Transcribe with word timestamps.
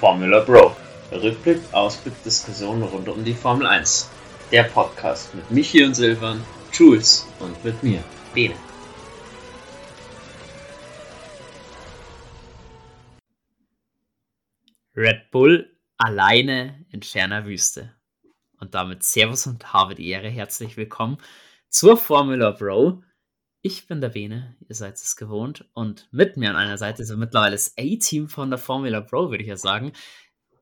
Formula 0.00 0.40
Bro. 0.40 0.76
Rückblick, 1.12 1.60
Ausblick, 1.72 2.14
Diskussionen 2.24 2.82
rund 2.82 3.08
um 3.08 3.24
die 3.24 3.32
Formel 3.32 3.66
1. 3.66 4.10
Der 4.50 4.64
Podcast 4.64 5.34
mit 5.34 5.48
Michi 5.50 5.84
und 5.84 5.94
Silvan, 5.94 6.42
Jules 6.72 7.26
und 7.38 7.64
mit 7.64 7.80
mir, 7.82 8.02
Bene. 8.34 8.54
Red 14.96 15.30
Bull 15.30 15.70
alleine 15.96 16.84
in 16.90 17.02
ferner 17.02 17.46
Wüste. 17.46 17.94
Und 18.58 18.74
damit 18.74 19.04
Servus 19.04 19.46
und 19.46 19.72
habe 19.72 19.94
die 19.94 20.08
Ehre, 20.08 20.28
herzlich 20.28 20.76
willkommen 20.76 21.18
zur 21.68 21.96
Formula 21.96 22.50
Bro. 22.50 23.02
Ich 23.66 23.86
bin 23.86 24.02
der 24.02 24.10
Bene, 24.10 24.54
ihr 24.68 24.74
seid 24.74 24.96
es 24.96 25.16
gewohnt. 25.16 25.64
Und 25.72 26.06
mit 26.12 26.36
mir 26.36 26.50
an 26.50 26.56
einer 26.56 26.76
Seite 26.76 27.00
ist 27.00 27.16
mittlerweile 27.16 27.52
das 27.52 27.72
A-Team 27.78 28.28
von 28.28 28.50
der 28.50 28.58
Formula 28.58 29.00
Pro, 29.00 29.30
würde 29.30 29.42
ich 29.42 29.48
ja 29.48 29.56
sagen. 29.56 29.92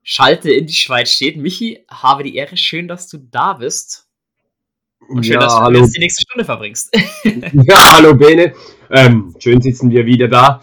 Schalte 0.05 0.52
in 0.52 0.69
die 0.69 0.73
Schweiz 0.73 1.10
steht. 1.10 1.37
Michi, 1.37 1.84
habe 1.91 2.23
die 2.23 2.37
Ehre, 2.37 2.57
schön, 2.57 2.87
dass 2.87 3.09
du 3.09 3.19
da 3.19 3.55
bist. 3.55 4.09
Und 5.09 5.27
schön, 5.27 5.34
ja, 5.34 5.41
dass 5.41 5.57
du 5.57 5.62
hallo. 5.62 5.80
jetzt 5.80 5.96
die 5.96 5.98
nächste 5.98 6.23
Stunde 6.23 6.45
verbringst. 6.45 6.96
ja, 7.24 7.93
hallo 7.93 8.15
Bene. 8.15 8.55
Ähm, 8.88 9.34
schön 9.41 9.60
sitzen 9.60 9.91
wir 9.91 10.07
wieder 10.07 10.29
da. 10.29 10.60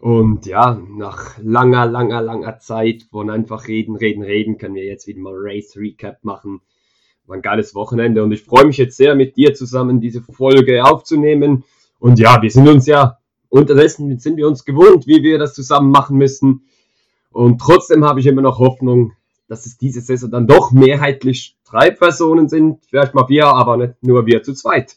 Und 0.00 0.46
ja, 0.46 0.74
nach 0.74 1.38
langer, 1.38 1.86
langer, 1.86 2.20
langer 2.20 2.58
Zeit 2.58 3.04
von 3.12 3.30
einfach 3.30 3.68
reden, 3.68 3.94
reden, 3.94 4.24
reden, 4.24 4.58
können 4.58 4.74
wir 4.74 4.86
jetzt 4.86 5.06
wieder 5.06 5.20
mal 5.20 5.34
Race 5.36 5.76
Recap 5.76 6.24
machen 6.24 6.62
war 7.30 7.36
ein 7.36 7.42
geiles 7.42 7.74
Wochenende 7.76 8.24
und 8.24 8.32
ich 8.32 8.42
freue 8.42 8.66
mich 8.66 8.76
jetzt 8.76 8.96
sehr, 8.96 9.14
mit 9.14 9.36
dir 9.36 9.54
zusammen 9.54 10.00
diese 10.00 10.20
Folge 10.20 10.84
aufzunehmen. 10.84 11.62
Und 12.00 12.18
ja, 12.18 12.42
wir 12.42 12.50
sind 12.50 12.68
uns 12.68 12.86
ja 12.86 13.18
unterdessen 13.48 14.18
sind 14.18 14.36
wir 14.36 14.48
uns 14.48 14.64
gewohnt, 14.64 15.06
wie 15.06 15.22
wir 15.22 15.38
das 15.38 15.54
zusammen 15.54 15.90
machen 15.90 16.18
müssen. 16.18 16.64
Und 17.30 17.60
trotzdem 17.60 18.04
habe 18.04 18.18
ich 18.20 18.26
immer 18.26 18.42
noch 18.42 18.58
Hoffnung, 18.58 19.12
dass 19.48 19.64
es 19.66 19.78
diese 19.78 20.00
Saison 20.00 20.30
dann 20.30 20.46
doch 20.48 20.72
mehrheitlich 20.72 21.56
drei 21.64 21.90
Personen 21.90 22.48
sind, 22.48 22.84
vielleicht 22.88 23.14
mal 23.14 23.26
vier, 23.26 23.46
aber 23.46 23.76
nicht 23.76 24.02
nur 24.02 24.26
wir 24.26 24.42
zu 24.42 24.52
zweit. 24.52 24.96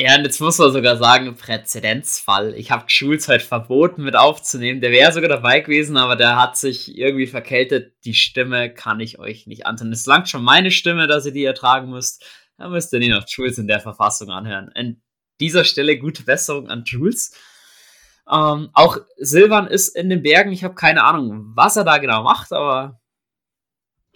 Ja, 0.00 0.14
und 0.16 0.22
jetzt 0.22 0.40
muss 0.40 0.58
man 0.58 0.70
sogar 0.70 0.96
sagen, 0.96 1.34
Präzedenzfall. 1.34 2.54
Ich 2.54 2.70
habe 2.70 2.84
Jules 2.86 3.26
heute 3.26 3.44
verboten 3.44 4.04
mit 4.04 4.14
aufzunehmen. 4.14 4.80
Der 4.80 4.92
wäre 4.92 5.10
sogar 5.10 5.28
dabei 5.28 5.58
gewesen, 5.58 5.96
aber 5.96 6.14
der 6.14 6.40
hat 6.40 6.56
sich 6.56 6.96
irgendwie 6.96 7.26
verkältet. 7.26 7.94
Die 8.04 8.14
Stimme 8.14 8.72
kann 8.72 9.00
ich 9.00 9.18
euch 9.18 9.48
nicht 9.48 9.66
antun. 9.66 9.90
Es 9.90 10.06
langt 10.06 10.28
schon 10.28 10.44
meine 10.44 10.70
Stimme, 10.70 11.08
dass 11.08 11.26
ihr 11.26 11.32
die 11.32 11.44
ertragen 11.44 11.90
müsst. 11.90 12.24
Da 12.58 12.68
müsst 12.68 12.92
ihr 12.92 13.00
nicht 13.00 13.10
noch 13.10 13.26
Jules 13.26 13.58
in 13.58 13.66
der 13.66 13.80
Verfassung 13.80 14.30
anhören. 14.30 14.70
An 14.76 15.02
dieser 15.40 15.64
Stelle 15.64 15.98
gute 15.98 16.22
Besserung 16.22 16.68
an 16.68 16.84
Jules. 16.86 17.34
Ähm, 18.30 18.70
auch 18.74 18.98
Silvan 19.16 19.66
ist 19.66 19.96
in 19.96 20.10
den 20.10 20.22
Bergen. 20.22 20.52
Ich 20.52 20.62
habe 20.62 20.76
keine 20.76 21.02
Ahnung, 21.02 21.50
was 21.56 21.76
er 21.76 21.82
da 21.82 21.98
genau 21.98 22.22
macht, 22.22 22.52
aber 22.52 23.00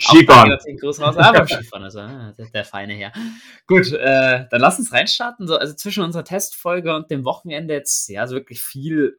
Skifahren. 0.03 0.53
Ah, 0.53 0.59
Skifahren, 1.47 1.85
also 1.85 2.01
ah, 2.01 2.33
der, 2.37 2.47
der, 2.47 2.65
feine 2.65 2.95
Herr. 2.95 3.13
Gut, 3.67 3.93
äh, 3.93 4.47
dann 4.51 4.61
lass 4.61 4.79
uns 4.79 4.93
reinstarten. 4.93 5.47
So, 5.47 5.57
also 5.57 5.75
zwischen 5.75 6.03
unserer 6.03 6.25
Testfolge 6.25 6.95
und 6.95 7.11
dem 7.11 7.25
Wochenende 7.25 7.75
jetzt, 7.75 8.09
ja, 8.09 8.27
so 8.27 8.35
wirklich 8.35 8.63
viel 8.63 9.19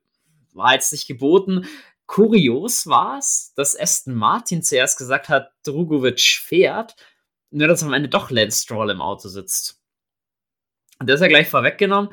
war 0.53 0.73
jetzt 0.73 0.92
nicht 0.92 1.08
geboten. 1.08 1.66
Kurios 2.06 2.86
war 2.88 3.17
es, 3.17 3.53
dass 3.56 3.80
Aston 3.80 4.14
Martin 4.14 4.62
zuerst 4.62 4.98
gesagt 4.98 5.30
hat, 5.30 5.52
Drugovic 5.64 6.20
fährt, 6.20 6.95
nur 7.50 7.68
dass 7.68 7.84
am 7.84 7.94
Ende 7.94 8.09
doch 8.09 8.30
Lance 8.30 8.64
Stroll 8.64 8.92
im 8.92 9.02
Auto 9.02 9.30
sitzt. 9.30 9.80
Und 11.00 11.09
das 11.09 11.16
ist 11.16 11.22
ja 11.22 11.28
gleich 11.28 11.47
vorweggenommen. 11.47 12.12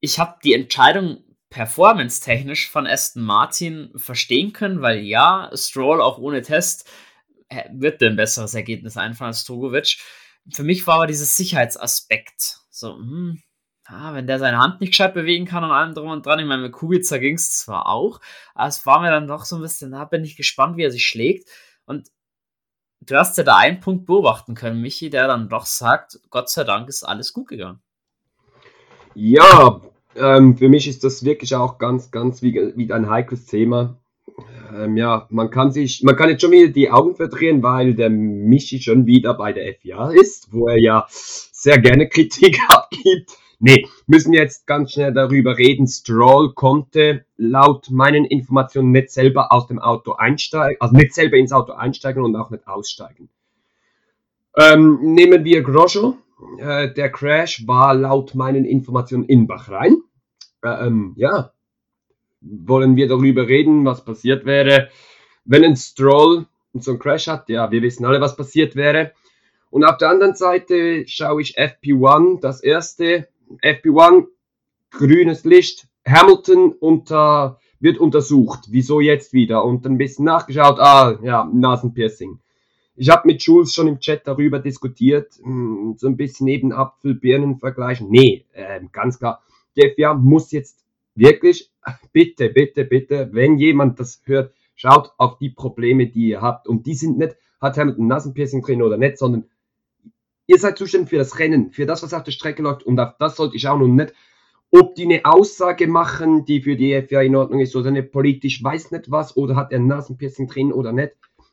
Ich 0.00 0.18
habe 0.18 0.38
die 0.42 0.54
Entscheidung 0.54 1.22
performance-technisch 1.50 2.70
von 2.70 2.86
Aston 2.86 3.22
Martin 3.22 3.92
verstehen 3.96 4.52
können, 4.52 4.82
weil 4.82 5.00
ja, 5.00 5.50
Stroll 5.54 6.00
auch 6.00 6.18
ohne 6.18 6.42
Test 6.42 6.88
wird 7.72 8.00
dir 8.00 8.10
ein 8.10 8.16
besseres 8.16 8.54
Ergebnis 8.54 8.96
einfallen 8.96 9.28
als 9.28 9.44
Drogovic. 9.44 9.98
Für 10.52 10.62
mich 10.62 10.86
war 10.86 10.96
aber 10.96 11.06
dieses 11.06 11.36
Sicherheitsaspekt. 11.36 12.60
So, 12.70 12.96
hm, 12.96 13.42
ah, 13.86 14.14
wenn 14.14 14.26
der 14.26 14.38
seine 14.38 14.58
Hand 14.58 14.80
nicht 14.80 14.90
gescheit 14.90 15.14
bewegen 15.14 15.46
kann 15.46 15.64
und 15.64 15.70
allem 15.70 15.94
drum 15.94 16.10
und 16.10 16.24
dran. 16.24 16.38
Ich 16.38 16.46
meine, 16.46 16.62
mit 16.62 16.72
Kubica 16.72 17.18
ging 17.18 17.34
es 17.34 17.58
zwar 17.58 17.86
auch, 17.86 18.20
aber 18.54 18.68
es 18.68 18.84
war 18.86 19.00
mir 19.00 19.10
dann 19.10 19.26
doch 19.26 19.44
so 19.44 19.56
ein 19.56 19.62
bisschen, 19.62 19.92
da 19.92 20.04
bin 20.04 20.24
ich 20.24 20.36
gespannt, 20.36 20.76
wie 20.76 20.84
er 20.84 20.90
sich 20.90 21.06
schlägt. 21.06 21.48
Und 21.86 22.08
du 23.00 23.16
hast 23.16 23.36
ja 23.38 23.44
da 23.44 23.56
einen 23.56 23.80
Punkt 23.80 24.06
beobachten 24.06 24.54
können, 24.54 24.80
Michi, 24.80 25.10
der 25.10 25.26
dann 25.26 25.48
doch 25.48 25.66
sagt, 25.66 26.20
Gott 26.30 26.48
sei 26.50 26.64
Dank 26.64 26.88
ist 26.88 27.02
alles 27.02 27.32
gut 27.32 27.48
gegangen. 27.48 27.80
Ja, 29.14 29.80
ähm, 30.14 30.56
für 30.56 30.68
mich 30.68 30.86
ist 30.86 31.04
das 31.04 31.24
wirklich 31.24 31.54
auch 31.54 31.78
ganz, 31.78 32.10
ganz 32.10 32.42
wie, 32.42 32.54
wie 32.76 32.92
ein 32.92 33.10
heikles 33.10 33.46
Thema 33.46 33.99
ähm, 34.74 34.96
ja, 34.96 35.26
man 35.30 35.50
kann 35.50 35.72
sich, 35.72 36.02
man 36.02 36.16
kann 36.16 36.30
jetzt 36.30 36.42
schon 36.42 36.50
wieder 36.50 36.68
die 36.68 36.90
Augen 36.90 37.16
verdrehen, 37.16 37.62
weil 37.62 37.94
der 37.94 38.10
Michi 38.10 38.80
schon 38.80 39.06
wieder 39.06 39.34
bei 39.34 39.52
der 39.52 39.74
FIA 39.74 40.10
ist, 40.10 40.52
wo 40.52 40.68
er 40.68 40.80
ja 40.80 41.06
sehr 41.10 41.78
gerne 41.78 42.08
Kritik 42.08 42.58
abgibt. 42.68 43.36
Nee, 43.62 43.86
müssen 44.06 44.32
jetzt 44.32 44.66
ganz 44.66 44.92
schnell 44.92 45.12
darüber 45.12 45.58
reden. 45.58 45.86
Stroll 45.86 46.54
konnte 46.54 47.26
laut 47.36 47.90
meinen 47.90 48.24
Informationen 48.24 48.90
nicht 48.90 49.10
selber 49.10 49.52
aus 49.52 49.66
dem 49.66 49.78
Auto 49.78 50.12
einsteigen, 50.14 50.78
also 50.80 50.96
nicht 50.96 51.12
selber 51.12 51.36
ins 51.36 51.52
Auto 51.52 51.72
einsteigen 51.72 52.24
und 52.24 52.34
auch 52.36 52.50
nicht 52.50 52.66
aussteigen. 52.66 53.28
Ähm, 54.56 54.98
nehmen 55.14 55.44
wir 55.44 55.62
Grosjean. 55.62 56.14
Äh, 56.58 56.94
der 56.94 57.12
Crash 57.12 57.66
war 57.66 57.94
laut 57.94 58.34
meinen 58.34 58.64
Informationen 58.64 59.24
in 59.24 59.46
Bahrain. 59.46 60.02
Äh, 60.62 60.86
ähm, 60.86 61.12
ja, 61.16 61.52
wollen 62.40 62.96
wir 62.96 63.08
darüber 63.08 63.46
reden, 63.46 63.84
was 63.84 64.04
passiert 64.04 64.44
wäre, 64.44 64.88
wenn 65.44 65.64
ein 65.64 65.76
Stroll 65.76 66.46
so 66.74 66.92
einen 66.92 67.00
Crash 67.00 67.26
hat. 67.26 67.48
Ja, 67.48 67.70
wir 67.70 67.82
wissen 67.82 68.04
alle, 68.04 68.20
was 68.20 68.36
passiert 68.36 68.76
wäre. 68.76 69.12
Und 69.70 69.84
auf 69.84 69.98
der 69.98 70.10
anderen 70.10 70.34
Seite 70.34 71.04
schaue 71.06 71.42
ich 71.42 71.58
FP1, 71.58 72.40
das 72.40 72.62
erste. 72.62 73.28
FP1, 73.62 74.26
grünes 74.90 75.44
Licht. 75.44 75.86
Hamilton 76.06 76.72
unter, 76.72 77.58
wird 77.78 77.98
untersucht. 77.98 78.66
Wieso 78.68 79.00
jetzt 79.00 79.32
wieder? 79.32 79.64
Und 79.64 79.86
ein 79.86 79.98
bisschen 79.98 80.24
nachgeschaut. 80.24 80.78
Ah, 80.80 81.18
ja, 81.22 81.48
Nasenpiercing. 81.52 82.38
Ich 82.96 83.08
habe 83.08 83.26
mit 83.26 83.42
Jules 83.42 83.72
schon 83.72 83.88
im 83.88 84.00
Chat 84.00 84.26
darüber 84.26 84.58
diskutiert. 84.58 85.32
Hm, 85.42 85.94
so 85.96 86.06
ein 86.06 86.16
bisschen 86.16 86.48
eben 86.48 86.72
Apfel-Birnen 86.72 87.58
vergleichen. 87.58 88.10
Nee, 88.10 88.44
äh, 88.52 88.80
ganz 88.92 89.18
klar. 89.18 89.42
Die 89.76 89.88
FIA 89.94 90.14
muss 90.14 90.50
jetzt 90.52 90.84
wirklich, 91.14 91.69
bitte, 92.12 92.50
bitte, 92.50 92.84
bitte, 92.84 93.28
wenn 93.32 93.58
jemand 93.58 94.00
das 94.00 94.22
hört, 94.24 94.54
schaut 94.74 95.12
auf 95.18 95.38
die 95.38 95.50
Probleme, 95.50 96.06
die 96.06 96.28
ihr 96.28 96.40
habt. 96.40 96.66
Und 96.66 96.86
die 96.86 96.94
sind 96.94 97.18
nicht, 97.18 97.36
hat 97.60 97.76
Hamilton 97.76 98.06
Nasenpiercing 98.06 98.62
drin 98.62 98.82
oder 98.82 98.96
nicht, 98.96 99.18
sondern 99.18 99.44
ihr 100.46 100.58
seid 100.58 100.78
zuständig 100.78 101.10
für 101.10 101.18
das 101.18 101.38
Rennen, 101.38 101.72
für 101.72 101.86
das, 101.86 102.02
was 102.02 102.14
auf 102.14 102.24
der 102.24 102.32
Strecke 102.32 102.62
läuft. 102.62 102.82
Und 102.82 102.98
auf 102.98 103.16
das 103.18 103.36
sollte 103.36 103.56
ich 103.56 103.62
schauen 103.62 103.82
und 103.82 103.96
nicht, 103.96 104.14
ob 104.70 104.94
die 104.94 105.04
eine 105.04 105.24
Aussage 105.24 105.86
machen, 105.86 106.44
die 106.44 106.62
für 106.62 106.76
die 106.76 107.00
FIA 107.02 107.22
in 107.22 107.36
Ordnung 107.36 107.60
ist 107.60 107.74
oder 107.74 107.90
nicht 107.90 108.12
politisch, 108.12 108.62
weiß 108.62 108.92
nicht 108.92 109.10
was, 109.10 109.36
oder 109.36 109.56
hat 109.56 109.72
er 109.72 109.80
ein 109.80 109.86
Nasenpiercing 109.86 110.46
drin 110.46 110.72
oder 110.72 110.92
nicht. 110.92 111.12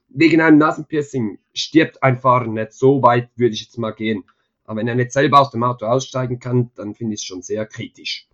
Wegen 0.10 0.40
einem 0.40 0.58
Nasenpiercing 0.60 1.40
stirbt 1.54 2.02
ein 2.04 2.18
Fahrer 2.18 2.48
nicht. 2.48 2.74
So 2.74 3.02
weit 3.02 3.30
würde 3.36 3.56
ich 3.56 3.64
jetzt 3.64 3.78
mal 3.78 3.92
gehen. 3.92 4.24
Aber 4.64 4.80
wenn 4.80 4.88
er 4.88 4.96
nicht 4.96 5.12
selber 5.12 5.42
aus 5.42 5.52
dem 5.52 5.64
Auto 5.64 5.86
aussteigen 5.86 6.40
kann, 6.40 6.72
dann 6.76 6.94
finde 6.94 7.16
ich 7.16 7.22
es 7.22 7.26
schon 7.26 7.42
sehr 7.42 7.66
kritisch. 7.66 8.28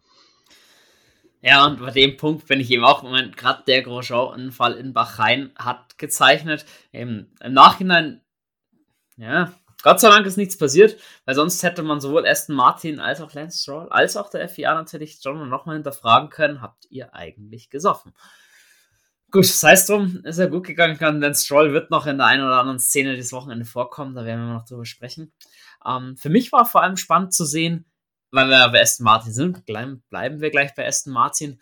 Ja, 1.46 1.66
und 1.66 1.82
bei 1.82 1.92
dem 1.92 2.16
Punkt 2.16 2.48
bin 2.48 2.62
ich 2.62 2.72
eben 2.72 2.86
auch, 2.86 3.04
gerade 3.36 3.64
der 3.68 3.82
Grosjean-Unfall 3.82 4.76
in 4.76 4.94
Bahrain 4.94 5.52
hat 5.58 5.98
gezeichnet. 5.98 6.66
Eben 6.94 7.36
Im 7.44 7.52
Nachhinein, 7.52 8.22
ja, 9.18 9.54
Gott 9.82 10.00
sei 10.00 10.08
Dank 10.08 10.26
ist 10.26 10.38
nichts 10.38 10.58
passiert, 10.58 10.98
weil 11.26 11.36
sonst 11.36 11.62
hätte 11.62 11.84
man 11.84 12.00
sowohl 12.00 12.26
Aston 12.26 12.56
Martin 12.56 13.02
als 13.02 13.20
auch 13.20 13.34
Lance 13.34 13.62
Stroll 13.62 13.90
als 13.90 14.16
auch 14.16 14.30
der 14.30 14.48
FIA 14.48 14.74
natürlich 14.74 15.20
schon 15.22 15.50
nochmal 15.50 15.76
hinterfragen 15.76 16.30
können, 16.30 16.62
habt 16.62 16.86
ihr 16.90 17.14
eigentlich 17.14 17.70
gesoffen? 17.70 18.14
Gut, 19.30 19.44
das 19.44 19.62
heißt 19.62 19.90
drum, 19.90 20.22
ist 20.24 20.38
er 20.38 20.48
gut 20.48 20.66
gegangen. 20.66 21.20
Lance 21.20 21.44
Stroll 21.44 21.74
wird 21.74 21.92
noch 21.92 22.06
in 22.06 22.20
der 22.20 22.28
einen 22.28 22.46
oder 22.46 22.62
anderen 22.62 22.80
Szene 22.80 23.18
dieses 23.18 23.34
Wochenende 23.34 23.66
vorkommen, 23.66 24.16
da 24.16 24.24
werden 24.24 24.48
wir 24.48 24.54
noch 24.54 24.66
drüber 24.66 24.86
sprechen. 24.86 25.34
Ähm, 25.86 26.16
für 26.16 26.30
mich 26.30 26.54
war 26.54 26.66
vor 26.66 26.84
allem 26.84 26.96
spannend 26.96 27.34
zu 27.34 27.44
sehen, 27.44 27.86
weil 28.34 28.50
wir 28.50 28.68
bei 28.70 28.82
Aston 28.82 29.04
Martin 29.06 29.32
sind, 29.32 29.66
bleiben 29.66 30.02
wir 30.12 30.50
gleich 30.50 30.74
bei 30.74 30.88
Aston 30.88 31.14
Martin. 31.14 31.62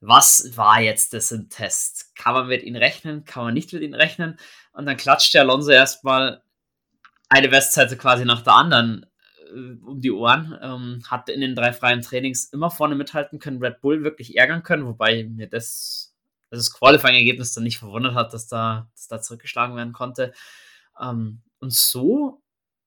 Was 0.00 0.56
war 0.56 0.80
jetzt 0.80 1.12
das 1.12 1.30
im 1.30 1.50
Test? 1.50 2.16
Kann 2.16 2.32
man 2.32 2.48
mit 2.48 2.62
ihnen 2.62 2.76
rechnen? 2.76 3.24
Kann 3.24 3.44
man 3.44 3.54
nicht 3.54 3.72
mit 3.72 3.82
ihnen 3.82 3.94
rechnen? 3.94 4.38
Und 4.72 4.86
dann 4.86 4.96
klatscht 4.96 5.34
der 5.34 5.42
Alonso 5.42 5.70
erstmal 5.70 6.42
eine 7.28 7.48
Bestzeit 7.48 7.96
quasi 7.98 8.24
nach 8.24 8.40
der 8.40 8.54
anderen 8.54 9.06
äh, 9.50 9.76
um 9.84 10.00
die 10.00 10.10
Ohren. 10.10 10.58
Ähm, 10.62 11.02
hat 11.10 11.28
in 11.28 11.42
den 11.42 11.54
drei 11.54 11.74
freien 11.74 12.00
Trainings 12.00 12.46
immer 12.46 12.70
vorne 12.70 12.94
mithalten 12.94 13.38
können, 13.38 13.62
Red 13.62 13.82
Bull 13.82 14.04
wirklich 14.04 14.38
ärgern 14.38 14.62
können, 14.62 14.86
wobei 14.86 15.24
mir 15.24 15.48
das, 15.48 16.14
das 16.48 16.72
Qualifying-Ergebnis 16.72 17.52
dann 17.52 17.64
nicht 17.64 17.78
verwundert 17.78 18.14
hat, 18.14 18.32
dass 18.32 18.46
da, 18.46 18.88
dass 18.94 19.08
da 19.08 19.20
zurückgeschlagen 19.20 19.76
werden 19.76 19.92
konnte. 19.92 20.32
Ähm, 20.98 21.42
und 21.60 21.74
so 21.74 22.42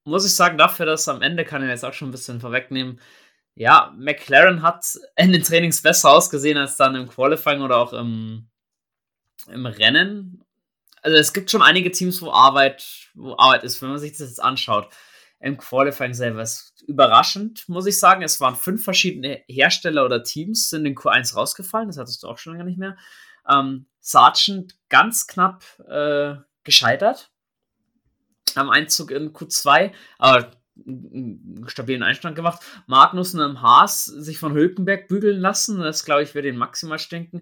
muss 0.07 0.25
ich 0.25 0.33
sagen, 0.33 0.57
dafür, 0.57 0.85
dass 0.85 1.07
am 1.07 1.21
Ende 1.21 1.45
kann 1.45 1.61
ich 1.61 1.69
jetzt 1.69 1.85
auch 1.85 1.93
schon 1.93 2.07
ein 2.09 2.11
bisschen 2.11 2.39
vorwegnehmen. 2.39 2.99
Ja, 3.55 3.93
McLaren 3.97 4.61
hat 4.61 4.85
in 5.15 5.31
den 5.31 5.43
Trainings 5.43 5.81
besser 5.81 6.11
ausgesehen 6.11 6.57
als 6.57 6.77
dann 6.77 6.95
im 6.95 7.07
Qualifying 7.09 7.61
oder 7.61 7.77
auch 7.77 7.93
im, 7.93 8.47
im 9.47 9.65
Rennen. 9.65 10.43
also 11.01 11.17
es 11.17 11.33
gibt 11.33 11.51
schon 11.51 11.61
einige 11.61 11.91
Teams, 11.91 12.21
wo 12.21 12.31
Arbeit, 12.31 13.09
wo 13.15 13.35
Arbeit 13.37 13.63
ist, 13.63 13.81
wenn 13.81 13.89
man 13.89 13.99
sich 13.99 14.11
das 14.11 14.29
jetzt 14.29 14.41
anschaut. 14.41 14.89
Im 15.39 15.57
Qualifying 15.57 16.13
selber 16.13 16.41
ist 16.41 16.73
überraschend, 16.87 17.67
muss 17.67 17.85
ich 17.85 17.99
sagen. 17.99 18.23
Es 18.23 18.39
waren 18.39 18.55
fünf 18.55 18.83
verschiedene 18.83 19.43
Hersteller 19.47 20.05
oder 20.05 20.23
Teams 20.23 20.71
in 20.73 20.83
den 20.83 20.95
Q1 20.95 21.35
rausgefallen. 21.35 21.89
Das 21.89 21.97
hattest 21.97 22.23
du 22.23 22.27
auch 22.27 22.37
schon 22.37 22.53
lange 22.53 22.65
nicht 22.65 22.79
mehr. 22.79 22.97
Ähm, 23.47 23.87
Sargent 23.99 24.75
ganz 24.89 25.27
knapp 25.27 25.63
äh, 25.87 26.35
gescheitert 26.63 27.31
am 28.55 28.69
Einzug 28.69 29.11
in 29.11 29.33
Q2, 29.33 29.91
aber 30.17 30.51
einen 30.85 31.65
stabilen 31.67 32.03
Einstand 32.03 32.35
gemacht. 32.35 32.61
Magnussen 32.85 33.39
im 33.41 33.61
Haas 33.61 34.05
sich 34.05 34.37
von 34.37 34.53
Hülkenberg 34.53 35.07
bügeln 35.07 35.39
lassen. 35.39 35.79
Das, 35.79 36.05
glaube 36.05 36.23
ich, 36.23 36.35
würde 36.35 36.49
ihn 36.49 36.57
maximal 36.57 36.99
stinken. 36.99 37.41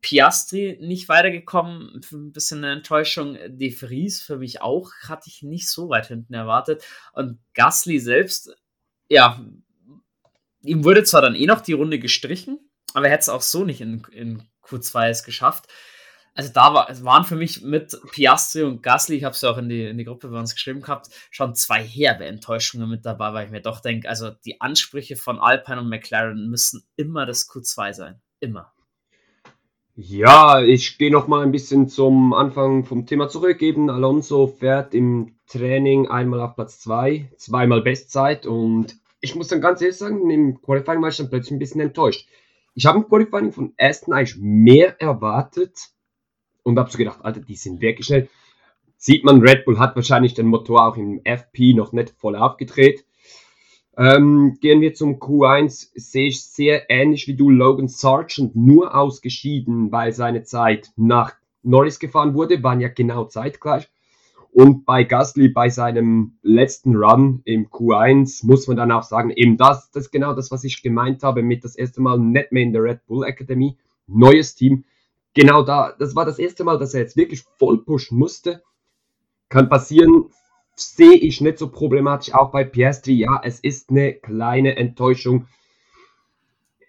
Piastri 0.00 0.78
nicht 0.80 1.10
weitergekommen, 1.10 2.00
ein 2.10 2.32
bisschen 2.32 2.64
eine 2.64 2.72
Enttäuschung. 2.72 3.36
De 3.48 3.70
Vries 3.70 4.22
für 4.22 4.38
mich 4.38 4.62
auch, 4.62 4.92
hatte 5.06 5.28
ich 5.28 5.42
nicht 5.42 5.68
so 5.68 5.90
weit 5.90 6.06
hinten 6.06 6.32
erwartet. 6.32 6.84
Und 7.12 7.38
Gasly 7.52 7.98
selbst, 7.98 8.56
ja, 9.10 9.44
ihm 10.62 10.84
wurde 10.84 11.04
zwar 11.04 11.20
dann 11.20 11.34
eh 11.34 11.46
noch 11.46 11.60
die 11.60 11.74
Runde 11.74 11.98
gestrichen, 11.98 12.58
aber 12.94 13.06
er 13.06 13.12
hätte 13.12 13.22
es 13.22 13.28
auch 13.28 13.42
so 13.42 13.64
nicht 13.64 13.82
in, 13.82 14.02
in 14.10 14.42
Q2 14.62 15.10
es 15.10 15.24
geschafft 15.24 15.66
also 16.34 16.50
da 16.52 16.74
war, 16.74 17.04
waren 17.04 17.24
für 17.24 17.36
mich 17.36 17.62
mit 17.62 17.98
Piastri 18.12 18.62
und 18.62 18.82
Gasly, 18.82 19.16
ich 19.16 19.24
habe 19.24 19.34
es 19.34 19.40
ja 19.40 19.50
auch 19.50 19.58
in 19.58 19.68
die, 19.68 19.86
in 19.86 19.98
die 19.98 20.04
Gruppe 20.04 20.28
bei 20.28 20.38
uns 20.38 20.54
geschrieben 20.54 20.80
gehabt, 20.80 21.08
schon 21.30 21.54
zwei 21.54 21.82
herbe 21.82 22.24
Enttäuschungen 22.24 22.88
mit 22.88 23.04
dabei, 23.04 23.32
weil 23.32 23.46
ich 23.46 23.50
mir 23.50 23.60
doch 23.60 23.80
denke, 23.80 24.08
also 24.08 24.30
die 24.44 24.60
Ansprüche 24.60 25.16
von 25.16 25.38
Alpine 25.38 25.80
und 25.80 25.88
McLaren 25.88 26.48
müssen 26.48 26.84
immer 26.96 27.26
das 27.26 27.48
Q2 27.48 27.92
sein. 27.92 28.20
Immer. 28.40 28.72
Ja, 29.96 30.62
ich 30.62 30.96
gehe 30.96 31.10
noch 31.10 31.28
mal 31.28 31.42
ein 31.42 31.52
bisschen 31.52 31.88
zum 31.88 32.32
Anfang 32.32 32.84
vom 32.84 33.04
Thema 33.04 33.28
zurück. 33.28 33.60
Eben 33.60 33.90
Alonso 33.90 34.46
fährt 34.46 34.94
im 34.94 35.36
Training 35.46 36.08
einmal 36.08 36.40
auf 36.40 36.54
Platz 36.54 36.80
2, 36.80 37.32
zweimal 37.36 37.82
Bestzeit 37.82 38.46
und 38.46 38.96
ich 39.20 39.34
muss 39.34 39.48
dann 39.48 39.60
ganz 39.60 39.82
ehrlich 39.82 39.98
sagen, 39.98 40.30
im 40.30 40.62
Qualifying 40.62 41.02
war 41.02 41.10
ich 41.10 41.16
dann 41.16 41.28
plötzlich 41.28 41.52
ein 41.52 41.58
bisschen 41.58 41.82
enttäuscht. 41.82 42.26
Ich 42.74 42.86
habe 42.86 42.98
im 42.98 43.08
Qualifying 43.08 43.52
von 43.52 43.74
Aston 43.76 44.14
eigentlich 44.14 44.36
mehr 44.38 44.98
erwartet, 45.00 45.90
und 46.62 46.78
habe 46.78 46.90
so 46.90 46.98
gedacht, 46.98 47.20
Alter, 47.22 47.40
die 47.40 47.56
sind 47.56 47.80
wirklich 47.80 48.06
schnell. 48.06 48.28
Sieht 48.96 49.24
man, 49.24 49.40
Red 49.40 49.64
Bull 49.64 49.78
hat 49.78 49.96
wahrscheinlich 49.96 50.34
den 50.34 50.46
Motor 50.46 50.86
auch 50.86 50.96
im 50.96 51.20
FP 51.24 51.74
noch 51.74 51.92
nicht 51.92 52.10
voll 52.10 52.36
aufgedreht. 52.36 53.04
Ähm, 53.96 54.58
gehen 54.60 54.80
wir 54.80 54.94
zum 54.94 55.16
Q1, 55.16 55.90
sehe 55.94 56.28
ich 56.28 56.42
sehr 56.44 56.90
ähnlich 56.90 57.26
wie 57.26 57.34
du 57.34 57.50
Logan 57.50 57.88
Sargent, 57.88 58.54
nur 58.54 58.94
ausgeschieden, 58.94 59.90
weil 59.90 60.12
seine 60.12 60.42
Zeit 60.42 60.90
nach 60.96 61.32
Norris 61.62 61.98
gefahren 61.98 62.34
wurde, 62.34 62.62
waren 62.62 62.80
ja 62.80 62.88
genau 62.88 63.24
zeitgleich. 63.24 63.90
Und 64.52 64.84
bei 64.84 65.04
Gasly, 65.04 65.48
bei 65.48 65.68
seinem 65.68 66.38
letzten 66.42 66.96
Run 66.96 67.40
im 67.44 67.68
Q1, 67.68 68.44
muss 68.44 68.66
man 68.66 68.76
dann 68.76 68.90
auch 68.90 69.04
sagen, 69.04 69.30
eben 69.30 69.56
das, 69.56 69.90
das 69.92 70.06
ist 70.06 70.10
genau 70.10 70.34
das, 70.34 70.50
was 70.50 70.64
ich 70.64 70.82
gemeint 70.82 71.22
habe 71.22 71.42
mit 71.42 71.62
das 71.62 71.76
erste 71.76 72.00
Mal 72.00 72.18
nicht 72.18 72.50
mehr 72.50 72.64
in 72.64 72.72
der 72.72 72.82
Red 72.82 73.06
Bull 73.06 73.24
Academy. 73.24 73.76
Neues 74.06 74.56
Team, 74.56 74.84
genau 75.34 75.62
da, 75.62 75.94
das 75.98 76.14
war 76.14 76.24
das 76.24 76.38
erste 76.38 76.64
Mal, 76.64 76.78
dass 76.78 76.94
er 76.94 77.00
jetzt 77.00 77.16
wirklich 77.16 77.42
voll 77.58 77.84
pushen 77.84 78.18
musste. 78.18 78.62
Kann 79.48 79.68
passieren, 79.68 80.26
sehe 80.76 81.16
ich 81.16 81.40
nicht 81.40 81.58
so 81.58 81.70
problematisch, 81.70 82.34
auch 82.34 82.50
bei 82.50 82.64
Piastri. 82.64 83.14
Ja, 83.14 83.40
es 83.42 83.60
ist 83.60 83.90
eine 83.90 84.14
kleine 84.14 84.76
Enttäuschung. 84.76 85.46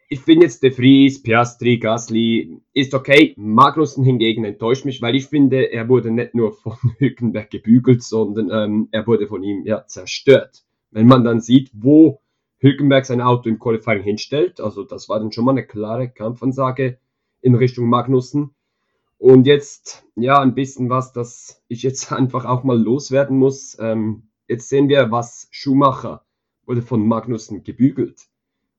Ich 0.09 0.19
finde 0.19 0.45
jetzt 0.45 0.61
De 0.61 0.71
Vries, 0.71 1.23
Piastri, 1.23 1.77
Gasly 1.77 2.61
ist 2.73 2.93
okay. 2.93 3.33
Magnussen 3.37 4.03
hingegen 4.03 4.43
enttäuscht 4.43 4.83
mich, 4.83 5.01
weil 5.01 5.15
ich 5.15 5.27
finde, 5.27 5.71
er 5.71 5.87
wurde 5.87 6.11
nicht 6.11 6.35
nur 6.35 6.53
von 6.53 6.75
Hülkenberg 6.97 7.49
gebügelt, 7.49 8.03
sondern 8.03 8.49
ähm, 8.51 8.89
er 8.91 9.07
wurde 9.07 9.27
von 9.27 9.41
ihm 9.41 9.65
ja 9.65 9.85
zerstört. 9.87 10.63
Wenn 10.91 11.07
man 11.07 11.23
dann 11.23 11.39
sieht, 11.39 11.71
wo 11.73 12.19
Hülkenberg 12.59 13.05
sein 13.05 13.21
Auto 13.21 13.47
im 13.47 13.57
Qualifying 13.57 14.03
hinstellt, 14.03 14.59
also 14.59 14.83
das 14.83 15.07
war 15.07 15.19
dann 15.19 15.31
schon 15.31 15.45
mal 15.45 15.51
eine 15.51 15.65
klare 15.65 16.09
Kampfansage 16.09 16.99
in 17.41 17.55
Richtung 17.55 17.87
Magnussen. 17.87 18.55
Und 19.17 19.45
jetzt, 19.45 20.03
ja, 20.15 20.39
ein 20.39 20.55
bisschen 20.55 20.89
was, 20.89 21.13
das 21.13 21.61
ich 21.67 21.83
jetzt 21.83 22.11
einfach 22.11 22.45
auch 22.45 22.63
mal 22.63 22.79
loswerden 22.79 23.37
muss. 23.37 23.77
Ähm, 23.79 24.29
jetzt 24.47 24.69
sehen 24.69 24.89
wir, 24.89 25.11
was 25.11 25.47
Schumacher 25.51 26.25
wurde 26.65 26.81
von 26.81 27.07
Magnussen 27.07 27.63
gebügelt. 27.63 28.27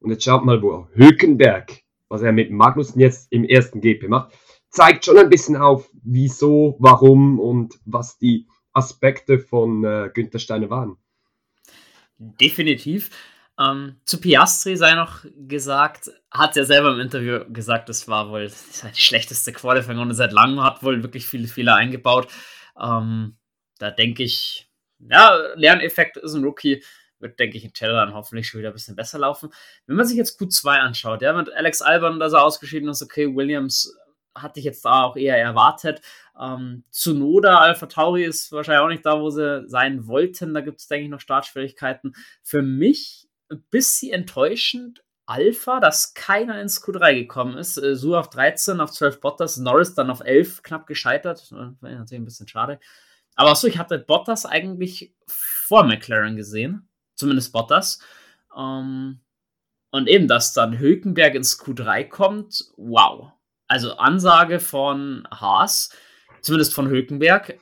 Und 0.01 0.11
jetzt 0.11 0.25
schaut 0.25 0.45
mal, 0.45 0.63
wo 0.63 0.89
Hülkenberg, 0.95 1.83
was 2.09 2.23
er 2.23 2.33
mit 2.33 2.51
Magnussen 2.51 3.01
jetzt 3.01 3.31
im 3.31 3.45
ersten 3.45 3.81
GP 3.81 4.09
macht, 4.09 4.33
zeigt 4.69 5.05
schon 5.05 5.19
ein 5.19 5.29
bisschen 5.29 5.57
auf, 5.57 5.91
wieso, 6.03 6.77
warum 6.79 7.39
und 7.39 7.79
was 7.85 8.19
die 8.19 8.49
Aspekte 8.73 9.39
von 9.39 9.85
äh, 9.85 10.11
Günther 10.13 10.39
Steiner 10.39 10.71
waren. 10.71 10.97
Definitiv. 12.19 13.11
Ähm, 13.59 14.01
zu 14.05 14.21
Piastri 14.21 14.77
sei 14.77 14.95
noch 14.95 15.25
gesagt, 15.47 16.11
hat 16.31 16.57
er 16.57 16.65
selber 16.65 16.93
im 16.93 17.01
Interview 17.01 17.41
gesagt, 17.53 17.89
das 17.89 18.09
war 18.09 18.31
wohl 18.31 18.49
seine 18.49 18.95
schlechteste 18.95 19.53
Qualifying 19.53 20.13
seit 20.15 20.33
langem, 20.33 20.63
hat 20.63 20.83
wohl 20.83 21.03
wirklich 21.03 21.27
viele 21.27 21.49
Fehler 21.49 21.77
eingebaut. 21.77 22.29
Ähm, 22.81 23.37
da 23.79 23.91
denke 23.91 24.23
ich, 24.23 24.71
ja, 24.99 25.37
Lerneffekt 25.55 26.17
ist 26.17 26.35
ein 26.35 26.45
Rookie, 26.45 26.83
wird, 27.19 27.39
denke 27.39 27.57
ich, 27.57 27.65
in 27.65 27.73
dann 27.81 28.15
hoffentlich 28.15 28.49
schon 28.49 28.61
wieder 28.61 28.71
ein 28.71 28.75
bisschen 28.75 28.97
besser 28.97 29.19
laufen. 29.19 29.51
Wenn 29.87 29.97
man 29.97 30.07
sich 30.07 30.17
jetzt 30.17 30.41
Q2 30.41 30.79
anschaut, 30.79 31.23
ja, 31.23 31.33
mit 31.33 31.53
Alex 31.53 31.83
Albon, 31.83 32.21
dass 32.21 32.33
er 32.33 32.43
ausgeschieden 32.43 32.89
ist, 32.89 33.03
okay, 33.03 33.35
Williams 33.35 33.97
hatte 34.35 34.61
ich 34.61 34.65
jetzt 34.65 34.85
da 34.85 35.03
auch 35.05 35.17
eher 35.17 35.37
erwartet. 35.37 36.01
Ähm, 36.41 36.85
Zunoda, 36.91 37.59
Alpha 37.59 37.87
Tauri 37.87 38.25
ist 38.25 38.51
wahrscheinlich 38.53 38.83
auch 38.83 38.89
nicht 38.89 39.07
da, 39.07 39.21
wo 39.21 39.31
sie 39.31 39.69
sein 39.69 40.07
wollten. 40.07 40.55
Da 40.55 40.63
gibt 40.63 40.81
es, 40.81 40.89
denke 40.89 41.05
ich, 41.05 41.11
noch 41.11 41.21
Startschwierigkeiten. 41.21 42.15
Für 42.43 42.63
mich 42.63 43.29
ein 43.53 43.65
bisschen 43.71 44.13
enttäuschend. 44.13 45.03
Alpha, 45.27 45.81
dass 45.81 46.15
keiner 46.15 46.61
ins 46.61 46.83
Q3 46.83 47.15
gekommen 47.15 47.57
ist. 47.57 47.77
Äh, 47.79 47.95
Su 47.95 48.17
auf 48.17 48.29
13, 48.31 48.81
auf 48.81 48.91
12 48.91 49.21
Bottas, 49.21 49.57
Norris 49.57 49.95
dann 49.95 50.11
auf 50.11 50.21
11, 50.21 50.63
knapp 50.63 50.87
gescheitert. 50.87 51.51
War 51.53 51.75
natürlich 51.81 52.21
ein 52.21 52.25
bisschen 52.25 52.49
schade. 52.49 52.81
Aber 53.35 53.55
so, 53.55 53.67
ich 53.67 53.79
hatte 53.79 53.99
Bottas 53.99 54.45
eigentlich 54.45 55.15
vor 55.27 55.85
McLaren 55.85 56.37
gesehen. 56.37 56.89
Zumindest 57.15 57.53
Bottas. 57.53 58.01
Ähm, 58.57 59.21
und 59.91 60.09
eben, 60.09 60.27
dass 60.27 60.53
dann 60.53 60.79
Hülkenberg 60.79 61.35
ins 61.35 61.61
Q3 61.61 62.09
kommt, 62.09 62.65
wow. 62.77 63.33
Also 63.69 63.97
Ansage 63.97 64.59
von 64.59 65.27
Haas, 65.31 65.97
zumindest 66.41 66.75
von 66.75 66.89
Hülkenberg, 66.89 67.59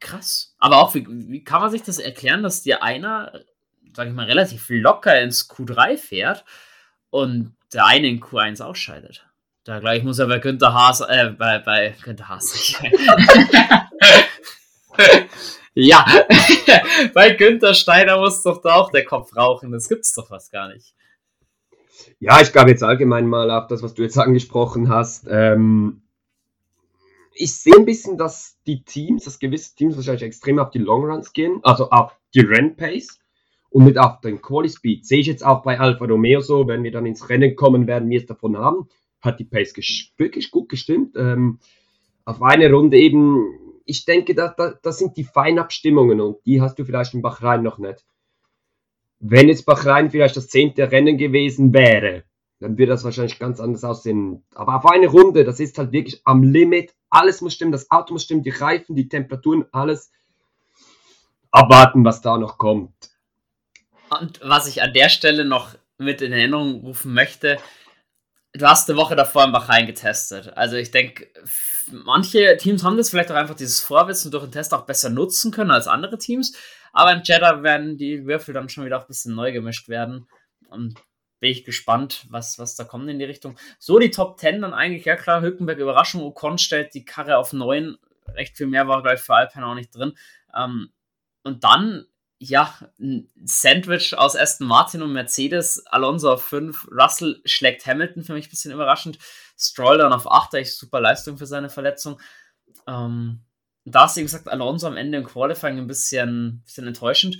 krass. 0.00 0.54
Aber 0.58 0.78
auch, 0.78 0.94
wie, 0.94 1.06
wie 1.08 1.44
kann 1.44 1.60
man 1.60 1.70
sich 1.70 1.82
das 1.82 1.98
erklären, 1.98 2.42
dass 2.42 2.62
dir 2.62 2.82
einer 2.82 3.44
sage 3.94 4.10
ich 4.10 4.16
mal, 4.16 4.26
relativ 4.26 4.66
locker 4.68 5.20
ins 5.20 5.48
Q3 5.50 5.96
fährt 5.96 6.44
und 7.10 7.54
der 7.72 7.86
eine 7.86 8.08
in 8.08 8.20
Q1 8.20 8.62
ausscheidet. 8.62 9.26
Da 9.64 9.78
gleich 9.78 10.02
muss 10.02 10.18
er 10.18 10.26
bei 10.26 10.38
Günther 10.38 10.74
Haas, 10.74 11.00
äh, 11.02 11.32
bei, 11.38 11.58
bei 11.60 11.94
Günther 12.02 12.28
Haas. 12.28 12.74
ja, 15.74 16.04
bei 17.14 17.30
Günther 17.30 17.74
Steiner 17.74 18.18
muss 18.18 18.42
doch 18.42 18.60
da 18.60 18.74
auch 18.74 18.90
der 18.90 19.04
Kopf 19.04 19.36
rauchen. 19.36 19.70
Das 19.70 19.88
gibt's 19.88 20.14
doch 20.14 20.28
fast 20.28 20.50
gar 20.50 20.68
nicht. 20.68 20.94
Ja, 22.18 22.40
ich 22.40 22.52
glaube 22.52 22.70
jetzt 22.70 22.82
allgemein 22.82 23.26
mal 23.26 23.50
auf 23.50 23.68
das, 23.68 23.82
was 23.82 23.94
du 23.94 24.02
jetzt 24.02 24.18
angesprochen 24.18 24.88
hast. 24.88 25.26
Ähm, 25.28 26.02
ich 27.34 27.54
sehe 27.54 27.76
ein 27.76 27.84
bisschen, 27.84 28.18
dass 28.18 28.58
die 28.66 28.82
Teams, 28.84 29.24
dass 29.24 29.38
gewisse 29.38 29.74
Teams 29.76 29.96
wahrscheinlich 29.96 30.22
extrem 30.22 30.58
auf 30.58 30.70
die 30.70 30.78
Longruns 30.78 31.32
gehen, 31.32 31.60
also 31.62 31.90
auf 31.90 32.16
die 32.34 32.40
Rennpace 32.40 33.21
und 33.72 33.84
mit 33.84 33.98
auf 33.98 34.20
den 34.20 34.40
Quali 34.42 34.68
Speed. 34.68 35.06
Sehe 35.06 35.20
ich 35.20 35.26
jetzt 35.26 35.44
auch 35.44 35.62
bei 35.62 35.80
Alfa 35.80 36.04
Romeo 36.04 36.40
so, 36.40 36.68
wenn 36.68 36.84
wir 36.84 36.92
dann 36.92 37.06
ins 37.06 37.28
Rennen 37.28 37.56
kommen, 37.56 37.86
werden 37.86 38.08
wir 38.10 38.20
es 38.20 38.26
davon 38.26 38.56
haben. 38.56 38.88
Hat 39.20 39.40
die 39.40 39.44
Pace 39.44 39.74
wirklich 40.16 40.50
gut 40.50 40.68
gestimmt. 40.68 41.16
Ähm, 41.16 41.58
auf 42.24 42.42
eine 42.42 42.70
Runde 42.70 42.98
eben, 42.98 43.42
ich 43.84 44.04
denke, 44.04 44.34
da, 44.34 44.48
da, 44.48 44.74
das 44.82 44.98
sind 44.98 45.16
die 45.16 45.24
Feinabstimmungen 45.24 46.20
und 46.20 46.44
die 46.44 46.60
hast 46.60 46.78
du 46.78 46.84
vielleicht 46.84 47.14
in 47.14 47.22
Bahrain 47.22 47.62
noch 47.62 47.78
nicht. 47.78 48.04
Wenn 49.18 49.48
jetzt 49.48 49.64
Bahrain 49.64 50.10
vielleicht 50.10 50.36
das 50.36 50.48
zehnte 50.48 50.90
Rennen 50.90 51.16
gewesen 51.16 51.72
wäre, 51.72 52.24
dann 52.60 52.76
würde 52.78 52.92
das 52.92 53.04
wahrscheinlich 53.04 53.38
ganz 53.38 53.58
anders 53.58 53.84
aussehen. 53.84 54.44
Aber 54.54 54.76
auf 54.76 54.86
eine 54.86 55.08
Runde, 55.08 55.44
das 55.44 55.60
ist 55.60 55.78
halt 55.78 55.92
wirklich 55.92 56.20
am 56.24 56.42
Limit. 56.42 56.94
Alles 57.08 57.40
muss 57.40 57.54
stimmen, 57.54 57.72
das 57.72 57.90
Auto 57.90 58.12
muss 58.12 58.24
stimmen, 58.24 58.42
die 58.42 58.50
Reifen, 58.50 58.94
die 58.94 59.08
Temperaturen, 59.08 59.64
alles. 59.72 60.12
Abwarten, 61.50 62.04
was 62.04 62.20
da 62.20 62.38
noch 62.38 62.58
kommt. 62.58 63.11
Und 64.20 64.40
was 64.42 64.66
ich 64.66 64.82
an 64.82 64.92
der 64.92 65.08
Stelle 65.08 65.44
noch 65.44 65.74
mit 65.98 66.22
in 66.22 66.32
Erinnerung 66.32 66.80
rufen 66.80 67.14
möchte, 67.14 67.58
du 68.52 68.66
hast 68.66 68.88
eine 68.88 68.98
Woche 68.98 69.16
davor 69.16 69.44
in 69.44 69.52
Bahrain 69.52 69.86
getestet. 69.86 70.56
Also 70.56 70.76
ich 70.76 70.90
denke, 70.90 71.28
manche 71.90 72.56
Teams 72.56 72.84
haben 72.84 72.96
das 72.96 73.10
vielleicht 73.10 73.30
auch 73.30 73.36
einfach 73.36 73.54
dieses 73.54 73.80
Vorwissen 73.80 74.30
durch 74.30 74.44
den 74.44 74.52
Test 74.52 74.74
auch 74.74 74.84
besser 74.84 75.10
nutzen 75.10 75.50
können 75.50 75.70
als 75.70 75.86
andere 75.86 76.18
Teams. 76.18 76.56
Aber 76.92 77.12
im 77.12 77.22
Jeddah 77.24 77.62
werden 77.62 77.96
die 77.96 78.26
Würfel 78.26 78.52
dann 78.52 78.68
schon 78.68 78.84
wieder 78.84 78.98
auch 78.98 79.02
ein 79.02 79.08
bisschen 79.08 79.34
neu 79.34 79.52
gemischt 79.52 79.88
werden. 79.88 80.28
Und 80.68 80.94
bin 81.40 81.50
ich 81.50 81.64
gespannt, 81.64 82.26
was, 82.30 82.58
was 82.58 82.76
da 82.76 82.84
kommt 82.84 83.08
in 83.08 83.18
die 83.18 83.24
Richtung. 83.24 83.58
So 83.78 83.98
die 83.98 84.10
Top 84.10 84.38
10 84.38 84.62
dann 84.62 84.74
eigentlich, 84.74 85.04
ja 85.04 85.16
klar, 85.16 85.42
Hülkenberg 85.42 85.78
Überraschung, 85.78 86.22
Ocon 86.22 86.56
stellt 86.56 86.94
die 86.94 87.04
Karre 87.04 87.36
auf 87.36 87.52
9, 87.52 87.96
recht 88.28 88.56
viel 88.56 88.68
mehr 88.68 88.86
war, 88.86 89.02
glaube 89.02 89.16
ich, 89.16 89.22
für 89.22 89.34
Alpine 89.34 89.66
auch 89.66 89.74
nicht 89.74 89.94
drin. 89.94 90.16
Ähm, 90.54 90.92
und 91.42 91.64
dann, 91.64 92.06
ja, 92.44 92.76
ein 92.98 93.28
Sandwich 93.44 94.18
aus 94.18 94.34
Aston 94.34 94.66
Martin 94.66 95.02
und 95.02 95.12
Mercedes, 95.12 95.86
Alonso 95.86 96.32
auf 96.32 96.44
5, 96.44 96.88
Russell 96.90 97.40
schlägt 97.44 97.86
Hamilton, 97.86 98.24
für 98.24 98.32
mich 98.32 98.48
ein 98.48 98.50
bisschen 98.50 98.72
überraschend, 98.72 99.18
Stroll 99.56 99.98
dann 99.98 100.12
auf 100.12 100.28
8, 100.28 100.54
echt 100.54 100.76
super 100.76 101.00
Leistung 101.00 101.38
für 101.38 101.46
seine 101.46 101.70
Verletzung. 101.70 102.20
Ähm, 102.88 103.44
da 103.84 104.06
ist, 104.06 104.16
wie 104.16 104.22
gesagt, 104.22 104.48
Alonso 104.48 104.88
am 104.88 104.96
Ende 104.96 105.18
im 105.18 105.24
Qualifying 105.24 105.78
ein 105.78 105.86
bisschen, 105.86 106.62
bisschen 106.64 106.88
enttäuschend. 106.88 107.38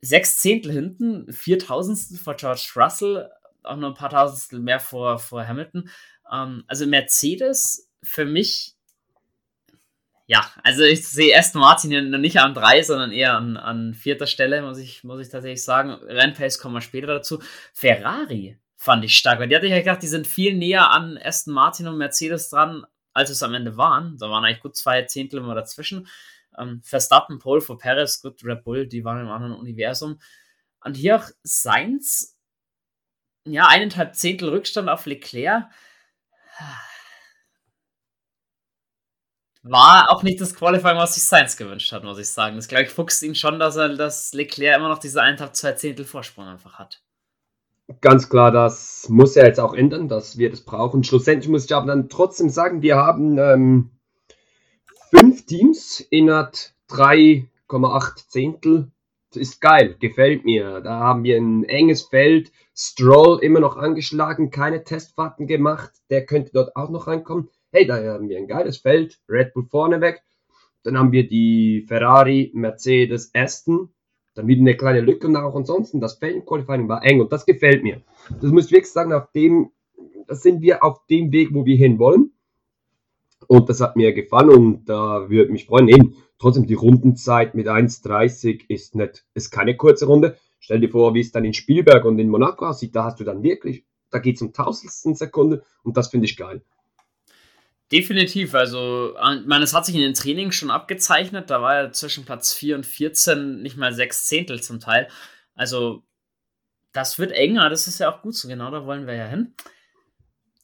Sechs 0.00 0.38
Zehntel 0.38 0.70
hinten, 0.70 1.32
viertausendstel 1.32 2.16
vor 2.16 2.34
George 2.34 2.70
Russell, 2.76 3.28
auch 3.64 3.76
nur 3.76 3.90
ein 3.90 3.94
paar 3.94 4.10
Tausendstel 4.10 4.60
mehr 4.60 4.78
vor, 4.78 5.18
vor 5.18 5.44
Hamilton. 5.44 5.90
Ähm, 6.32 6.62
also 6.68 6.86
Mercedes 6.86 7.90
für 8.00 8.24
mich, 8.24 8.75
ja, 10.26 10.50
also 10.64 10.82
ich 10.82 11.06
sehe 11.06 11.36
Aston 11.38 11.60
Martin 11.60 12.10
nicht 12.20 12.40
an 12.40 12.52
drei, 12.52 12.82
sondern 12.82 13.12
eher 13.12 13.36
an, 13.36 13.56
an 13.56 13.94
vierter 13.94 14.26
Stelle, 14.26 14.60
muss 14.62 14.78
ich, 14.78 15.04
muss 15.04 15.20
ich 15.20 15.28
tatsächlich 15.28 15.62
sagen. 15.62 15.92
Rennpace 15.92 16.58
kommen 16.58 16.74
wir 16.74 16.80
später 16.80 17.06
dazu. 17.06 17.40
Ferrari 17.72 18.58
fand 18.76 19.04
ich 19.04 19.16
stark, 19.16 19.38
weil 19.38 19.48
die 19.48 19.54
hatte 19.54 19.66
ich 19.66 19.72
ja 19.72 19.78
gedacht, 19.78 20.02
die 20.02 20.08
sind 20.08 20.26
viel 20.26 20.54
näher 20.54 20.90
an 20.90 21.16
Aston 21.22 21.54
Martin 21.54 21.86
und 21.86 21.96
Mercedes 21.96 22.50
dran, 22.50 22.84
als 23.12 23.30
es 23.30 23.42
am 23.44 23.54
Ende 23.54 23.76
waren. 23.76 24.18
Da 24.18 24.28
waren 24.28 24.44
eigentlich 24.44 24.62
gut 24.62 24.76
zwei 24.76 25.02
Zehntel 25.02 25.38
immer 25.38 25.54
dazwischen. 25.54 26.08
Ähm, 26.58 26.82
Verstappen, 26.82 27.38
Pole 27.38 27.60
vor 27.60 27.78
Perez, 27.78 28.20
gut, 28.20 28.44
Red 28.44 28.64
Bull, 28.64 28.88
die 28.88 29.04
waren 29.04 29.20
im 29.20 29.30
anderen 29.30 29.54
Universum. 29.54 30.18
Und 30.80 30.96
hier 30.96 31.16
auch 31.16 31.28
Sainz, 31.44 32.36
ja, 33.44 33.68
eineinhalb 33.68 34.16
Zehntel 34.16 34.48
Rückstand 34.48 34.88
auf 34.88 35.06
Leclerc. 35.06 35.66
War 39.68 40.10
auch 40.10 40.22
nicht 40.22 40.40
das 40.40 40.54
Qualifying, 40.54 40.96
was 40.96 41.14
sich 41.14 41.24
Sainz 41.24 41.56
gewünscht 41.56 41.90
hat, 41.90 42.04
muss 42.04 42.18
ich 42.18 42.30
sagen. 42.30 42.54
Das 42.54 42.68
glaube 42.68 42.84
ich 42.84 42.90
fuchst 42.90 43.22
ihn 43.22 43.34
schon, 43.34 43.58
dass 43.58 43.74
er 43.74 43.88
dass 43.96 44.32
Leclerc 44.32 44.76
immer 44.78 44.88
noch 44.88 44.98
diese 44.98 45.20
eineinhalb, 45.20 45.56
zwei 45.56 45.72
Zehntel 45.72 46.04
Vorsprung 46.04 46.46
einfach 46.46 46.74
hat. 46.74 47.02
Ganz 48.00 48.28
klar, 48.28 48.52
das 48.52 49.08
muss 49.08 49.36
er 49.36 49.46
jetzt 49.46 49.58
auch 49.58 49.74
ändern, 49.74 50.08
dass 50.08 50.38
wir 50.38 50.50
das 50.50 50.60
brauchen. 50.60 51.02
Schlussendlich 51.02 51.48
muss 51.48 51.64
ich 51.64 51.74
aber 51.74 51.86
dann 51.86 52.08
trotzdem 52.08 52.48
sagen, 52.48 52.82
wir 52.82 52.96
haben 52.96 53.38
ähm, 53.38 53.90
fünf 55.10 55.46
Teams 55.46 56.00
innerhalb 56.10 56.54
3,8 56.88 58.28
Zehntel. 58.28 58.92
Das 59.30 59.40
ist 59.40 59.60
geil, 59.60 59.96
gefällt 59.98 60.44
mir. 60.44 60.80
Da 60.80 61.00
haben 61.00 61.24
wir 61.24 61.36
ein 61.36 61.64
enges 61.64 62.02
Feld. 62.02 62.52
Stroll 62.74 63.40
immer 63.42 63.60
noch 63.60 63.76
angeschlagen, 63.76 64.50
keine 64.50 64.84
Testfahrten 64.84 65.46
gemacht. 65.46 65.90
Der 66.10 66.24
könnte 66.24 66.52
dort 66.52 66.76
auch 66.76 66.90
noch 66.90 67.06
reinkommen. 67.06 67.48
Hey, 67.76 67.86
da 67.86 68.02
haben 68.02 68.30
wir 68.30 68.38
ein 68.38 68.46
geiles 68.46 68.78
Feld. 68.78 69.18
Red 69.28 69.52
Bull 69.52 69.66
vorneweg. 69.66 70.22
Dann 70.82 70.96
haben 70.96 71.12
wir 71.12 71.28
die 71.28 71.84
Ferrari, 71.86 72.50
Mercedes, 72.54 73.30
Aston 73.34 73.90
dann 74.34 74.46
wieder 74.46 74.62
eine 74.62 74.78
kleine 74.78 75.02
Lücke 75.02 75.26
und 75.26 75.36
auch 75.36 75.54
ansonsten 75.54 76.00
das 76.00 76.14
Feldenqualifying 76.14 76.88
war 76.88 77.04
eng 77.04 77.20
und 77.20 77.32
das 77.32 77.44
gefällt 77.44 77.82
mir. 77.82 78.00
Das 78.40 78.50
muss 78.50 78.66
ich 78.66 78.72
wirklich 78.72 78.90
sagen, 78.90 79.12
auf 79.12 79.30
dem, 79.32 79.72
das 80.26 80.40
sind 80.40 80.62
wir 80.62 80.82
auf 80.82 81.06
dem 81.06 81.32
Weg, 81.32 81.52
wo 81.52 81.66
wir 81.66 81.76
hin 81.76 81.98
wollen. 81.98 82.32
Und 83.46 83.68
das 83.68 83.82
hat 83.82 83.94
mir 83.94 84.14
gefallen 84.14 84.48
und 84.48 84.86
da 84.86 85.28
würde 85.28 85.52
mich 85.52 85.66
freuen. 85.66 85.88
Eben, 85.88 86.16
trotzdem 86.38 86.66
die 86.66 86.72
Rundenzeit 86.72 87.54
mit 87.54 87.68
1,30 87.68 88.62
ist 88.68 88.94
nicht, 88.94 89.26
ist 89.34 89.50
keine 89.50 89.76
kurze 89.76 90.06
Runde. 90.06 90.38
Stell 90.60 90.80
dir 90.80 90.88
vor, 90.88 91.12
wie 91.12 91.20
es 91.20 91.30
dann 91.30 91.44
in 91.44 91.52
Spielberg 91.52 92.06
und 92.06 92.18
in 92.18 92.30
Monaco 92.30 92.64
aussieht, 92.64 92.96
da 92.96 93.04
hast 93.04 93.20
du 93.20 93.24
dann 93.24 93.42
wirklich, 93.42 93.84
da 94.10 94.18
geht 94.18 94.36
es 94.36 94.42
um 94.42 94.54
Tausendstel 94.54 95.14
Sekunde 95.14 95.62
und 95.82 95.98
das 95.98 96.08
finde 96.08 96.24
ich 96.24 96.38
geil. 96.38 96.62
Definitiv, 97.92 98.54
also 98.54 99.16
ich 99.16 99.46
meine, 99.46 99.62
es 99.62 99.72
hat 99.72 99.86
sich 99.86 99.94
in 99.94 100.00
den 100.00 100.14
Trainings 100.14 100.56
schon 100.56 100.72
abgezeichnet, 100.72 101.50
da 101.50 101.62
war 101.62 101.76
er 101.76 101.92
zwischen 101.92 102.24
Platz 102.24 102.52
4 102.52 102.74
und 102.74 102.86
14 102.86 103.62
nicht 103.62 103.76
mal 103.76 103.92
sechs 103.92 104.26
Zehntel 104.26 104.60
zum 104.60 104.80
Teil. 104.80 105.08
Also 105.54 106.02
das 106.92 107.18
wird 107.18 107.30
enger, 107.30 107.70
das 107.70 107.86
ist 107.86 108.00
ja 108.00 108.12
auch 108.12 108.22
gut 108.22 108.34
so, 108.34 108.48
genau 108.48 108.72
da 108.72 108.86
wollen 108.86 109.06
wir 109.06 109.14
ja 109.14 109.26
hin. 109.26 109.54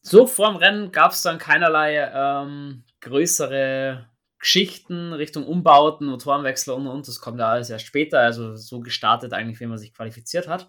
So, 0.01 0.27
vor 0.27 0.49
dem 0.49 0.57
Rennen 0.57 0.91
gab 0.91 1.13
es 1.13 1.23
dann 1.23 1.39
keinerlei 1.39 2.11
ähm, 2.13 2.83
größere 3.01 4.09
Geschichten 4.41 5.13
Richtung 5.13 5.47
Umbauten, 5.47 6.09
Motorenwechsel 6.09 6.75
und 6.75 6.89
und. 6.89 7.07
Das 7.07 7.21
kommt 7.21 7.39
ja 7.39 7.49
alles 7.49 7.71
erst 7.71 7.87
später, 7.87 8.19
also 8.19 8.57
so 8.57 8.81
gestartet 8.81 9.33
eigentlich, 9.33 9.61
wie 9.61 9.67
man 9.67 9.79
sich 9.79 9.95
qualifiziert 9.95 10.49
hat. 10.49 10.67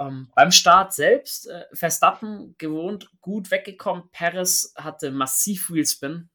Ähm, 0.00 0.30
beim 0.34 0.52
Start 0.52 0.94
selbst, 0.94 1.48
äh, 1.48 1.64
Verstappen 1.72 2.54
gewohnt 2.58 3.10
gut 3.20 3.50
weggekommen. 3.50 4.10
Perez 4.12 4.72
hatte 4.76 5.10
massiv 5.10 5.70
Wheelspin. 5.70 6.28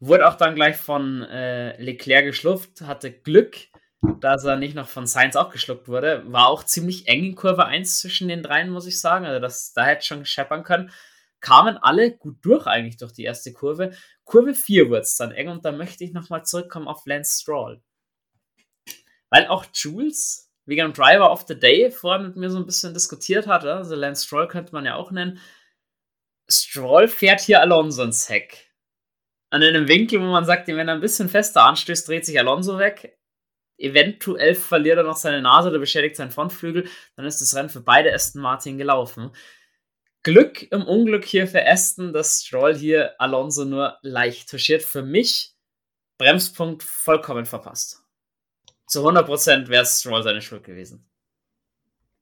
Wurde 0.00 0.28
auch 0.28 0.36
dann 0.36 0.54
gleich 0.54 0.76
von 0.76 1.22
äh, 1.22 1.80
Leclerc 1.82 2.24
geschlupft, 2.24 2.82
hatte 2.82 3.12
Glück, 3.12 3.56
dass 4.20 4.44
er 4.44 4.56
nicht 4.56 4.76
noch 4.76 4.88
von 4.88 5.06
Sainz 5.06 5.34
auch 5.36 5.50
geschluckt 5.50 5.88
wurde. 5.88 6.22
War 6.32 6.46
auch 6.46 6.62
ziemlich 6.62 7.08
eng 7.08 7.24
in 7.24 7.34
Kurve 7.34 7.66
1 7.66 7.98
zwischen 7.98 8.28
den 8.28 8.42
dreien, 8.42 8.70
muss 8.70 8.86
ich 8.86 9.00
sagen. 9.00 9.26
Also 9.26 9.40
das, 9.40 9.72
da 9.72 9.84
hätte 9.84 10.06
schon 10.06 10.24
scheppern 10.24 10.62
können. 10.62 10.90
Kamen 11.40 11.76
alle 11.76 12.16
gut 12.16 12.38
durch 12.42 12.66
eigentlich 12.66 12.96
durch 12.96 13.12
die 13.12 13.24
erste 13.24 13.52
Kurve. 13.52 13.92
Kurve 14.24 14.54
4 14.54 14.88
wurde 14.88 15.00
es 15.00 15.16
dann 15.16 15.32
eng 15.32 15.48
und 15.48 15.64
da 15.64 15.72
möchte 15.72 16.04
ich 16.04 16.12
nochmal 16.12 16.44
zurückkommen 16.44 16.88
auf 16.88 17.04
Lance 17.04 17.40
Stroll. 17.42 17.82
Weil 19.30 19.46
auch 19.48 19.66
Jules 19.72 20.47
wegen 20.68 20.82
dem 20.82 20.92
Driver 20.92 21.32
of 21.32 21.46
the 21.48 21.58
Day 21.58 21.90
vorher 21.90 22.22
mit 22.22 22.36
mir 22.36 22.50
so 22.50 22.58
ein 22.58 22.66
bisschen 22.66 22.92
diskutiert 22.92 23.46
hatte. 23.46 23.72
Also 23.72 23.94
Lance 23.94 24.26
Stroll 24.26 24.48
könnte 24.48 24.74
man 24.74 24.84
ja 24.84 24.96
auch 24.96 25.10
nennen. 25.10 25.40
Stroll 26.46 27.08
fährt 27.08 27.40
hier 27.40 27.62
Alonso 27.62 28.02
ins 28.02 28.28
Heck. 28.28 28.70
An 29.50 29.62
einem 29.62 29.88
Winkel, 29.88 30.20
wo 30.20 30.26
man 30.26 30.44
sagt, 30.44 30.68
wenn 30.68 30.86
er 30.86 30.94
ein 30.94 31.00
bisschen 31.00 31.30
fester 31.30 31.64
anstößt, 31.64 32.06
dreht 32.06 32.26
sich 32.26 32.38
Alonso 32.38 32.78
weg. 32.78 33.18
Eventuell 33.78 34.54
verliert 34.54 34.98
er 34.98 35.04
noch 35.04 35.16
seine 35.16 35.40
Nase 35.40 35.70
oder 35.70 35.78
beschädigt 35.78 36.16
seinen 36.16 36.32
Frontflügel. 36.32 36.86
Dann 37.16 37.24
ist 37.24 37.40
das 37.40 37.56
Rennen 37.56 37.70
für 37.70 37.80
beide 37.80 38.12
Aston 38.12 38.42
Martin 38.42 38.76
gelaufen. 38.76 39.30
Glück 40.22 40.70
im 40.70 40.82
Unglück 40.84 41.24
hier 41.24 41.46
für 41.46 41.66
Aston, 41.66 42.12
dass 42.12 42.44
Stroll 42.44 42.76
hier 42.76 43.18
Alonso 43.18 43.64
nur 43.64 43.96
leicht 44.02 44.50
touchiert. 44.50 44.82
Für 44.82 45.02
mich 45.02 45.54
Bremspunkt 46.18 46.82
vollkommen 46.82 47.46
verpasst 47.46 48.07
zu 48.88 49.06
100% 49.06 49.68
wäre 49.68 49.82
es 49.82 50.00
Stroll 50.00 50.22
seine 50.22 50.42
Schuld 50.42 50.64
gewesen. 50.64 51.04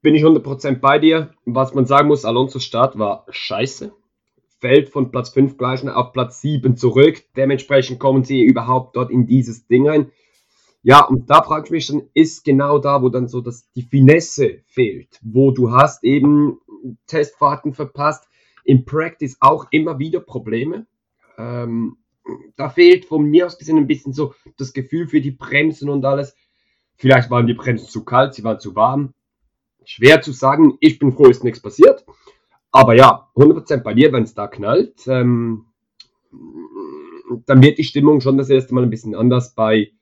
Bin 0.02 0.14
ich 0.14 0.22
100% 0.22 0.80
bei 0.80 0.98
dir. 0.98 1.32
Was 1.44 1.74
man 1.74 1.86
sagen 1.86 2.08
muss, 2.08 2.24
Alonso's 2.24 2.64
Start 2.64 2.98
war 2.98 3.24
scheiße. 3.30 3.92
Fällt 4.60 4.90
von 4.90 5.10
Platz 5.10 5.30
5 5.30 5.56
gleich 5.56 5.88
auf 5.88 6.12
Platz 6.12 6.40
7 6.40 6.76
zurück. 6.76 7.22
Dementsprechend 7.36 7.98
kommen 7.98 8.24
sie 8.24 8.42
überhaupt 8.42 8.96
dort 8.96 9.10
in 9.10 9.26
dieses 9.26 9.66
Ding 9.66 9.88
rein. 9.88 10.10
Ja, 10.82 11.04
und 11.04 11.30
da 11.30 11.42
frage 11.42 11.66
ich 11.66 11.70
mich 11.70 11.86
dann, 11.88 12.02
ist 12.14 12.44
genau 12.44 12.78
da, 12.78 13.02
wo 13.02 13.08
dann 13.08 13.26
so 13.26 13.40
das, 13.40 13.70
die 13.72 13.82
Finesse 13.82 14.62
fehlt, 14.66 15.18
wo 15.22 15.50
du 15.50 15.72
hast 15.72 16.04
eben 16.04 16.58
Testfahrten 17.06 17.74
verpasst, 17.74 18.28
im 18.64 18.84
Practice 18.84 19.36
auch 19.40 19.66
immer 19.70 19.98
wieder 19.98 20.20
Probleme. 20.20 20.86
Ähm, 21.38 21.96
da 22.56 22.70
fehlt 22.70 23.04
von 23.04 23.24
mir 23.24 23.46
aus 23.46 23.58
gesehen 23.58 23.78
ein 23.78 23.86
bisschen 23.86 24.12
so 24.12 24.34
das 24.56 24.72
Gefühl 24.72 25.08
für 25.08 25.20
die 25.20 25.30
Bremsen 25.30 25.88
und 25.88 26.04
alles. 26.04 26.34
Vielleicht 26.96 27.30
waren 27.30 27.46
die 27.46 27.54
Bremsen 27.54 27.88
zu 27.88 28.04
kalt, 28.04 28.34
sie 28.34 28.44
waren 28.44 28.60
zu 28.60 28.74
warm. 28.74 29.14
Schwer 29.84 30.22
zu 30.22 30.32
sagen. 30.32 30.76
Ich 30.80 30.98
bin 30.98 31.12
froh, 31.12 31.26
ist 31.26 31.44
nichts 31.44 31.60
passiert. 31.60 32.04
Aber 32.72 32.94
ja, 32.94 33.28
100% 33.36 33.78
bei 33.78 33.94
dir, 33.94 34.12
wenn 34.12 34.24
es 34.24 34.34
da 34.34 34.48
knallt, 34.48 35.06
ähm, 35.06 35.66
dann 37.46 37.62
wird 37.62 37.78
die 37.78 37.84
Stimmung 37.84 38.20
schon 38.20 38.38
das 38.38 38.50
erste 38.50 38.74
Mal 38.74 38.82
ein 38.82 38.90
bisschen 38.90 39.14
anders 39.14 39.54
bei 39.54 39.92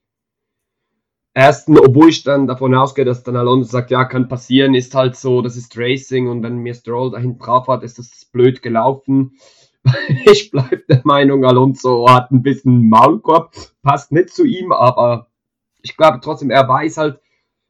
ersten, 1.34 1.78
obwohl 1.78 2.08
ich 2.08 2.22
dann 2.22 2.46
davon 2.46 2.74
ausgehe, 2.74 3.04
dass 3.04 3.24
dann 3.24 3.36
Alonso 3.36 3.68
sagt, 3.68 3.90
ja, 3.90 4.04
kann 4.04 4.28
passieren, 4.28 4.74
ist 4.74 4.94
halt 4.94 5.16
so, 5.16 5.42
das 5.42 5.56
ist 5.56 5.76
Racing 5.76 6.28
und 6.28 6.42
wenn 6.42 6.58
mir 6.58 6.74
Stroll 6.74 7.10
dahin 7.10 7.38
drauf 7.38 7.66
hat, 7.66 7.82
ist 7.82 7.98
das 7.98 8.24
blöd 8.32 8.62
gelaufen. 8.62 9.36
ich 10.24 10.50
bleibe 10.50 10.84
der 10.88 11.02
Meinung, 11.04 11.44
Alonso 11.44 12.08
hat 12.08 12.30
ein 12.30 12.42
bisschen 12.42 12.88
Maulkorb, 12.88 13.52
passt 13.82 14.12
nicht 14.12 14.30
zu 14.30 14.44
ihm, 14.44 14.72
aber 14.72 15.28
ich 15.84 15.96
glaube 15.96 16.18
trotzdem, 16.20 16.50
er 16.50 16.66
weiß 16.66 16.96
halt, 16.96 17.20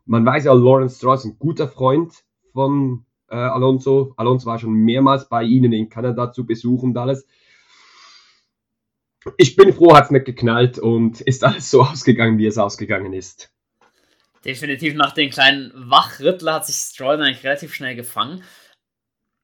man 0.06 0.24
weiß 0.24 0.44
ja, 0.44 0.52
Lawrence 0.52 0.96
Stroll 0.96 1.16
ist 1.16 1.24
ein 1.24 1.38
guter 1.38 1.68
Freund 1.68 2.12
von 2.52 3.04
äh, 3.28 3.34
Alonso. 3.34 4.14
Alonso 4.16 4.46
war 4.46 4.58
schon 4.58 4.72
mehrmals 4.72 5.28
bei 5.28 5.42
ihnen 5.42 5.72
in 5.72 5.88
Kanada 5.88 6.32
zu 6.32 6.46
Besuch 6.46 6.82
und 6.82 6.96
alles. 6.96 7.26
Ich 9.36 9.56
bin 9.56 9.72
froh, 9.72 9.96
hat 9.96 10.04
es 10.04 10.10
nicht 10.10 10.26
geknallt 10.26 10.78
und 10.78 11.22
ist 11.22 11.42
alles 11.42 11.70
so 11.70 11.82
ausgegangen, 11.82 12.38
wie 12.38 12.46
es 12.46 12.56
ausgegangen 12.56 13.12
ist. 13.12 13.50
Definitiv 14.44 14.94
nach 14.94 15.12
den 15.12 15.30
kleinen 15.30 15.72
Wachrüttler 15.74 16.54
hat 16.54 16.66
sich 16.66 16.76
Stroll 16.76 17.20
eigentlich 17.20 17.42
relativ 17.42 17.74
schnell 17.74 17.96
gefangen. 17.96 18.44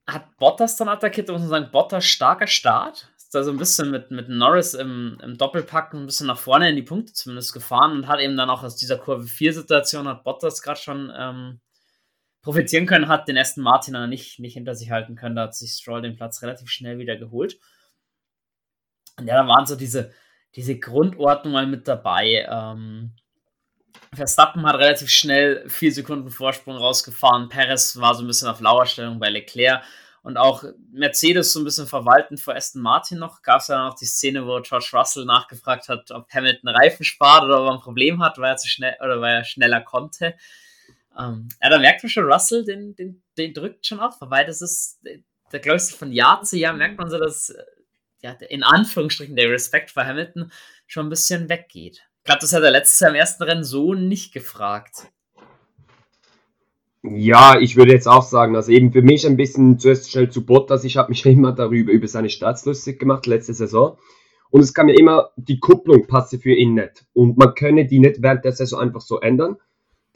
Hat 0.06 0.36
Bottas 0.36 0.76
dann 0.76 0.88
attackiert, 0.88 1.28
muss 1.28 1.40
man 1.40 1.48
sagen, 1.48 1.70
Bottas 1.72 2.04
starker 2.04 2.46
Start 2.46 3.08
da 3.30 3.44
so 3.44 3.50
ein 3.50 3.58
bisschen 3.58 3.90
mit, 3.90 4.10
mit 4.10 4.28
Norris 4.28 4.74
im, 4.74 5.18
im 5.22 5.38
Doppelpack 5.38 5.94
ein 5.94 6.06
bisschen 6.06 6.26
nach 6.26 6.38
vorne 6.38 6.68
in 6.68 6.76
die 6.76 6.82
Punkte 6.82 7.12
zumindest 7.12 7.52
gefahren 7.52 7.92
und 7.92 8.08
hat 8.08 8.20
eben 8.20 8.36
dann 8.36 8.50
auch 8.50 8.62
aus 8.62 8.76
dieser 8.76 8.98
Kurve 8.98 9.24
4-Situation, 9.24 10.08
hat 10.08 10.24
Bottas 10.24 10.62
gerade 10.62 10.80
schon 10.80 11.12
ähm, 11.16 11.60
profitieren 12.42 12.86
können, 12.86 13.08
hat 13.08 13.28
den 13.28 13.36
ersten 13.36 13.60
Martin 13.62 13.94
aber 13.94 14.06
nicht, 14.06 14.40
nicht 14.40 14.54
hinter 14.54 14.74
sich 14.74 14.90
halten 14.90 15.14
können. 15.14 15.36
Da 15.36 15.42
hat 15.42 15.54
sich 15.54 15.72
Stroll 15.72 16.02
den 16.02 16.16
Platz 16.16 16.42
relativ 16.42 16.68
schnell 16.70 16.98
wieder 16.98 17.16
geholt. 17.16 17.58
Und 19.18 19.26
ja, 19.26 19.42
da 19.42 19.46
waren 19.46 19.66
so 19.66 19.76
diese, 19.76 20.12
diese 20.56 20.78
Grundordnung 20.78 21.52
mal 21.52 21.66
mit 21.66 21.86
dabei. 21.86 22.46
Ähm, 22.50 23.12
Verstappen 24.14 24.66
hat 24.66 24.76
relativ 24.76 25.08
schnell 25.08 25.68
vier 25.68 25.92
Sekunden 25.92 26.30
Vorsprung 26.30 26.76
rausgefahren. 26.76 27.48
Perez 27.48 27.96
war 27.98 28.14
so 28.14 28.24
ein 28.24 28.26
bisschen 28.26 28.48
auf 28.48 28.60
Lauerstellung 28.60 29.20
bei 29.20 29.28
Leclerc. 29.28 29.84
Und 30.22 30.36
auch 30.36 30.64
Mercedes 30.92 31.52
so 31.52 31.60
ein 31.60 31.64
bisschen 31.64 31.86
verwalten 31.86 32.36
vor 32.36 32.54
Aston 32.54 32.82
Martin 32.82 33.18
noch. 33.18 33.40
Gab 33.42 33.60
es 33.60 33.68
ja 33.68 33.86
noch 33.86 33.94
die 33.94 34.04
Szene, 34.04 34.46
wo 34.46 34.60
George 34.60 34.90
Russell 34.92 35.24
nachgefragt 35.24 35.88
hat, 35.88 36.10
ob 36.10 36.30
Hamilton 36.32 36.68
Reifen 36.68 37.04
spart 37.04 37.44
oder 37.44 37.62
ob 37.62 37.68
er 37.68 37.74
ein 37.74 37.80
Problem 37.80 38.22
hat, 38.22 38.36
weil 38.38 38.52
er 38.52 38.56
zu 38.56 38.68
schnell 38.68 38.96
oder 39.00 39.20
weil 39.20 39.36
er 39.36 39.44
schneller 39.44 39.80
konnte. 39.80 40.34
Ähm, 41.18 41.48
ja, 41.62 41.70
da 41.70 41.78
merkt 41.78 42.02
man 42.02 42.10
schon, 42.10 42.30
Russell, 42.30 42.64
den, 42.64 42.94
den, 42.96 43.22
den 43.38 43.54
drückt 43.54 43.86
schon 43.86 44.00
auf, 44.00 44.16
weil 44.20 44.44
das 44.44 44.60
ist, 44.60 45.00
da 45.50 45.58
glaube 45.58 45.78
ich, 45.78 45.84
von 45.84 46.12
Jahr 46.12 46.42
zu 46.42 46.58
Jahr 46.58 46.74
merkt 46.74 46.98
man 46.98 47.10
so, 47.10 47.18
dass 47.18 47.54
ja, 48.22 48.32
in 48.32 48.62
Anführungsstrichen 48.62 49.36
der 49.36 49.50
Respekt 49.50 49.90
vor 49.90 50.04
Hamilton 50.04 50.52
schon 50.86 51.06
ein 51.06 51.10
bisschen 51.10 51.48
weggeht. 51.48 52.02
Ich 52.18 52.24
glaube, 52.24 52.40
das 52.40 52.52
hat 52.52 52.62
er 52.62 52.70
letztes 52.70 53.00
Jahr 53.00 53.10
im 53.10 53.16
ersten 53.16 53.42
Rennen 53.42 53.64
so 53.64 53.94
nicht 53.94 54.32
gefragt. 54.32 55.10
Ja, 57.02 57.58
ich 57.58 57.76
würde 57.76 57.92
jetzt 57.92 58.06
auch 58.06 58.22
sagen, 58.22 58.54
also 58.56 58.70
eben 58.72 58.92
für 58.92 59.00
mich 59.00 59.26
ein 59.26 59.38
bisschen 59.38 59.78
zuerst 59.78 60.10
schnell 60.10 60.28
zu 60.28 60.44
Bottas. 60.44 60.84
Ich 60.84 60.98
habe 60.98 61.08
mich 61.10 61.24
immer 61.26 61.52
darüber 61.52 61.92
über 61.92 62.08
seine 62.08 62.28
Starts 62.28 62.66
lustig 62.66 62.98
gemacht 62.98 63.26
letzte 63.26 63.54
Saison. 63.54 63.96
Und 64.50 64.60
es 64.60 64.74
kam 64.74 64.86
mir 64.86 64.98
immer, 64.98 65.30
die 65.36 65.60
Kupplung 65.60 66.06
passe 66.06 66.38
für 66.38 66.52
ihn 66.52 66.74
nicht. 66.74 67.06
Und 67.14 67.38
man 67.38 67.54
könne 67.54 67.86
die 67.86 68.00
nicht 68.00 68.20
während 68.20 68.44
der 68.44 68.52
Saison 68.52 68.80
einfach 68.80 69.00
so 69.00 69.20
ändern. 69.20 69.56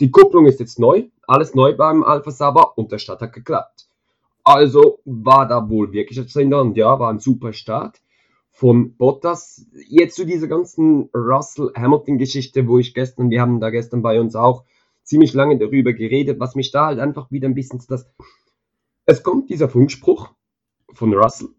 Die 0.00 0.10
Kupplung 0.10 0.46
ist 0.46 0.60
jetzt 0.60 0.78
neu, 0.78 1.04
alles 1.26 1.54
neu 1.54 1.74
beim 1.76 2.02
Alpha 2.02 2.32
Saba 2.32 2.62
und 2.74 2.90
der 2.90 2.98
Start 2.98 3.22
hat 3.22 3.32
geklappt. 3.32 3.86
Also 4.42 4.98
war 5.04 5.48
da 5.48 5.70
wohl 5.70 5.92
wirklich 5.92 6.18
etwas 6.18 6.34
drin 6.34 6.52
und 6.52 6.76
ja, 6.76 6.98
war 6.98 7.10
ein 7.10 7.20
super 7.20 7.52
Start 7.52 8.00
von 8.50 8.94
Bottas. 8.96 9.66
Jetzt 9.88 10.16
zu 10.16 10.26
dieser 10.26 10.48
ganzen 10.48 11.08
Russell-Hamilton-Geschichte, 11.14 12.66
wo 12.66 12.78
ich 12.78 12.92
gestern, 12.92 13.30
wir 13.30 13.40
haben 13.40 13.60
da 13.60 13.70
gestern 13.70 14.02
bei 14.02 14.20
uns 14.20 14.34
auch 14.34 14.64
ziemlich 15.04 15.34
lange 15.34 15.58
darüber 15.58 15.92
geredet, 15.92 16.40
was 16.40 16.56
mich 16.56 16.72
da 16.72 16.86
halt 16.86 16.98
einfach 16.98 17.30
wieder 17.30 17.48
ein 17.48 17.54
bisschen 17.54 17.80
das. 17.88 18.10
Es 19.06 19.22
kommt 19.22 19.50
dieser 19.50 19.68
Funkspruch 19.68 20.30
von 20.92 21.14
Russell. 21.14 21.50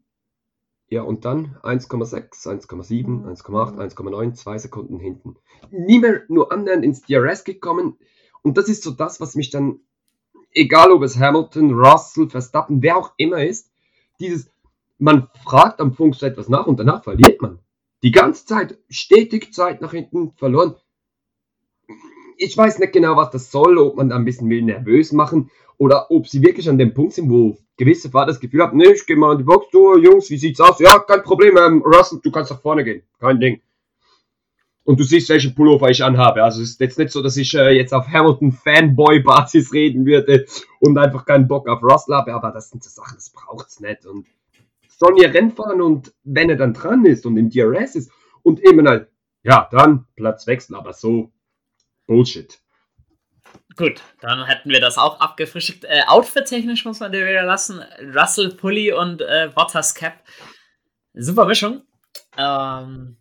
Ja, 0.89 1.01
und 1.01 1.25
dann 1.25 1.55
1,6, 1.63 2.47
1,7, 2.47 3.25
1,8, 3.25 3.95
1,9, 3.95 4.33
zwei 4.33 4.57
Sekunden 4.57 4.99
hinten. 4.99 5.35
Nie 5.71 5.99
mehr 5.99 6.23
nur 6.27 6.51
annähernd 6.51 6.83
ins 6.83 7.01
DRS 7.01 7.43
gekommen. 7.43 7.97
Und 8.43 8.57
das 8.57 8.69
ist 8.69 8.83
so 8.83 8.91
das, 8.91 9.19
was 9.19 9.35
mich 9.35 9.49
dann, 9.49 9.79
egal 10.51 10.91
ob 10.91 11.01
es 11.01 11.17
Hamilton, 11.17 11.73
Russell, 11.73 12.29
Verstappen, 12.29 12.83
wer 12.83 12.97
auch 12.97 13.13
immer 13.17 13.43
ist, 13.43 13.71
dieses, 14.19 14.51
man 14.99 15.27
fragt 15.43 15.79
am 15.79 15.93
Funk 15.93 16.15
so 16.15 16.25
etwas 16.25 16.49
nach 16.49 16.67
und 16.67 16.79
danach 16.79 17.03
verliert 17.03 17.41
man. 17.41 17.59
Die 18.03 18.11
ganze 18.11 18.45
Zeit, 18.45 18.77
stetig 18.87 19.53
Zeit 19.53 19.81
nach 19.81 19.91
hinten 19.91 20.33
verloren 20.33 20.75
ich 22.37 22.57
weiß 22.57 22.79
nicht 22.79 22.93
genau, 22.93 23.15
was 23.15 23.31
das 23.31 23.51
soll, 23.51 23.77
ob 23.77 23.97
man 23.97 24.09
da 24.09 24.15
ein 24.15 24.25
bisschen 24.25 24.49
will 24.49 24.61
nervös 24.61 25.11
machen 25.11 25.49
oder 25.77 26.09
ob 26.11 26.27
sie 26.27 26.41
wirklich 26.41 26.69
an 26.69 26.77
dem 26.77 26.93
Punkt 26.93 27.13
sind, 27.13 27.29
wo 27.29 27.57
gewisse 27.77 28.09
Fahrer 28.09 28.27
das 28.27 28.39
Gefühl 28.39 28.61
haben, 28.61 28.77
ne, 28.77 28.93
ich 28.93 29.05
gehe 29.05 29.17
mal 29.17 29.33
in 29.33 29.39
die 29.39 29.43
Box, 29.43 29.67
du 29.71 29.97
Jungs, 29.97 30.29
wie 30.29 30.37
sieht's 30.37 30.61
aus? 30.61 30.79
Ja, 30.79 30.99
kein 30.99 31.23
Problem, 31.23 31.57
ähm, 31.57 31.81
Russell, 31.81 32.19
du 32.23 32.31
kannst 32.31 32.51
nach 32.51 32.61
vorne 32.61 32.83
gehen, 32.83 33.03
kein 33.19 33.39
Ding. 33.39 33.61
Und 34.83 34.99
du 34.99 35.03
siehst, 35.03 35.29
welchen 35.29 35.55
Pullover 35.55 35.89
ich 35.89 36.03
anhabe. 36.03 36.43
Also 36.43 36.61
es 36.61 36.71
ist 36.71 36.79
jetzt 36.79 36.99
nicht 36.99 37.09
so, 37.09 37.23
dass 37.23 37.37
ich 37.37 37.55
äh, 37.55 37.71
jetzt 37.71 37.91
auf 37.91 38.07
Hamilton-Fanboy-Basis 38.07 39.73
reden 39.73 40.05
würde 40.05 40.45
und 40.79 40.97
einfach 40.97 41.25
keinen 41.25 41.47
Bock 41.47 41.67
auf 41.67 41.81
Russell 41.81 42.15
habe, 42.15 42.33
aber 42.33 42.51
das 42.51 42.69
sind 42.69 42.83
so 42.83 42.89
Sachen, 42.89 43.15
das 43.15 43.31
braucht's 43.31 43.79
nicht. 43.79 44.05
Und 44.05 44.27
sollen 44.87 45.17
ihr 45.17 45.33
Rennen 45.33 45.51
fahren 45.51 45.81
und 45.81 46.13
wenn 46.23 46.49
er 46.49 46.55
dann 46.55 46.73
dran 46.73 47.05
ist 47.05 47.25
und 47.25 47.35
im 47.37 47.49
DRS 47.49 47.95
ist 47.95 48.11
und 48.43 48.59
immer 48.59 48.87
halt, 48.87 49.09
ja, 49.43 49.67
dann 49.71 50.05
Platz 50.15 50.47
wechseln, 50.47 50.75
aber 50.75 50.93
so 50.93 51.31
Bullshit. 52.07 52.59
Gut, 53.77 54.01
dann 54.21 54.45
hätten 54.45 54.69
wir 54.69 54.79
das 54.79 54.97
auch 54.97 55.19
abgefrischt. 55.19 55.83
Äh, 55.83 56.03
Outfit-technisch 56.07 56.85
muss 56.85 57.01
man 57.01 57.11
dir 57.11 57.27
wieder 57.27 57.43
lassen. 57.43 57.83
Russell 58.15 58.55
Pulli 58.55 58.93
und 58.93 59.21
äh, 59.21 59.51
Bottas 59.53 59.93
Cap. 59.93 60.23
Super 61.13 61.45
Mischung. 61.45 61.83
Ähm, 62.37 63.17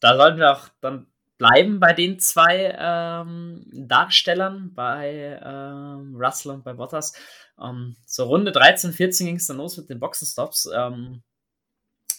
da 0.00 0.16
sollten 0.16 0.38
wir 0.38 0.52
auch 0.52 0.68
dann 0.80 1.06
bleiben 1.36 1.80
bei 1.80 1.92
den 1.92 2.18
zwei 2.18 2.76
ähm, 2.78 3.64
Darstellern, 3.72 4.72
bei 4.74 5.40
ähm, 5.42 6.16
Russell 6.16 6.52
und 6.52 6.64
bei 6.64 6.74
Bottas. 6.74 7.14
Ähm, 7.60 7.96
so 8.06 8.24
Runde 8.24 8.52
13, 8.52 8.92
14 8.92 9.26
ging 9.26 9.36
es 9.36 9.46
dann 9.46 9.56
los 9.56 9.76
mit 9.76 9.88
den 9.88 10.00
Boxenstops. 10.00 10.68
Ähm, 10.74 11.22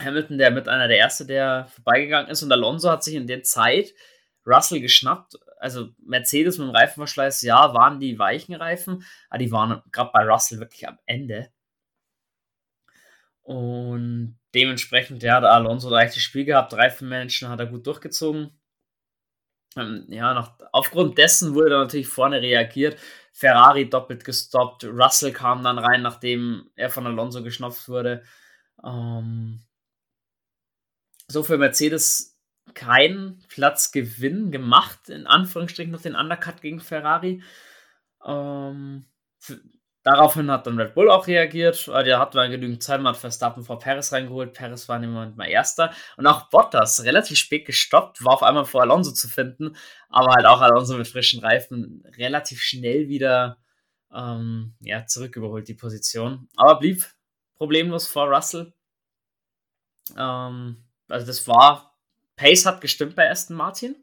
Hamilton, 0.01 0.37
der 0.37 0.51
mit 0.51 0.67
einer 0.67 0.87
der 0.87 0.97
Erste, 0.97 1.25
der 1.25 1.67
vorbeigegangen 1.67 2.31
ist, 2.31 2.41
und 2.41 2.51
Alonso 2.51 2.89
hat 2.89 3.03
sich 3.03 3.15
in 3.15 3.27
der 3.27 3.43
Zeit 3.43 3.93
Russell 4.45 4.79
geschnappt 4.79 5.35
also 5.59 5.89
Mercedes 5.99 6.57
mit 6.57 6.67
dem 6.67 6.75
Reifenverschleiß, 6.75 7.41
ja, 7.43 7.73
waren 7.73 7.99
die 7.99 8.17
weichen 8.17 8.55
Reifen, 8.55 9.03
aber 9.29 9.39
die 9.39 9.51
waren 9.51 9.81
gerade 9.91 10.11
bei 10.13 10.23
Russell 10.23 10.59
wirklich 10.59 10.87
am 10.87 10.97
Ende. 11.05 11.49
Und 13.41 14.39
dementsprechend, 14.53 15.23
ja, 15.23 15.35
hat 15.35 15.43
Alonso 15.43 15.89
leicht 15.89 16.15
das 16.15 16.23
Spiel 16.23 16.45
gehabt, 16.45 16.73
Reifenmanagement 16.73 17.51
hat 17.51 17.59
er 17.59 17.65
gut 17.67 17.85
durchgezogen. 17.87 18.51
Ähm, 19.75 20.05
ja, 20.09 20.33
noch, 20.33 20.53
aufgrund 20.71 21.17
dessen 21.17 21.53
wurde 21.53 21.71
dann 21.71 21.81
natürlich 21.81 22.07
vorne 22.07 22.41
reagiert. 22.41 22.99
Ferrari 23.33 23.89
doppelt 23.89 24.25
gestoppt, 24.25 24.85
Russell 24.85 25.31
kam 25.31 25.63
dann 25.63 25.79
rein, 25.79 26.01
nachdem 26.01 26.69
er 26.75 26.89
von 26.89 27.05
Alonso 27.07 27.43
geschnappt 27.43 27.87
wurde. 27.87 28.23
Ähm, 28.83 29.61
so 31.27 31.43
für 31.43 31.57
Mercedes 31.57 32.38
keinen 32.75 33.43
Platzgewinn 33.49 34.51
gemacht, 34.51 35.10
in 35.10 35.27
Anführungsstrichen 35.27 35.91
noch 35.91 36.01
den 36.01 36.15
Undercut 36.15 36.62
gegen 36.62 36.79
Ferrari. 36.79 37.41
Ähm, 38.25 39.05
daraufhin 40.03 40.49
hat 40.51 40.67
dann 40.67 40.79
Red 40.79 40.93
Bull 40.95 41.10
auch 41.10 41.27
reagiert. 41.27 41.88
Der 41.88 42.19
hat 42.19 42.36
dann 42.36 42.51
genügend 42.51 42.84
Zeit, 42.84 43.01
man 43.01 43.13
hat 43.13 43.19
Verstappen 43.19 43.63
vor 43.63 43.79
Perez 43.79 44.12
reingeholt. 44.12 44.53
Perez 44.53 44.88
war 44.89 45.01
im 45.01 45.12
Moment 45.12 45.38
mal 45.38 45.47
Erster. 45.47 45.93
Und 46.17 46.27
auch 46.27 46.49
Bottas, 46.49 47.03
relativ 47.03 47.38
spät 47.38 47.65
gestoppt, 47.65 48.23
war 48.23 48.34
auf 48.34 48.43
einmal 48.43 48.65
vor 48.65 48.82
Alonso 48.82 49.12
zu 49.12 49.27
finden. 49.27 49.75
Aber 50.10 50.34
halt 50.34 50.45
auch 50.45 50.62
Alonso 50.62 50.97
mit 50.97 51.08
frischen 51.08 51.41
Reifen 51.41 52.03
relativ 52.17 52.62
schnell 52.62 53.08
wieder 53.08 53.58
ähm, 54.13 54.75
ja, 54.82 55.05
zurücküberholt, 55.05 55.67
die 55.67 55.75
Position. 55.75 56.49
Aber 56.55 56.79
blieb 56.79 57.05
problemlos 57.58 58.08
vor 58.08 58.27
Russell. 58.27 58.73
Ähm, 60.17 60.84
also 61.08 61.25
das 61.25 61.47
war 61.47 61.88
Pace 62.39 62.65
hat 62.65 62.80
gestimmt 62.80 63.15
bei 63.15 63.30
Aston 63.30 63.58
Martin. 63.58 63.95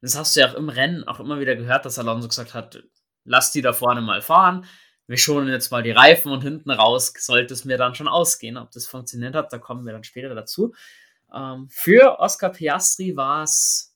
Das 0.00 0.16
hast 0.16 0.34
du 0.34 0.40
ja 0.40 0.50
auch 0.50 0.54
im 0.54 0.70
Rennen 0.70 1.04
auch 1.04 1.20
immer 1.20 1.40
wieder 1.40 1.56
gehört, 1.56 1.84
dass 1.84 1.98
Alonso 1.98 2.28
gesagt 2.28 2.54
hat, 2.54 2.82
lass 3.24 3.52
die 3.52 3.60
da 3.60 3.74
vorne 3.74 4.00
mal 4.00 4.22
fahren. 4.22 4.64
Wir 5.06 5.18
schonen 5.18 5.48
jetzt 5.48 5.70
mal 5.70 5.82
die 5.82 5.90
Reifen 5.90 6.32
und 6.32 6.42
hinten 6.42 6.70
raus 6.70 7.12
sollte 7.18 7.52
es 7.52 7.64
mir 7.64 7.76
dann 7.76 7.94
schon 7.94 8.08
ausgehen. 8.08 8.56
Ob 8.56 8.70
das 8.70 8.86
funktioniert 8.86 9.34
hat, 9.34 9.52
da 9.52 9.58
kommen 9.58 9.84
wir 9.84 9.92
dann 9.92 10.04
später 10.04 10.34
dazu. 10.34 10.74
Ähm, 11.32 11.68
für 11.70 12.18
Oscar 12.18 12.50
Piastri 12.50 13.14
war 13.14 13.42
es 13.42 13.94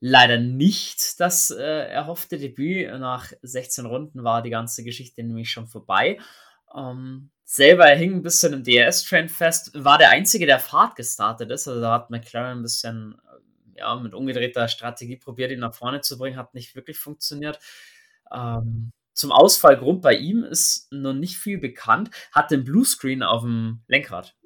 leider 0.00 0.38
nicht 0.38 1.18
das 1.18 1.50
äh, 1.50 1.88
erhoffte 1.88 2.38
Debüt. 2.38 2.90
Nach 3.00 3.32
16 3.40 3.86
Runden 3.86 4.22
war 4.22 4.42
die 4.42 4.50
ganze 4.50 4.84
Geschichte 4.84 5.22
nämlich 5.22 5.50
schon 5.50 5.66
vorbei. 5.66 6.18
Ähm, 6.76 7.30
selber 7.50 7.86
hing 7.86 8.12
ein 8.12 8.22
bisschen 8.22 8.52
im 8.52 8.62
DRS-Train 8.62 9.30
fest, 9.30 9.70
war 9.72 9.96
der 9.96 10.10
Einzige, 10.10 10.44
der 10.44 10.58
Fahrt 10.58 10.96
gestartet 10.96 11.50
ist. 11.50 11.66
Also 11.66 11.80
da 11.80 11.94
hat 11.94 12.10
McLaren 12.10 12.58
ein 12.58 12.62
bisschen 12.62 13.18
ja, 13.74 13.94
mit 13.96 14.12
umgedrehter 14.12 14.68
Strategie 14.68 15.16
probiert, 15.16 15.50
ihn 15.50 15.60
nach 15.60 15.74
vorne 15.74 16.02
zu 16.02 16.18
bringen, 16.18 16.36
hat 16.36 16.52
nicht 16.52 16.76
wirklich 16.76 16.98
funktioniert. 16.98 17.58
Ähm, 18.30 18.92
zum 19.14 19.32
Ausfallgrund 19.32 20.02
bei 20.02 20.14
ihm 20.14 20.44
ist 20.44 20.92
noch 20.92 21.14
nicht 21.14 21.38
viel 21.38 21.56
bekannt, 21.56 22.10
hat 22.32 22.50
den 22.50 22.64
Bluescreen 22.64 23.22
auf 23.22 23.40
dem 23.42 23.80
Lenkrad. 23.88 24.36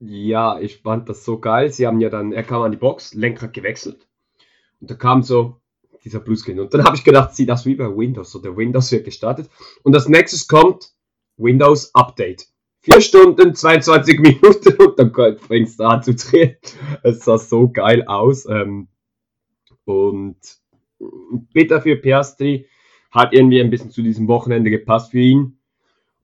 Ja, 0.00 0.58
ich 0.58 0.82
fand 0.82 1.08
das 1.08 1.24
so 1.24 1.38
geil. 1.38 1.70
Sie 1.70 1.86
haben 1.86 2.00
ja 2.00 2.10
dann, 2.10 2.32
er 2.32 2.42
kam 2.42 2.62
an 2.62 2.72
die 2.72 2.78
Box, 2.78 3.14
Lenkrad 3.14 3.52
gewechselt. 3.52 4.08
Und 4.80 4.90
da 4.90 4.96
kam 4.96 5.22
so, 5.22 5.60
dieser 6.04 6.20
Bluescreen. 6.20 6.60
Und 6.60 6.72
dann 6.74 6.84
habe 6.84 6.96
ich 6.96 7.04
gedacht, 7.04 7.34
sieht 7.34 7.48
das 7.48 7.64
wie 7.66 7.74
bei 7.74 7.86
Windows. 7.86 8.30
So, 8.30 8.38
der 8.38 8.56
Windows 8.56 8.92
wird 8.92 9.04
gestartet. 9.04 9.48
Und 9.82 9.94
als 9.94 10.08
nächstes 10.08 10.46
kommt 10.46 10.92
Windows 11.36 11.94
Update. 11.94 12.46
Vier 12.80 13.00
Stunden, 13.00 13.54
22 13.54 14.20
Minuten 14.20 14.74
und 14.78 14.98
dann 14.98 15.38
fängst 15.38 15.80
du 15.80 15.84
an 15.84 16.02
zu 16.02 16.14
drehen. 16.14 16.56
Es 17.02 17.24
sah 17.24 17.38
so 17.38 17.68
geil 17.68 18.04
aus. 18.06 18.46
Ähm, 18.46 18.88
und 19.84 20.36
bitter 21.52 21.80
für 21.80 21.96
Piastri 21.96 22.68
hat 23.10 23.32
irgendwie 23.32 23.60
ein 23.60 23.70
bisschen 23.70 23.90
zu 23.90 24.02
diesem 24.02 24.28
Wochenende 24.28 24.70
gepasst 24.70 25.12
für 25.12 25.20
ihn. 25.20 25.58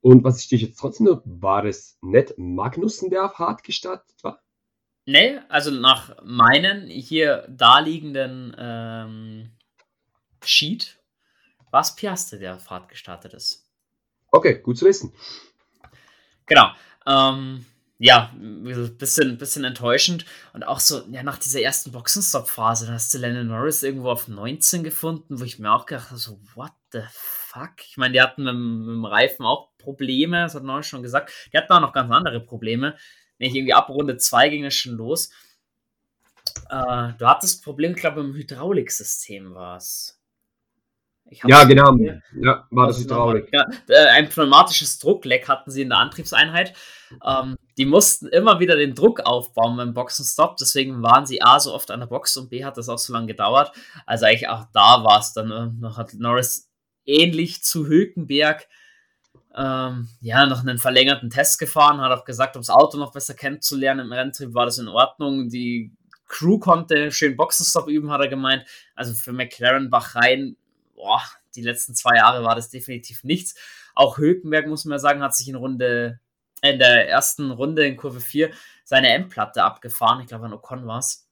Und 0.02 0.24
was 0.24 0.40
ich 0.40 0.48
dich 0.48 0.62
jetzt 0.62 0.78
trotzdem 0.78 1.06
noch, 1.06 1.22
war 1.24 1.64
es 1.64 1.98
nicht 2.02 2.34
Magnussen, 2.36 3.10
der 3.10 3.26
auf 3.26 3.38
hart 3.38 3.64
gestartet 3.64 4.16
war? 4.22 4.42
Nee, 5.06 5.38
also 5.48 5.70
nach 5.70 6.22
meinen 6.24 6.86
hier 6.88 7.46
daliegenden 7.48 8.54
ähm, 8.58 9.50
Sheet 10.44 10.98
war 11.70 11.82
es 11.82 11.94
Piastri, 11.94 12.38
der 12.38 12.58
Fahrt 12.58 12.88
gestartet 12.88 13.34
ist. 13.34 13.66
Okay, 14.30 14.60
gut 14.60 14.78
zu 14.78 14.86
wissen. 14.86 15.12
Genau. 16.46 16.70
Ähm, 17.06 17.64
ja, 17.98 18.32
ein 18.34 18.96
bisschen, 18.96 19.36
bisschen 19.36 19.64
enttäuschend. 19.64 20.24
Und 20.52 20.62
auch 20.62 20.80
so, 20.80 21.02
ja, 21.10 21.22
nach 21.22 21.38
dieser 21.38 21.60
ersten 21.60 21.92
Boxenstopp-Phase, 21.92 22.86
da 22.86 22.94
hast 22.94 23.12
du 23.12 23.18
Lennon 23.18 23.48
Norris 23.48 23.82
irgendwo 23.82 24.10
auf 24.10 24.26
19 24.26 24.82
gefunden, 24.82 25.38
wo 25.38 25.44
ich 25.44 25.58
mir 25.58 25.72
auch 25.72 25.86
gedacht 25.86 26.10
habe, 26.10 26.18
so, 26.18 26.40
what 26.54 26.72
the 26.92 27.02
fuck? 27.10 27.72
Ich 27.86 27.96
meine, 27.96 28.12
die 28.12 28.20
hatten 28.20 28.44
mit, 28.44 28.54
mit, 28.54 28.94
dem 28.96 29.04
Reifen 29.04 29.44
auch 29.44 29.76
Probleme, 29.76 30.42
das 30.42 30.54
hat 30.54 30.62
Norris 30.62 30.86
schon 30.86 31.02
gesagt. 31.02 31.30
Die 31.52 31.58
hatten 31.58 31.72
auch 31.72 31.80
noch 31.80 31.92
ganz 31.92 32.10
andere 32.10 32.40
Probleme. 32.40 32.96
Wenn 33.38 33.48
ich 33.48 33.54
irgendwie 33.54 33.74
ab 33.74 33.88
Runde 33.90 34.16
2 34.16 34.48
ging 34.48 34.64
es 34.64 34.74
schon 34.74 34.94
los. 34.94 35.30
Äh, 36.68 37.12
du 37.18 37.26
hattest 37.26 37.62
Problem, 37.64 37.92
ich 37.92 38.00
glaube, 38.00 38.20
im 38.20 38.34
Hydrauliksystem 38.34 39.54
war 39.54 39.76
es. 39.76 40.19
Ja, 41.46 41.64
genau. 41.64 41.96
Ja, 42.40 42.66
war 42.70 42.88
das 42.88 43.00
Hydraulik. 43.00 43.48
Ja, 43.52 43.66
äh, 43.88 44.06
ein 44.08 44.28
pneumatisches 44.28 44.98
Druckleck 44.98 45.48
hatten 45.48 45.70
sie 45.70 45.82
in 45.82 45.90
der 45.90 45.98
Antriebseinheit. 45.98 46.74
Ähm, 47.24 47.56
die 47.78 47.86
mussten 47.86 48.26
immer 48.28 48.60
wieder 48.60 48.76
den 48.76 48.94
Druck 48.94 49.20
aufbauen 49.20 49.76
beim 49.76 49.94
Boxenstopp. 49.94 50.56
Deswegen 50.56 51.02
waren 51.02 51.26
sie 51.26 51.42
A 51.42 51.60
so 51.60 51.72
oft 51.74 51.90
an 51.90 52.00
der 52.00 52.06
Box 52.06 52.36
und 52.36 52.50
B 52.50 52.64
hat 52.64 52.76
das 52.76 52.88
auch 52.88 52.98
so 52.98 53.12
lange 53.12 53.28
gedauert. 53.28 53.72
Also 54.06 54.26
eigentlich 54.26 54.48
auch 54.48 54.64
da 54.72 55.04
war 55.04 55.20
es 55.20 55.32
dann 55.32 55.50
äh, 55.50 55.70
noch 55.80 55.96
hat 55.96 56.14
Norris 56.14 56.68
ähnlich 57.04 57.62
zu 57.62 57.86
Hülkenberg 57.86 58.66
ähm, 59.56 60.08
ja, 60.20 60.46
noch 60.46 60.60
einen 60.60 60.78
verlängerten 60.78 61.30
Test 61.30 61.58
gefahren, 61.58 62.00
hat 62.00 62.12
auch 62.12 62.24
gesagt, 62.24 62.56
um 62.56 62.62
das 62.62 62.70
Auto 62.70 62.98
noch 62.98 63.12
besser 63.12 63.34
kennenzulernen 63.34 64.06
im 64.06 64.12
Renntrieb 64.12 64.54
war 64.54 64.66
das 64.66 64.78
in 64.78 64.88
Ordnung. 64.88 65.48
Die 65.48 65.92
Crew 66.26 66.58
konnte 66.58 67.10
schön 67.10 67.36
Boxenstopp 67.36 67.88
üben, 67.88 68.12
hat 68.12 68.20
er 68.20 68.28
gemeint. 68.28 68.64
Also 68.94 69.14
für 69.14 69.32
McLaren 69.32 69.90
Bahrain 69.90 70.56
boah, 71.00 71.22
die 71.54 71.62
letzten 71.62 71.94
zwei 71.94 72.16
Jahre 72.16 72.44
war 72.44 72.54
das 72.54 72.68
definitiv 72.68 73.24
nichts. 73.24 73.54
Auch 73.94 74.18
Hülkenberg, 74.18 74.66
muss 74.66 74.84
man 74.84 74.98
sagen, 74.98 75.22
hat 75.22 75.34
sich 75.34 75.48
in 75.48 75.56
Runde, 75.56 76.20
in 76.62 76.78
der 76.78 77.08
ersten 77.08 77.50
Runde 77.50 77.86
in 77.86 77.96
Kurve 77.96 78.20
4 78.20 78.50
seine 78.84 79.12
M-Platte 79.14 79.62
abgefahren. 79.62 80.20
Ich 80.20 80.26
glaube, 80.26 80.46
an 80.46 80.52
Ocon 80.52 80.86
war 80.86 80.98
es. 80.98 81.26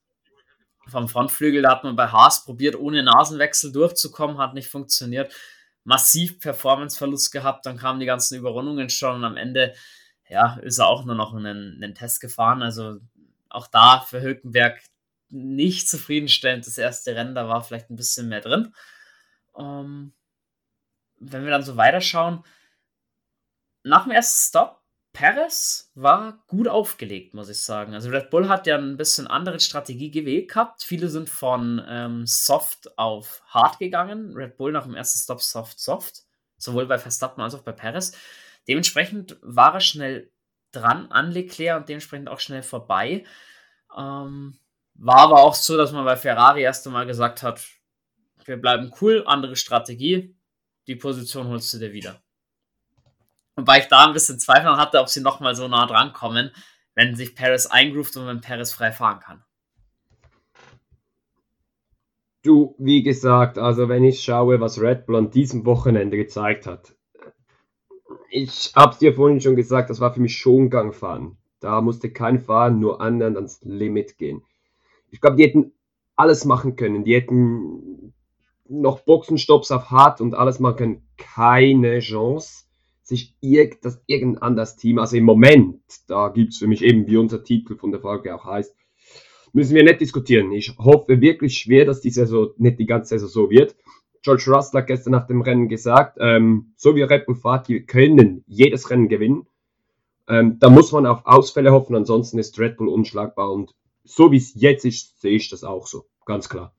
Vom 0.87 1.07
Frontflügel, 1.07 1.61
da 1.61 1.71
hat 1.71 1.83
man 1.83 1.95
bei 1.95 2.07
Haas 2.07 2.45
probiert, 2.45 2.75
ohne 2.75 3.03
Nasenwechsel 3.03 3.71
durchzukommen, 3.71 4.39
hat 4.39 4.55
nicht 4.55 4.69
funktioniert. 4.69 5.31
Massiv 5.83 6.39
Performanceverlust 6.39 7.31
gehabt, 7.31 7.65
dann 7.65 7.77
kamen 7.77 7.99
die 7.99 8.07
ganzen 8.07 8.37
Überrundungen 8.37 8.89
schon 8.89 9.17
und 9.17 9.23
am 9.23 9.37
Ende, 9.37 9.75
ja, 10.27 10.57
ist 10.63 10.79
er 10.79 10.87
auch 10.87 11.05
nur 11.05 11.15
noch 11.15 11.35
einen, 11.35 11.75
einen 11.75 11.93
Test 11.93 12.21
gefahren. 12.21 12.63
Also 12.63 12.97
auch 13.49 13.67
da 13.67 13.99
für 14.01 14.21
Hülkenberg 14.21 14.81
nicht 15.29 15.87
zufriedenstellend 15.87 16.65
das 16.65 16.77
erste 16.77 17.15
Rennen, 17.15 17.35
da 17.35 17.47
war 17.47 17.63
vielleicht 17.63 17.91
ein 17.91 17.95
bisschen 17.95 18.27
mehr 18.27 18.41
drin. 18.41 18.73
Ähm, 19.59 20.13
wenn 21.19 21.43
wir 21.43 21.51
dann 21.51 21.63
so 21.63 21.77
weiterschauen, 21.77 22.43
nach 23.83 24.03
dem 24.03 24.11
ersten 24.11 24.49
Stop, 24.49 24.79
Perez 25.11 25.91
war 25.95 26.43
gut 26.47 26.67
aufgelegt, 26.67 27.33
muss 27.33 27.49
ich 27.49 27.61
sagen. 27.61 27.93
Also 27.93 28.09
Red 28.09 28.29
Bull 28.29 28.47
hat 28.47 28.67
ja 28.67 28.77
ein 28.77 28.95
bisschen 28.95 29.27
andere 29.27 29.59
Strategie 29.59 30.11
gewählt 30.11 30.49
gehabt. 30.49 30.83
Viele 30.83 31.09
sind 31.09 31.29
von 31.29 31.83
ähm, 31.87 32.25
Soft 32.27 32.97
auf 32.97 33.41
Hard 33.47 33.79
gegangen. 33.79 34.33
Red 34.35 34.57
Bull 34.57 34.71
nach 34.71 34.83
dem 34.83 34.95
ersten 34.95 35.19
Stop 35.19 35.41
Soft, 35.41 35.79
Soft. 35.79 36.23
Sowohl 36.57 36.85
bei 36.85 36.99
Verstappen 36.99 37.41
als 37.41 37.55
auch 37.55 37.63
bei 37.63 37.71
Perez. 37.71 38.11
Dementsprechend 38.67 39.37
war 39.41 39.73
er 39.73 39.79
schnell 39.79 40.31
dran 40.71 41.11
an 41.11 41.31
Leclerc 41.31 41.79
und 41.79 41.89
dementsprechend 41.89 42.29
auch 42.29 42.39
schnell 42.39 42.61
vorbei. 42.61 43.25
Ähm, 43.97 44.59
war 44.93 45.17
aber 45.17 45.41
auch 45.41 45.55
so, 45.55 45.75
dass 45.75 45.91
man 45.91 46.05
bei 46.05 46.17
Ferrari 46.17 46.61
erst 46.61 46.85
einmal 46.85 47.07
gesagt 47.07 47.41
hat, 47.41 47.65
wir 48.49 48.57
bleiben 48.57 48.91
cool, 48.99 49.23
andere 49.27 49.55
Strategie, 49.55 50.35
die 50.87 50.95
Position 50.95 51.47
holst 51.47 51.71
du 51.73 51.77
dir 51.77 51.93
wieder. 51.93 52.21
Wobei 53.55 53.79
ich 53.79 53.85
da 53.85 54.05
ein 54.05 54.13
bisschen 54.13 54.39
Zweifel 54.39 54.75
hatte, 54.75 54.99
ob 54.99 55.07
sie 55.07 55.21
nochmal 55.21 55.55
so 55.55 55.67
nah 55.67 55.85
dran 55.85 56.13
kommen, 56.13 56.51
wenn 56.95 57.15
sich 57.15 57.35
Paris 57.35 57.67
eingroovt 57.67 58.17
und 58.17 58.25
wenn 58.25 58.41
Paris 58.41 58.73
frei 58.73 58.91
fahren 58.91 59.19
kann. 59.19 59.43
Du, 62.41 62.75
wie 62.79 63.03
gesagt, 63.03 63.59
also 63.59 63.87
wenn 63.87 64.03
ich 64.03 64.23
schaue, 64.23 64.59
was 64.59 64.81
Red 64.81 65.05
Bull 65.05 65.17
an 65.17 65.29
diesem 65.29 65.65
Wochenende 65.65 66.17
gezeigt 66.17 66.65
hat, 66.65 66.95
ich 68.31 68.71
hab's 68.75 68.97
dir 68.97 69.13
vorhin 69.13 69.41
schon 69.41 69.55
gesagt, 69.55 69.89
das 69.89 69.99
war 69.99 70.13
für 70.13 70.21
mich 70.21 70.37
schon 70.37 70.69
Gangfahren. 70.69 71.37
Da 71.59 71.81
musste 71.81 72.11
kein 72.11 72.39
Fahren 72.39 72.79
nur 72.79 73.01
annähernd 73.01 73.35
ans 73.35 73.61
Limit 73.63 74.17
gehen. 74.17 74.41
Ich 75.11 75.19
glaube, 75.19 75.35
die 75.35 75.43
hätten 75.43 75.73
alles 76.15 76.45
machen 76.45 76.75
können. 76.75 77.03
Die 77.03 77.15
hätten 77.15 77.98
noch 78.69 79.01
Boxenstopps 79.01 79.71
auf 79.71 79.89
hart 79.91 80.21
und 80.21 80.35
alles 80.35 80.59
machen, 80.59 81.07
keine 81.17 81.99
Chance, 81.99 82.65
sich 83.01 83.35
irg 83.41 83.81
das 83.81 84.01
irgendein 84.05 84.43
anderes 84.43 84.75
Team, 84.75 84.99
also 84.99 85.17
im 85.17 85.25
Moment, 85.25 85.81
da 86.07 86.29
gibt 86.29 86.53
es 86.53 86.59
für 86.59 86.67
mich 86.67 86.83
eben, 86.83 87.07
wie 87.07 87.17
unser 87.17 87.43
Titel 87.43 87.75
von 87.75 87.91
der 87.91 88.01
Folge 88.01 88.33
auch 88.33 88.45
heißt, 88.45 88.75
müssen 89.51 89.75
wir 89.75 89.83
nicht 89.83 90.01
diskutieren. 90.01 90.51
Ich 90.51 90.77
hoffe 90.77 91.19
wirklich 91.21 91.57
schwer, 91.57 91.85
dass 91.85 92.01
die 92.01 92.11
Saison 92.11 92.49
nicht 92.57 92.79
die 92.79 92.85
ganze 92.85 93.17
Saison 93.17 93.29
so 93.29 93.49
wird. 93.49 93.75
George 94.21 94.45
Russell 94.47 94.81
hat 94.81 94.87
gestern 94.87 95.11
nach 95.11 95.27
dem 95.27 95.41
Rennen 95.41 95.69
gesagt, 95.69 96.17
ähm, 96.19 96.73
so 96.75 96.95
wie 96.95 97.01
Red 97.01 97.25
Bull 97.25 97.35
fahrt, 97.35 97.69
wir 97.69 97.83
können 97.83 98.43
jedes 98.47 98.89
Rennen 98.89 99.07
gewinnen. 99.07 99.47
Ähm, 100.27 100.59
da 100.59 100.69
muss 100.69 100.91
man 100.91 101.05
auf 101.05 101.25
Ausfälle 101.25 101.71
hoffen, 101.71 101.95
ansonsten 101.95 102.37
ist 102.37 102.59
Red 102.59 102.77
Bull 102.77 102.89
unschlagbar 102.89 103.51
und 103.51 103.73
so 104.03 104.31
wie 104.31 104.37
es 104.37 104.53
jetzt 104.55 104.85
ist, 104.85 105.19
sehe 105.21 105.35
ich 105.35 105.49
das 105.49 105.63
auch 105.63 105.87
so, 105.87 106.05
ganz 106.25 106.49
klar. 106.49 106.75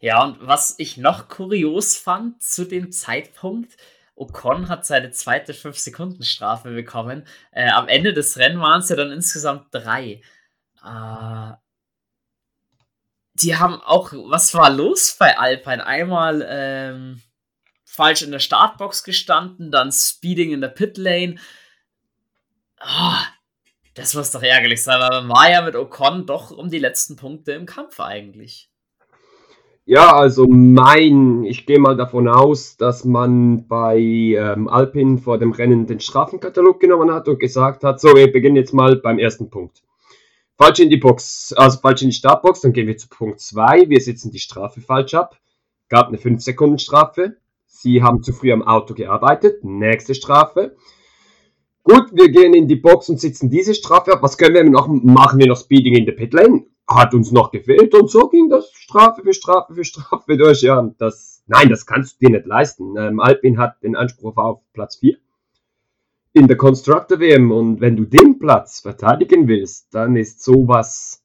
Ja, 0.00 0.22
und 0.22 0.46
was 0.46 0.74
ich 0.78 0.96
noch 0.96 1.28
kurios 1.28 1.96
fand 1.96 2.42
zu 2.42 2.64
dem 2.64 2.92
Zeitpunkt, 2.92 3.76
Ocon 4.14 4.68
hat 4.68 4.86
seine 4.86 5.10
zweite 5.10 5.52
5-Sekunden-Strafe 5.52 6.70
bekommen. 6.70 7.26
Äh, 7.52 7.70
am 7.70 7.88
Ende 7.88 8.12
des 8.12 8.36
Rennens 8.36 8.62
waren 8.62 8.80
es 8.80 8.88
ja 8.88 8.96
dann 8.96 9.12
insgesamt 9.12 9.66
drei. 9.72 10.20
Äh, 10.84 11.52
die 13.34 13.56
haben 13.56 13.80
auch, 13.82 14.12
was 14.12 14.54
war 14.54 14.70
los 14.70 15.16
bei 15.18 15.38
Alpine? 15.38 15.86
Einmal 15.86 16.44
ähm, 16.48 17.22
falsch 17.84 18.22
in 18.22 18.32
der 18.32 18.40
Startbox 18.40 19.04
gestanden, 19.04 19.70
dann 19.70 19.92
Speeding 19.92 20.52
in 20.52 20.60
der 20.60 20.68
Pitlane. 20.68 21.36
Oh, 22.80 23.16
das 23.94 24.14
muss 24.14 24.30
doch 24.32 24.42
ärgerlich 24.42 24.82
sein, 24.82 25.00
weil 25.00 25.22
man 25.22 25.28
war 25.28 25.50
ja 25.50 25.62
mit 25.62 25.76
Ocon 25.76 26.26
doch 26.26 26.50
um 26.50 26.70
die 26.70 26.78
letzten 26.78 27.16
Punkte 27.16 27.52
im 27.52 27.66
Kampf 27.66 28.00
eigentlich. 28.00 28.67
Ja, 29.90 30.14
also 30.14 30.46
mein, 30.46 31.44
ich 31.44 31.64
gehe 31.64 31.78
mal 31.78 31.96
davon 31.96 32.28
aus, 32.28 32.76
dass 32.76 33.06
man 33.06 33.66
bei 33.68 33.96
ähm, 33.96 34.68
Alpin 34.68 35.16
vor 35.16 35.38
dem 35.38 35.52
Rennen 35.52 35.86
den 35.86 35.98
Strafenkatalog 35.98 36.78
genommen 36.78 37.10
hat 37.10 37.26
und 37.26 37.40
gesagt 37.40 37.84
hat, 37.84 37.98
so, 37.98 38.08
wir 38.14 38.30
beginnen 38.30 38.56
jetzt 38.56 38.74
mal 38.74 38.96
beim 38.96 39.18
ersten 39.18 39.48
Punkt. 39.48 39.82
Falsch 40.58 40.80
in 40.80 40.90
die 40.90 40.98
Box, 40.98 41.54
also 41.56 41.78
falsch 41.78 42.02
in 42.02 42.10
die 42.10 42.14
Startbox, 42.14 42.60
dann 42.60 42.74
gehen 42.74 42.86
wir 42.86 42.98
zu 42.98 43.08
Punkt 43.08 43.40
2. 43.40 43.88
Wir 43.88 44.02
setzen 44.02 44.30
die 44.30 44.40
Strafe 44.40 44.82
falsch 44.82 45.14
ab. 45.14 45.38
Gab 45.88 46.08
eine 46.08 46.18
5 46.18 46.42
Sekunden 46.42 46.78
Strafe. 46.78 47.38
Sie 47.64 48.02
haben 48.02 48.22
zu 48.22 48.34
früh 48.34 48.52
am 48.52 48.62
Auto 48.62 48.92
gearbeitet. 48.92 49.64
Nächste 49.64 50.14
Strafe. 50.14 50.76
Gut, 51.82 52.10
wir 52.12 52.28
gehen 52.28 52.52
in 52.52 52.68
die 52.68 52.76
Box 52.76 53.08
und 53.08 53.20
sitzen 53.20 53.48
diese 53.48 53.72
Strafe 53.72 54.12
ab. 54.12 54.22
Was 54.22 54.36
können 54.36 54.54
wir 54.54 54.64
noch? 54.64 54.86
Machen 54.86 55.38
wir 55.38 55.46
noch 55.46 55.56
Speeding 55.56 55.94
in 55.94 56.04
der 56.04 56.12
Pitlane? 56.12 56.66
Hat 56.88 57.12
uns 57.12 57.30
noch 57.30 57.50
gefehlt 57.50 57.94
und 57.94 58.10
so 58.10 58.28
ging 58.28 58.48
das 58.48 58.70
Strafe 58.72 59.22
für 59.22 59.34
Strafe 59.34 59.74
für 59.74 59.84
Strafe 59.84 60.36
durch. 60.36 60.62
Ja, 60.62 60.90
das, 60.98 61.44
nein, 61.46 61.68
das 61.68 61.84
kannst 61.84 62.20
du 62.20 62.26
dir 62.26 62.36
nicht 62.38 62.46
leisten. 62.46 62.96
Ähm, 62.96 63.20
Alpin 63.20 63.58
hat 63.58 63.82
den 63.82 63.94
Anspruch 63.94 64.36
auf 64.36 64.60
Platz 64.72 64.96
4 64.96 65.16
in 66.32 66.46
der 66.46 66.56
Constructor 66.56 67.20
WM 67.20 67.50
und 67.50 67.80
wenn 67.80 67.96
du 67.96 68.04
den 68.04 68.38
Platz 68.38 68.80
verteidigen 68.80 69.48
willst, 69.48 69.92
dann 69.92 70.16
ist 70.16 70.42
sowas, 70.42 71.22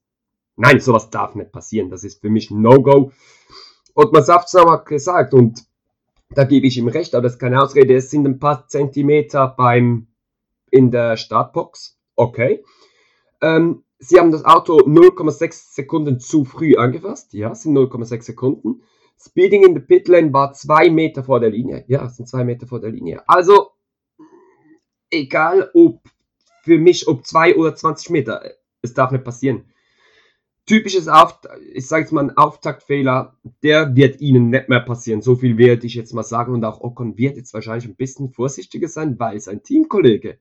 nein, 0.55 0.79
sowas 0.79 1.09
darf 1.09 1.35
nicht 1.35 1.51
passieren. 1.51 1.89
Das 1.89 2.03
ist 2.03 2.21
für 2.21 2.29
mich 2.29 2.51
No-Go. 2.51 3.11
Man 3.95 4.23
Saftsam 4.23 4.69
hat 4.71 4.85
gesagt 4.85 5.33
und 5.33 5.63
da 6.31 6.45
gebe 6.45 6.65
ich 6.65 6.77
ihm 6.77 6.87
recht, 6.87 7.13
aber 7.13 7.23
das 7.23 7.33
ist 7.33 7.39
keine 7.39 7.61
Ausrede. 7.61 7.95
Es 7.95 8.09
sind 8.09 8.25
ein 8.25 8.39
paar 8.39 8.67
Zentimeter 8.67 9.47
beim 9.55 10.07
in 10.71 10.89
der 10.89 11.15
Startbox. 11.15 11.99
Okay. 12.15 12.63
Ähm, 13.41 13.83
Sie 14.03 14.19
haben 14.19 14.31
das 14.31 14.43
Auto 14.43 14.79
0,6 14.79 15.75
Sekunden 15.75 16.19
zu 16.19 16.43
früh 16.43 16.75
angefasst. 16.75 17.33
Ja, 17.33 17.55
sind 17.55 17.77
0,6 17.77 18.23
Sekunden. 18.23 18.83
Speeding 19.17 19.63
in 19.63 19.73
the 19.73 19.79
Pit 19.79 20.09
Lane 20.09 20.33
war 20.33 20.51
2 20.51 20.89
Meter 20.89 21.23
vor 21.23 21.39
der 21.39 21.51
Linie. 21.51 21.85
Ja, 21.87 22.09
sind 22.09 22.27
2 22.27 22.43
Meter 22.43 22.67
vor 22.67 22.81
der 22.81 22.91
Linie. 22.91 23.23
Also, 23.27 23.69
egal 25.09 25.69
ob 25.73 26.01
für 26.63 26.77
mich, 26.77 27.07
ob 27.07 27.25
2 27.25 27.55
oder 27.55 27.75
20 27.75 28.09
Meter, 28.09 28.43
es 28.81 28.93
darf 28.93 29.11
nicht 29.11 29.23
passieren. 29.23 29.65
Typisches 30.65 31.07
Auftakt, 31.07 31.59
ich 31.73 31.87
sage 31.87 32.03
jetzt 32.03 32.11
mal 32.11 32.25
ein 32.25 32.37
Auftaktfehler, 32.37 33.37
der 33.63 33.95
wird 33.95 34.19
Ihnen 34.19 34.49
nicht 34.49 34.67
mehr 34.67 34.81
passieren. 34.81 35.21
So 35.21 35.35
viel 35.35 35.57
werde 35.57 35.85
ich 35.87 35.93
jetzt 35.95 36.13
mal 36.13 36.23
sagen. 36.23 36.53
Und 36.53 36.65
auch 36.65 36.81
Ocon 36.81 37.17
wird 37.17 37.37
jetzt 37.37 37.53
wahrscheinlich 37.53 37.85
ein 37.85 37.95
bisschen 37.95 38.31
vorsichtiger 38.31 38.89
sein, 38.89 39.17
weil 39.19 39.39
sein 39.39 39.63
Teamkollege, 39.63 40.39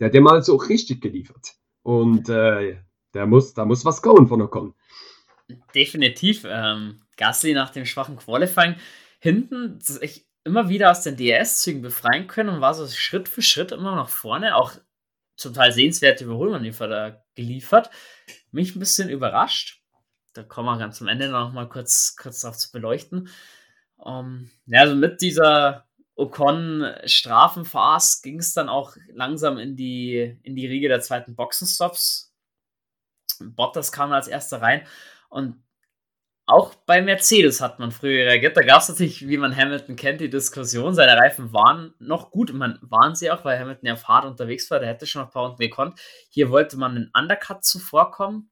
der 0.00 0.06
hat 0.06 0.14
ja 0.14 0.20
mal 0.22 0.42
so 0.42 0.56
richtig 0.56 1.02
geliefert. 1.02 1.56
Und 1.82 2.28
äh, 2.28 2.76
der 3.16 3.26
muss, 3.26 3.54
da 3.54 3.64
muss 3.64 3.84
was 3.84 4.02
kommen 4.02 4.28
von 4.28 4.42
Ocon. 4.42 4.74
Definitiv. 5.74 6.44
Ähm, 6.46 7.02
Gasly 7.16 7.54
nach 7.54 7.70
dem 7.70 7.86
schwachen 7.86 8.16
Qualifying 8.16 8.76
hinten 9.18 9.80
sich 9.80 10.26
immer 10.44 10.68
wieder 10.68 10.90
aus 10.90 11.02
den 11.02 11.16
DRS-Zügen 11.16 11.82
befreien 11.82 12.28
können 12.28 12.50
und 12.50 12.60
war 12.60 12.74
so 12.74 12.86
Schritt 12.86 13.28
für 13.28 13.42
Schritt 13.42 13.72
immer 13.72 13.96
nach 13.96 14.08
vorne. 14.08 14.56
Auch 14.56 14.72
zum 15.36 15.54
Teil 15.54 15.72
sehenswerte 15.72 16.24
Überholmanöver 16.24 16.88
da 16.88 17.24
geliefert. 17.34 17.90
Mich 18.52 18.76
ein 18.76 18.80
bisschen 18.80 19.08
überrascht. 19.08 19.82
Da 20.34 20.42
kommen 20.42 20.68
wir 20.68 20.78
ganz 20.78 21.00
am 21.00 21.08
Ende 21.08 21.28
noch 21.28 21.52
mal 21.52 21.68
kurz, 21.68 22.16
kurz 22.16 22.40
darauf 22.40 22.58
zu 22.58 22.70
beleuchten. 22.70 23.28
Um, 23.96 24.14
ähm, 24.14 24.50
ja, 24.66 24.80
also 24.80 24.94
mit 24.94 25.22
dieser 25.22 25.86
Ocon-Strafenphase 26.16 28.20
ging 28.22 28.38
es 28.38 28.54
dann 28.54 28.68
auch 28.68 28.96
langsam 29.12 29.58
in 29.58 29.76
die, 29.76 30.38
in 30.42 30.54
die 30.54 30.66
Riege 30.66 30.88
der 30.88 31.00
zweiten 31.00 31.34
Boxenstops. 31.34 32.25
Bottas 33.40 33.92
kam 33.92 34.12
als 34.12 34.28
erster 34.28 34.62
rein 34.62 34.86
und 35.28 35.62
auch 36.48 36.74
bei 36.86 37.02
Mercedes 37.02 37.60
hat 37.60 37.80
man 37.80 37.90
früher 37.90 38.26
reagiert. 38.26 38.56
Da 38.56 38.62
gab 38.62 38.80
es 38.80 38.88
natürlich, 38.88 39.26
wie 39.26 39.36
man 39.36 39.54
Hamilton 39.56 39.96
kennt, 39.96 40.20
die 40.20 40.30
Diskussion. 40.30 40.94
Seine 40.94 41.16
Reifen 41.20 41.52
waren 41.52 41.92
noch 41.98 42.30
gut. 42.30 42.52
Man 42.52 42.78
waren 42.82 43.16
sie 43.16 43.32
auch, 43.32 43.44
weil 43.44 43.58
Hamilton 43.58 43.86
ja 43.88 44.00
Hard 44.00 44.26
unterwegs 44.26 44.70
war. 44.70 44.78
Der 44.78 44.88
hätte 44.88 45.08
schon 45.08 45.22
noch 45.22 45.28
ein 45.28 45.32
paar 45.32 45.42
Runden 45.42 45.58
gekonnt. 45.58 45.98
Hier 46.30 46.50
wollte 46.50 46.76
man 46.76 46.92
einen 46.92 47.10
Undercut 47.18 47.64
zuvorkommen, 47.64 48.48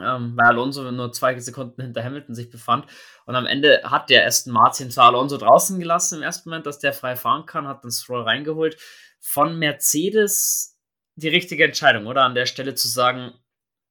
ähm, 0.00 0.36
weil 0.36 0.46
Alonso 0.46 0.90
nur 0.90 1.12
zwei 1.12 1.38
Sekunden 1.38 1.80
hinter 1.80 2.02
Hamilton 2.02 2.34
sich 2.34 2.50
befand. 2.50 2.86
Und 3.26 3.36
am 3.36 3.46
Ende 3.46 3.82
hat 3.84 4.10
der 4.10 4.26
Aston 4.26 4.52
Martin 4.52 4.90
zwar 4.90 5.06
Alonso 5.06 5.36
draußen 5.36 5.78
gelassen 5.78 6.16
im 6.16 6.22
ersten 6.22 6.50
Moment, 6.50 6.66
dass 6.66 6.80
der 6.80 6.92
frei 6.92 7.14
fahren 7.14 7.46
kann, 7.46 7.68
hat 7.68 7.84
den 7.84 7.92
Stroll 7.92 8.22
reingeholt. 8.22 8.76
Von 9.20 9.56
Mercedes 9.56 10.76
die 11.14 11.28
richtige 11.28 11.64
Entscheidung, 11.64 12.06
oder? 12.06 12.24
An 12.24 12.34
der 12.34 12.46
Stelle 12.46 12.74
zu 12.74 12.88
sagen, 12.88 13.34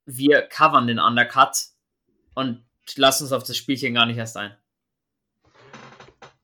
wir 0.05 0.41
covern 0.43 0.87
den 0.87 0.99
Undercut 0.99 1.55
und 2.35 2.63
lass 2.95 3.21
uns 3.21 3.31
auf 3.31 3.43
das 3.43 3.57
Spielchen 3.57 3.93
gar 3.93 4.05
nicht 4.05 4.17
erst 4.17 4.37
ein. 4.37 4.55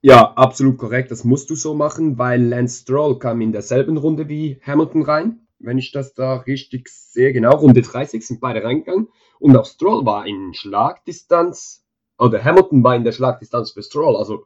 Ja, 0.03 0.33
absolut 0.33 0.79
korrekt. 0.79 1.11
Das 1.11 1.23
musst 1.23 1.49
du 1.51 1.55
so 1.55 1.75
machen, 1.75 2.17
weil 2.17 2.41
Lance 2.43 2.81
Stroll 2.81 3.19
kam 3.19 3.39
in 3.41 3.51
derselben 3.51 3.97
Runde 3.97 4.27
wie 4.27 4.59
Hamilton 4.65 5.03
rein. 5.03 5.47
Wenn 5.59 5.77
ich 5.77 5.91
das 5.91 6.15
da 6.15 6.37
richtig 6.37 6.89
sehe, 6.89 7.33
genau, 7.33 7.55
Runde 7.55 7.83
30 7.83 8.25
sind 8.25 8.41
beide 8.41 8.63
reingegangen. 8.63 9.09
Und 9.39 9.55
auch 9.55 9.65
Stroll 9.65 10.03
war 10.05 10.25
in 10.25 10.55
Schlagdistanz, 10.55 11.85
oder 12.17 12.43
Hamilton 12.43 12.83
war 12.83 12.95
in 12.95 13.03
der 13.03 13.11
Schlagdistanz 13.11 13.71
für 13.71 13.83
Stroll. 13.83 14.15
Also 14.15 14.45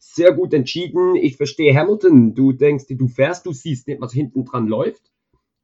sehr 0.00 0.32
gut 0.32 0.54
entschieden. 0.54 1.16
Ich 1.16 1.36
verstehe 1.36 1.76
Hamilton. 1.76 2.34
Du 2.34 2.52
denkst, 2.52 2.86
du 2.88 3.08
fährst, 3.08 3.44
du 3.44 3.52
siehst 3.52 3.88
nicht, 3.88 4.00
was 4.00 4.12
hinten 4.12 4.46
dran 4.46 4.68
läuft. 4.68 5.02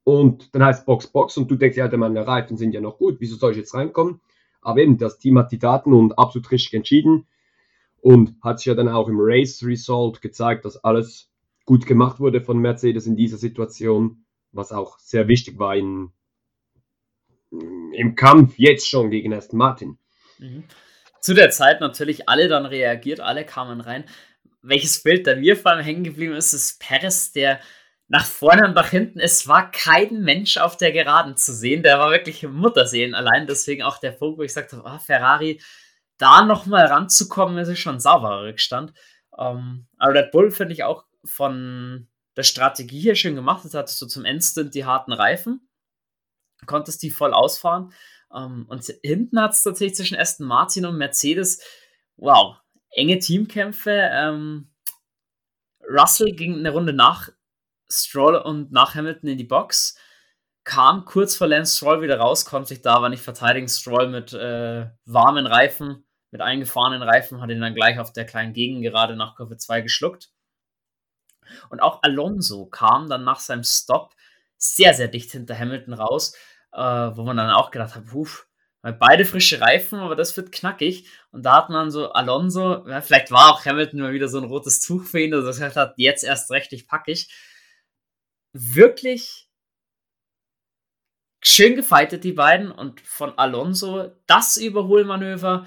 Und 0.05 0.55
dann 0.55 0.63
heißt 0.63 0.85
Box, 0.85 1.07
Box 1.07 1.37
und 1.39 1.51
du 1.51 1.57
denkst, 1.57 1.79
ja, 1.79 1.89
meine 1.97 2.27
Reifen 2.27 2.57
sind 2.57 2.73
ja 2.73 2.81
noch 2.81 2.99
gut. 2.99 3.17
Wieso 3.21 3.37
soll 3.37 3.53
ich 3.53 3.59
jetzt 3.59 3.75
reinkommen? 3.75 4.21
Aber 4.61 4.81
eben, 4.81 4.99
das 4.99 5.19
Team 5.19 5.39
hat 5.39 5.51
die 5.51 5.59
Daten 5.59 5.93
und 5.93 6.19
absolut 6.19 6.51
richtig 6.51 6.75
entschieden 6.75 7.27
und 8.01 8.35
hat 8.43 8.59
sich 8.59 8.67
ja 8.67 8.75
dann 8.75 8.89
auch 8.89 9.09
im 9.09 9.17
Race 9.19 9.65
Result 9.65 10.21
gezeigt, 10.21 10.67
dass 10.67 10.83
alles 10.85 11.31
gut 11.65 11.87
gemacht 11.87 12.21
wurde 12.21 12.43
von 12.43 12.59
Mercedes 12.59 13.07
in 13.07 13.17
dieser 13.17 13.39
Situation, 13.39 14.25
was 14.53 14.73
auch 14.73 14.99
sehr 14.99 15.27
wichtig 15.27 15.59
war 15.59 15.75
in, 15.75 16.11
im 17.51 18.15
Kampf 18.15 18.59
jetzt 18.59 18.89
schon 18.89 19.11
gegen 19.11 19.33
Aston 19.33 19.59
Martin. 19.59 19.99
Mhm. 20.39 20.65
Zu 21.21 21.33
der 21.33 21.49
Zeit 21.49 21.81
natürlich 21.81 22.29
alle 22.29 22.49
dann 22.49 22.67
reagiert, 22.67 23.21
alle 23.21 23.47
kamen 23.47 23.81
rein. 23.81 24.05
Welches 24.61 25.03
Bild 25.03 25.27
da 25.27 25.37
mir 25.37 25.57
vor 25.57 25.73
allem 25.73 25.85
hängen 25.85 26.05
geblieben 26.05 26.35
ist, 26.35 26.53
ist 26.53 26.81
Perez, 26.81 27.33
der 27.33 27.61
nach 28.09 28.25
vorne 28.25 28.67
und 28.67 28.75
nach 28.75 28.91
hinten. 28.91 29.19
Es 29.19 29.49
war 29.49 29.71
kein 29.71 30.23
Mensch 30.23 30.57
auf 30.59 30.77
der 30.77 30.93
Geraden 30.93 31.37
zu 31.37 31.55
sehen. 31.55 31.83
Der 31.83 31.99
war 31.99 32.11
wirklich 32.11 32.43
Mutterseelen 32.43 33.15
allein. 33.15 33.47
Deswegen 33.47 33.83
auch 33.83 33.99
der 33.99 34.13
Punkt, 34.13 34.39
wo 34.39 34.43
ich 34.43 34.53
sagte, 34.53 34.83
oh, 34.85 34.99
Ferrari, 34.99 35.61
da 36.19 36.45
nochmal 36.45 36.87
ranzukommen, 36.87 37.59
ist 37.59 37.79
schon 37.79 38.01
sauberer 38.01 38.43
Rückstand. 38.43 38.93
Ähm, 39.39 39.87
aber 39.99 40.15
Red 40.15 40.31
Bull 40.31 40.51
finde 40.51 40.75
ich 40.75 40.85
auch 40.85 41.05
von 41.25 42.09
der 42.37 42.43
Strategie 42.43 43.01
hier 43.01 43.15
schön 43.15 43.35
gemacht. 43.35 43.65
Jetzt 43.65 43.75
hattest 43.75 44.01
du 44.01 44.07
zum 44.07 44.25
Endstint 44.25 44.75
die 44.75 44.85
harten 44.85 45.13
Reifen, 45.13 45.69
konntest 46.67 47.03
die 47.03 47.11
voll 47.11 47.33
ausfahren. 47.33 47.93
Ähm, 48.33 48.67
und 48.69 48.85
hinten 49.03 49.41
hat 49.41 49.53
es 49.53 49.63
tatsächlich 49.63 49.97
zwischen 49.97 50.19
Aston 50.19 50.47
Martin 50.47 50.87
und 50.87 50.99
Mercedes, 50.99 51.63
wow, 52.17 52.57
enge 52.91 53.19
Teamkämpfe. 53.19 54.09
Ähm, 54.13 54.71
Russell 55.89 56.33
ging 56.33 56.59
eine 56.59 56.71
Runde 56.71 56.93
nach 56.93 57.31
Stroll 57.91 58.37
und 58.37 58.73
nach 58.73 58.95
Hamilton 58.95 59.31
in 59.31 59.39
die 59.39 59.45
Box, 59.45 59.97
kam 60.65 61.05
kurz 61.05 61.37
vor 61.37 61.47
Lance 61.47 61.77
Stroll 61.77 62.03
wieder 62.03 62.19
raus, 62.19 62.45
konnte 62.47 62.69
sich 62.69 62.83
da 62.83 62.95
aber 62.95 63.11
nicht 63.11 63.23
verteidigen. 63.23 63.69
Stroll 63.69 64.09
mit 64.09 64.33
äh, 64.33 64.87
warmen 65.05 65.47
Reifen, 65.47 66.05
mit 66.31 66.41
eingefahrenen 66.41 67.03
Reifen, 67.03 67.41
hat 67.41 67.51
ihn 67.51 67.61
dann 67.61 67.75
gleich 67.75 67.99
auf 67.99 68.13
der 68.13 68.25
kleinen 68.25 68.55
Gegend 68.55 68.83
gerade 68.83 69.15
nach 69.15 69.37
Kurve 69.37 69.57
2 69.57 69.83
geschluckt. 69.83 70.31
Und 71.69 71.81
auch 71.81 72.03
Alonso 72.03 72.67
kam 72.67 73.09
dann 73.09 73.25
nach 73.25 73.41
seinem 73.41 73.65
Stop 73.65 74.15
sehr, 74.57 74.95
sehr 74.95 75.09
dicht 75.09 75.31
hinter 75.33 75.59
Hamilton 75.59 75.93
raus, 75.93 76.35
äh, 76.73 76.81
wo 76.81 77.23
man 77.23 77.37
dann 77.37 77.51
auch 77.51 77.71
gedacht 77.71 77.95
hat, 77.95 78.07
puh, 78.07 78.27
beide 78.93 79.25
frische 79.27 79.61
Reifen, 79.61 79.99
aber 79.99 80.17
das 80.17 80.37
wird 80.37 80.53
knackig. 80.53 81.09
Und 81.31 81.45
da 81.45 81.57
hat 81.57 81.71
man 81.71 81.91
so 81.91 82.13
Alonso, 82.13 82.87
ja, 82.89 83.03
vielleicht 83.03 83.31
war 83.31 83.53
auch 83.53 83.65
Hamilton 83.65 84.01
mal 84.01 84.13
wieder 84.13 84.29
so 84.29 84.39
ein 84.39 84.45
rotes 84.45 84.81
Tuch 84.81 85.05
für 85.05 85.21
ihn, 85.21 85.31
dass 85.31 85.45
er 85.45 85.51
gesagt 85.51 85.77
hat, 85.77 85.95
jetzt 85.97 86.25
erst 86.25 86.51
recht, 86.51 86.73
ich 86.73 86.87
packig 86.89 87.29
wirklich 88.55 89.49
schön 91.43 91.77
gefeitet, 91.77 92.25
die 92.25 92.33
beiden. 92.33 92.71
Und 92.71 93.01
von 93.01 93.37
Alonso, 93.37 94.13
das 94.27 94.57
Überholmanöver, 94.57 95.67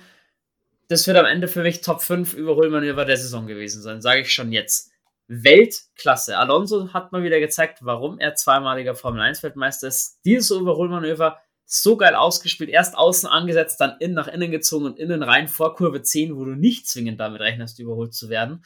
das 0.88 1.06
wird 1.06 1.18
am 1.18 1.26
Ende 1.26 1.48
für 1.48 1.62
mich 1.62 1.82
Top 1.82 2.02
5 2.02 2.34
Überholmanöver 2.34 3.06
der 3.06 3.18
Saison 3.18 3.46
gewesen 3.46 3.82
sein, 3.82 4.02
sage 4.02 4.22
ich 4.22 4.34
schon 4.34 4.52
jetzt. 4.52 4.92
Weltklasse. 5.28 6.38
Alonso 6.38 6.94
hat 6.94 7.12
mal 7.12 7.22
wieder 7.22 7.42
gezeigt, 7.42 7.80
warum 7.82 8.18
er 8.18 8.36
zweimaliger 8.36 8.96
Formel 8.96 9.22
1 9.22 9.44
Weltmeister 9.44 9.90
ist. 9.90 10.22
Dieses 10.24 10.50
Überholmanöver 10.52 11.42
so 11.66 11.98
geil 11.98 12.16
ausgespielt, 12.16 12.70
erst 12.70 12.98
außen 12.98 13.30
angesetzt, 13.30 13.82
dann 13.82 13.98
innen 14.00 14.14
nach 14.14 14.30
innen 14.30 14.52
gezogen 14.52 14.86
und 14.86 14.98
innen 14.98 15.22
rein 15.22 15.50
vor 15.50 15.76
Kurve 15.76 16.02
10, 16.02 16.38
wo 16.38 16.46
du 16.46 16.52
nicht 16.52 16.88
zwingend 16.88 17.20
damit 17.20 17.42
rechnest, 17.42 17.80
überholt 17.80 18.14
zu 18.14 18.30
werden. 18.30 18.64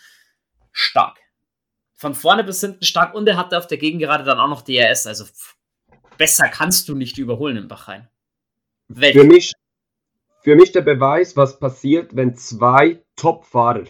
Stark 0.71 1.17
von 2.01 2.15
vorne 2.15 2.43
bis 2.43 2.61
hinten 2.61 2.83
stark 2.83 3.13
und 3.13 3.27
er 3.27 3.37
hatte 3.37 3.59
auf 3.59 3.67
der 3.67 3.77
Gegengerade 3.77 4.23
dann 4.23 4.39
auch 4.39 4.47
noch 4.47 4.63
DRS. 4.63 5.05
Also 5.05 5.25
besser 6.17 6.47
kannst 6.47 6.89
du 6.89 6.95
nicht 6.95 7.19
überholen 7.19 7.57
im 7.57 7.67
Bachrhein. 7.67 8.09
Für 8.91 9.23
mich, 9.23 9.53
für 10.41 10.55
mich 10.55 10.71
der 10.71 10.81
Beweis, 10.81 11.37
was 11.37 11.59
passiert, 11.59 12.15
wenn 12.15 12.33
zwei 12.33 13.03
Top-Fahrer, 13.17 13.83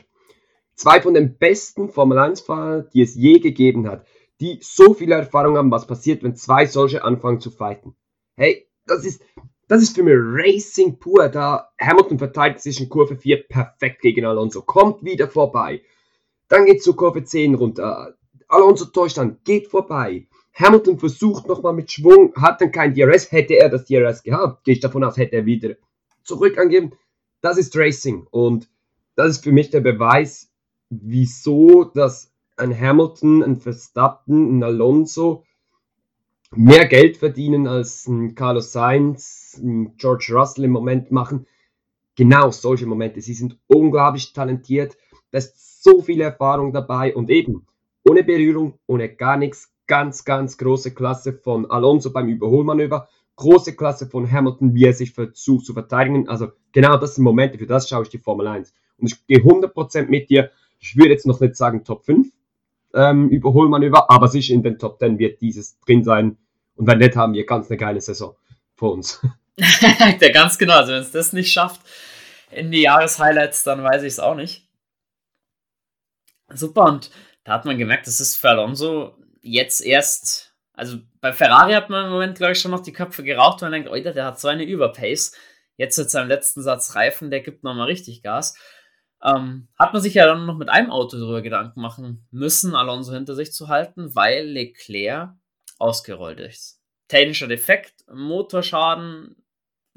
zwei 0.75 1.01
von 1.01 1.13
den 1.13 1.37
besten 1.37 1.87
Formel-1-Fahrern, 1.87 2.89
die 2.93 3.01
es 3.01 3.15
je 3.15 3.39
gegeben 3.39 3.87
hat, 3.87 4.05
die 4.41 4.59
so 4.61 4.93
viel 4.93 5.13
Erfahrung 5.13 5.55
haben, 5.55 5.71
was 5.71 5.87
passiert, 5.87 6.21
wenn 6.21 6.35
zwei 6.35 6.65
solche 6.65 7.05
anfangen 7.05 7.39
zu 7.39 7.49
fighten. 7.49 7.95
Hey, 8.35 8.67
das 8.87 9.05
ist, 9.05 9.23
das 9.69 9.81
ist 9.81 9.95
für 9.95 10.03
mich 10.03 10.15
Racing 10.17 10.99
pur. 10.99 11.29
Da 11.29 11.71
Hamilton 11.79 12.19
verteidigt 12.19 12.59
sich 12.59 12.81
in 12.81 12.89
Kurve 12.89 13.15
4 13.15 13.47
perfekt 13.47 14.01
gegen 14.01 14.25
Alonso, 14.25 14.63
kommt 14.63 15.01
wieder 15.01 15.29
vorbei 15.29 15.81
dann 16.51 16.65
geht 16.65 16.83
zur 16.83 16.97
Kurve 16.97 17.23
10 17.23 17.55
runter. 17.55 18.13
Alonso 18.49 18.85
täuscht 18.85 19.17
dann, 19.17 19.37
geht 19.45 19.67
vorbei. 19.67 20.27
Hamilton 20.53 20.99
versucht 20.99 21.47
nochmal 21.47 21.71
mit 21.71 21.89
Schwung, 21.89 22.33
hat 22.35 22.59
dann 22.59 22.73
kein 22.73 22.93
DRS. 22.93 23.31
Hätte 23.31 23.53
er 23.53 23.69
das 23.69 23.85
DRS 23.85 24.21
gehabt, 24.21 24.65
gehe 24.65 24.73
ich 24.73 24.81
davon 24.81 25.05
aus, 25.05 25.15
hätte 25.15 25.37
er 25.37 25.45
wieder 25.45 25.75
zurück 26.23 26.57
angeben. 26.57 26.91
Das 27.39 27.57
ist 27.57 27.75
Racing 27.77 28.27
und 28.31 28.69
das 29.15 29.29
ist 29.31 29.43
für 29.45 29.53
mich 29.53 29.69
der 29.69 29.79
Beweis, 29.79 30.51
wieso 30.89 31.85
dass 31.85 32.33
ein 32.57 32.77
Hamilton, 32.77 33.43
ein 33.43 33.55
Verstappen, 33.55 34.57
ein 34.57 34.63
Alonso 34.63 35.45
mehr 36.53 36.85
Geld 36.85 37.15
verdienen 37.15 37.65
als 37.65 38.07
ein 38.07 38.35
Carlos 38.35 38.73
Sainz, 38.73 39.57
ein 39.57 39.95
George 39.95 40.33
Russell 40.33 40.65
im 40.65 40.71
Moment 40.71 41.11
machen. 41.11 41.47
Genau 42.15 42.51
solche 42.51 42.85
Momente. 42.85 43.21
Sie 43.21 43.35
sind 43.35 43.57
unglaublich 43.67 44.33
talentiert. 44.33 44.97
Das 45.31 45.70
so 45.81 46.01
viel 46.01 46.21
Erfahrung 46.21 46.73
dabei 46.73 47.15
und 47.15 47.29
eben 47.29 47.65
ohne 48.07 48.23
Berührung, 48.23 48.77
ohne 48.85 49.09
gar 49.09 49.37
nichts, 49.37 49.73
ganz, 49.87 50.23
ganz 50.23 50.57
große 50.57 50.93
Klasse 50.93 51.33
von 51.33 51.69
Alonso 51.69 52.11
beim 52.11 52.29
Überholmanöver, 52.29 53.09
große 53.35 53.75
Klasse 53.75 54.07
von 54.07 54.31
Hamilton, 54.31 54.75
wie 54.75 54.85
er 54.85 54.93
sich 54.93 55.11
versucht 55.11 55.65
zu 55.65 55.73
verteidigen. 55.73 56.29
Also 56.29 56.49
genau 56.71 56.97
das 56.97 57.15
sind 57.15 57.23
Momente, 57.23 57.57
für 57.57 57.65
das 57.65 57.89
schaue 57.89 58.03
ich 58.03 58.09
die 58.09 58.19
Formel 58.19 58.47
1. 58.47 58.73
Und 58.97 59.07
ich 59.07 59.25
gehe 59.25 59.39
100% 59.39 60.07
mit 60.07 60.29
dir. 60.29 60.51
Ich 60.79 60.95
würde 60.95 61.09
jetzt 61.09 61.25
noch 61.25 61.39
nicht 61.39 61.55
sagen 61.55 61.83
Top 61.83 62.05
5 62.05 62.27
ähm, 62.93 63.29
Überholmanöver, 63.29 64.09
aber 64.09 64.27
sicher 64.27 64.53
in 64.53 64.61
den 64.61 64.77
Top 64.77 64.99
10 64.99 65.17
wird 65.17 65.41
dieses 65.41 65.79
drin 65.79 66.03
sein. 66.03 66.37
Und 66.75 66.87
wenn 66.87 66.99
nicht, 66.99 67.15
haben 67.15 67.33
wir 67.33 67.45
ganz 67.45 67.69
eine 67.69 67.77
geile 67.77 68.01
Saison 68.01 68.35
vor 68.75 68.93
uns. 68.93 69.19
ja, 69.57 70.29
ganz 70.29 70.59
genau. 70.59 70.75
Also 70.75 70.93
wenn 70.93 71.01
es 71.01 71.11
das 71.11 71.33
nicht 71.33 71.51
schafft 71.51 71.81
in 72.51 72.71
die 72.71 72.83
Jahreshighlights, 72.83 73.63
dann 73.63 73.83
weiß 73.83 74.03
ich 74.03 74.09
es 74.09 74.19
auch 74.19 74.35
nicht. 74.35 74.67
Super, 76.53 76.85
und 76.85 77.11
da 77.43 77.53
hat 77.53 77.65
man 77.65 77.77
gemerkt, 77.77 78.07
das 78.07 78.19
ist 78.19 78.35
für 78.37 78.49
Alonso 78.49 79.17
jetzt 79.41 79.81
erst, 79.81 80.55
also 80.73 80.99
bei 81.19 81.33
Ferrari 81.33 81.73
hat 81.73 81.89
man 81.89 82.05
im 82.05 82.11
Moment, 82.11 82.37
glaube 82.37 82.53
ich, 82.53 82.59
schon 82.59 82.71
noch 82.71 82.83
die 82.83 82.93
Köpfe 82.93 83.23
geraucht, 83.23 83.61
und 83.61 83.69
man 83.69 83.71
denkt, 83.73 83.89
Oida, 83.89 84.11
der 84.11 84.25
hat 84.25 84.39
so 84.39 84.47
eine 84.47 84.63
Überpace. 84.63 85.35
Jetzt 85.77 85.97
mit 85.97 86.11
seinem 86.11 86.27
letzten 86.27 86.61
Satz 86.61 86.95
Reifen, 86.95 87.31
der 87.31 87.41
gibt 87.41 87.63
nochmal 87.63 87.87
richtig 87.87 88.21
Gas. 88.21 88.55
Ähm, 89.23 89.67
hat 89.77 89.93
man 89.93 90.01
sich 90.01 90.13
ja 90.13 90.25
dann 90.25 90.45
noch 90.45 90.57
mit 90.57 90.69
einem 90.69 90.91
Auto 90.91 91.17
darüber 91.17 91.41
Gedanken 91.41 91.81
machen 91.81 92.27
müssen, 92.31 92.75
Alonso 92.75 93.13
hinter 93.13 93.35
sich 93.35 93.51
zu 93.51 93.67
halten, 93.67 94.15
weil 94.15 94.45
Leclerc 94.45 95.33
ausgerollt 95.79 96.39
ist. 96.39 96.79
Technischer 97.07 97.47
Defekt, 97.47 98.05
Motorschaden, 98.11 99.35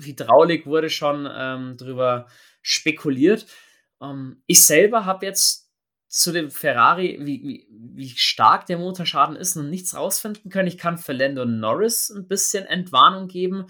Hydraulik 0.01 0.67
wurde 0.67 0.91
schon 0.91 1.29
ähm, 1.31 1.77
drüber 1.77 2.27
spekuliert. 2.63 3.47
Ähm, 4.03 4.43
ich 4.47 4.65
selber 4.65 5.05
habe 5.05 5.27
jetzt 5.27 5.64
zu 6.15 6.31
dem 6.31 6.53
Ferrari, 6.53 7.19
wie, 7.23 7.67
wie, 7.69 8.09
stark 8.11 8.67
der 8.67 8.79
Motorschaden 8.79 9.35
ist, 9.35 9.57
noch 9.57 9.65
nichts 9.65 9.97
rausfinden 9.97 10.49
können. 10.49 10.69
Ich 10.69 10.79
kann 10.79 10.97
für 10.97 11.13
Lando 11.13 11.45
Norris 11.45 12.09
ein 12.09 12.29
bisschen 12.29 12.67
Entwarnung 12.67 13.27
geben. 13.27 13.67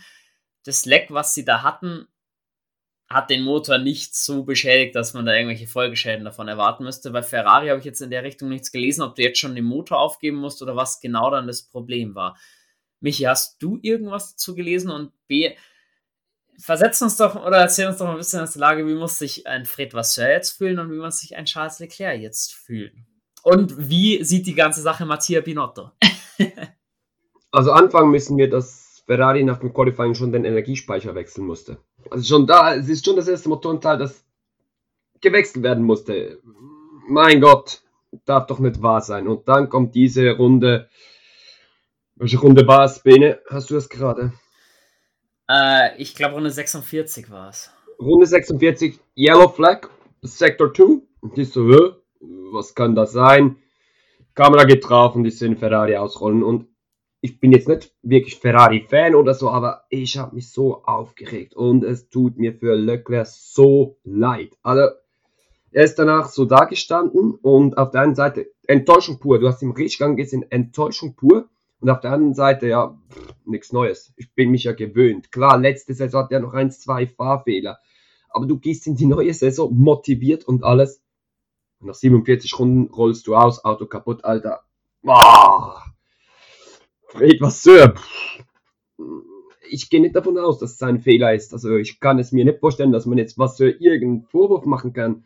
Das 0.63 0.85
Leck, 0.85 1.07
was 1.09 1.33
sie 1.33 1.47
da 1.47 1.63
hatten, 1.63 2.07
hat 3.09 3.31
den 3.31 3.45
Motor 3.45 3.79
nicht 3.79 4.15
so 4.15 4.45
beschädigt, 4.45 4.95
dass 4.95 5.15
man 5.15 5.25
da 5.25 5.33
irgendwelche 5.33 5.67
Folgeschäden 5.67 6.27
davon 6.27 6.47
erwarten 6.47 6.85
müsste. 6.85 7.13
Bei 7.13 7.23
Ferrari 7.23 7.69
habe 7.69 7.79
ich 7.79 7.87
jetzt 7.87 8.03
in 8.03 8.11
der 8.11 8.25
Richtung 8.25 8.51
nichts 8.51 8.71
gelesen, 8.71 9.01
ob 9.01 9.15
du 9.15 9.23
jetzt 9.23 9.39
schon 9.39 9.55
den 9.55 9.65
Motor 9.65 9.99
aufgeben 9.99 10.37
musst 10.37 10.61
oder 10.61 10.77
was 10.77 11.01
genau 11.01 11.31
dann 11.31 11.47
das 11.47 11.63
Problem 11.63 12.15
war. 12.15 12.37
Michi, 13.01 13.23
hast 13.23 13.63
du 13.63 13.79
irgendwas 13.81 14.33
dazu 14.33 14.55
gelesen? 14.55 14.91
Und 14.91 15.13
B, 15.29 15.57
versetz 16.59 17.01
uns 17.03 17.17
doch 17.17 17.37
oder 17.37 17.59
erzähl 17.59 17.87
uns 17.87 17.99
doch 17.99 18.07
mal 18.07 18.13
ein 18.13 18.19
bisschen 18.19 18.41
aus 18.41 18.53
der 18.53 18.61
Lage, 18.61 18.87
wie 18.87 18.95
muss 18.95 19.19
sich 19.19 19.47
ein 19.47 19.65
Fred 19.65 19.95
Vasseur 19.95 20.31
jetzt 20.31 20.57
fühlen 20.59 20.79
und 20.79 20.91
wie 20.91 20.99
muss 20.99 21.19
sich 21.19 21.37
ein 21.37 21.45
Charles 21.45 21.79
Leclerc 21.79 22.21
jetzt 22.21 22.55
fühlen? 22.55 23.07
Und 23.43 23.91
wie 23.91 24.25
sieht 24.25 24.47
die 24.47 24.55
ganze 24.55 24.81
Sache 24.81 25.05
Mattia 25.05 25.41
Binotto? 25.41 25.91
also 27.51 27.73
anfangen 27.73 28.11
müssen 28.11 28.39
wir, 28.39 28.49
dass 28.49 29.03
Ferrari 29.07 29.45
nach 29.45 29.59
dem 29.59 29.75
Qualifying 29.75 30.15
schon 30.15 30.33
den 30.33 30.45
Energiespeicher 30.45 31.15
wechseln 31.15 31.47
musste. 31.47 31.79
Also 32.11 32.25
schon 32.25 32.47
da, 32.47 32.75
es 32.75 32.89
ist 32.89 33.05
schon 33.05 33.17
das 33.17 33.29
erste 33.29 33.51
Motorenteil, 33.51 33.99
das 33.99 34.25
gewechselt 35.21 35.63
werden 35.63 35.85
musste. 35.85 36.41
Mein 37.07 37.41
Gott, 37.41 37.83
darf 38.25 38.47
doch 38.47 38.59
nicht 38.59 38.83
wahr 38.83 39.01
sein. 39.01 39.29
Und 39.29 39.49
dann 39.49 39.69
kommt 39.69 39.95
diese 39.95 40.31
Runde. 40.31 40.89
Welche 42.17 42.39
Runde 42.39 42.67
war 42.67 42.85
es, 42.85 43.01
Bene? 43.01 43.41
Hast 43.51 43.71
du 43.71 43.75
das 43.75 43.89
gerade? 43.89 44.33
Äh, 45.49 46.01
ich 46.01 46.15
glaube, 46.15 46.35
Runde 46.35 46.51
46 46.51 47.31
war 47.31 47.51
es. 47.51 47.71
Runde 48.01 48.27
46, 48.27 48.99
Yellow 49.17 49.49
Flag, 49.49 49.89
Sector 50.23 50.73
2. 50.73 51.03
Und 51.21 51.39
ich 51.39 51.51
so, 51.51 51.69
was 52.53 52.75
kann 52.75 52.95
das 52.95 53.13
sein? 53.13 53.57
Kamera 54.35 54.65
geht 54.65 54.89
drauf 54.89 55.15
und 55.15 55.25
ich 55.25 55.39
sehe 55.39 55.57
Ferrari 55.57 55.97
ausrollen. 55.97 56.43
Und 56.43 56.67
ich 57.21 57.41
bin 57.41 57.53
jetzt 57.53 57.69
nicht 57.69 57.95
wirklich 58.03 58.37
Ferrari-Fan 58.37 59.15
oder 59.15 59.33
so, 59.33 59.49
aber 59.49 59.85
ich 59.89 60.19
habe 60.19 60.35
mich 60.35 60.53
so 60.53 60.85
aufgeregt 60.85 61.55
und 61.55 61.83
es 61.83 62.11
tut 62.11 62.37
mir 62.37 62.53
für 62.53 62.75
Leclerc 62.75 63.27
so 63.27 63.97
leid. 64.05 64.59
Also, 64.63 64.95
er 65.71 65.85
ist 65.85 65.99
danach 65.99 66.29
so 66.29 66.45
dagestanden 66.45 67.35
und 67.35 67.79
auf 67.79 67.91
der 67.91 68.03
einen 68.03 68.15
Seite 68.15 68.53
Enttäuschung 68.67 69.19
pur. 69.19 69.39
Du 69.39 69.49
hast 69.49 69.63
im 69.63 69.71
Richtgang 69.71 70.17
gesehen, 70.17 70.45
Enttäuschung 70.51 71.17
pur. 71.17 71.49
Und 71.85 71.91
auf 71.91 72.01
der 72.01 72.13
anderen 72.13 72.33
Seite, 72.33 72.67
ja, 72.67 72.99
nichts 73.45 73.71
Neues. 73.71 74.15
Ich 74.17 74.33
bin 74.33 74.51
mich 74.51 74.65
ja 74.65 74.73
gewöhnt. 74.73 75.31
Klar, 75.31 75.59
letzte 75.59 75.93
Saison 75.93 76.23
hat 76.23 76.33
er 76.33 76.41
noch 76.41 76.55
ein, 76.55 76.71
zwei 76.71 77.07
Fahrfehler. 77.07 77.79
Aber 78.31 78.47
du 78.47 78.59
gehst 78.59 78.87
in 78.87 78.97
die 78.97 79.05
neue 79.05 79.35
Saison 79.35 79.71
motiviert 79.71 80.49
und 80.49 80.65
alles. 80.65 81.03
Und 81.81 81.89
nach 81.89 81.95
47 81.95 82.59
Runden 82.59 82.91
rollst 82.91 83.27
du 83.27 83.37
aus, 83.37 83.67
Auto 83.67 83.85
kaputt, 83.85 84.25
Alter. 84.25 84.63
Boah. 85.03 85.85
Fred 87.09 87.39
Vasseur, 87.43 87.93
ich 89.69 89.91
gehe 89.91 90.01
nicht 90.01 90.17
davon 90.17 90.39
aus, 90.39 90.61
dass 90.61 90.73
es 90.73 90.83
ein 90.83 91.01
Fehler 91.01 91.35
ist. 91.35 91.53
Also 91.53 91.77
ich 91.77 92.01
kann 92.01 92.19
es 92.19 92.33
mir 92.33 92.47
nicht 92.47 92.61
vorstellen, 92.61 92.93
dass 92.93 93.05
man 93.05 93.19
jetzt 93.19 93.37
Vasseur 93.37 93.79
irgendeinen 93.79 94.23
Vorwurf 94.23 94.65
machen 94.65 94.95
kann. 94.95 95.25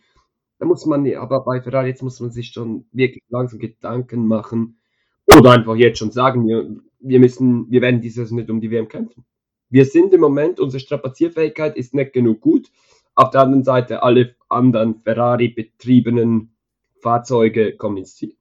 Da 0.59 0.67
muss 0.67 0.85
man, 0.87 1.07
aber 1.15 1.45
bei 1.45 1.63
Ferrari 1.63 1.91
jetzt 1.91 2.03
muss 2.03 2.19
man 2.19 2.33
sich 2.33 2.49
schon 2.49 2.85
wirklich 2.91 3.23
langsam 3.29 3.61
Gedanken 3.61 4.27
machen. 4.27 4.79
Oder 5.37 5.53
einfach 5.53 5.77
jetzt 5.77 5.99
schon 5.99 6.11
sagen, 6.11 6.47
wir, 6.47 6.77
wir 7.01 7.21
müssen, 7.21 7.71
wir 7.71 7.83
werden 7.83 8.01
dieses 8.01 8.31
nicht 8.31 8.51
um 8.51 8.61
die 8.61 8.71
WM 8.71 8.89
kämpfen. 8.89 9.25
Wir 9.69 9.85
sind 9.85 10.15
im 10.15 10.21
Moment, 10.21 10.61
unsere 10.61 10.81
Strapazierfähigkeit 10.81 11.77
ist 11.77 11.95
nicht 11.95 12.13
genug 12.13 12.41
gut. 12.41 12.71
Auf 13.15 13.31
der 13.31 13.43
anderen 13.43 13.65
Seite, 13.65 14.03
alle 14.03 14.37
anderen 14.49 15.03
Ferrari-betriebenen 15.03 16.55
Fahrzeuge 17.01 17.77
kommen 17.77 17.99
ins 17.99 18.15
Ziel. 18.15 18.37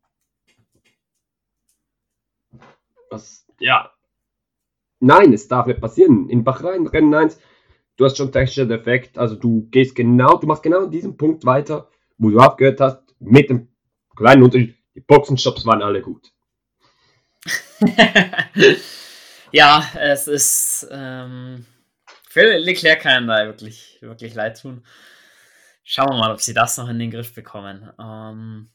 Was, 3.10 3.46
ja. 3.60 3.92
Nein, 5.00 5.34
es 5.34 5.48
darf 5.48 5.68
nicht 5.68 5.82
passieren. 5.82 6.30
In 6.30 6.44
Bahrain, 6.44 6.88
Rennen 6.88 7.14
1, 7.14 7.40
du 7.98 8.06
hast 8.06 8.18
schon 8.18 8.32
technischer 8.32 8.66
Defekt, 8.66 9.18
also 9.18 9.36
du 9.36 9.68
gehst 9.70 9.96
genau, 9.96 10.38
du 10.38 10.48
machst 10.48 10.64
genau 10.64 10.86
an 10.86 10.92
diesem 10.92 11.18
Punkt 11.18 11.46
weiter, 11.46 11.90
wo 12.18 12.30
du 12.30 12.40
aufgehört 12.40 12.80
hast, 12.80 13.04
mit 13.20 13.50
dem 13.50 13.68
kleinen 14.16 14.44
Unterschied, 14.44 14.76
die 14.96 15.02
Boxenstops 15.02 15.66
waren 15.66 15.82
alle 15.82 16.02
gut. 16.02 16.32
ja, 19.52 19.92
es 20.00 20.28
ist, 20.28 20.88
ähm, 20.92 21.66
für 22.30 22.58
Leclerc 22.58 23.02
kann 23.02 23.28
da 23.28 23.46
wirklich, 23.46 23.98
wirklich 24.02 24.34
leid 24.34 24.62
tun. 24.62 24.86
Schauen 25.84 26.10
wir 26.10 26.18
mal, 26.18 26.32
ob 26.32 26.42
sie 26.42 26.54
das 26.54 26.78
noch 26.78 26.90
in 26.90 27.00
den 27.00 27.12
Griff 27.12 27.34
bekommen. 27.34 27.90
Ähm, 28.00 28.70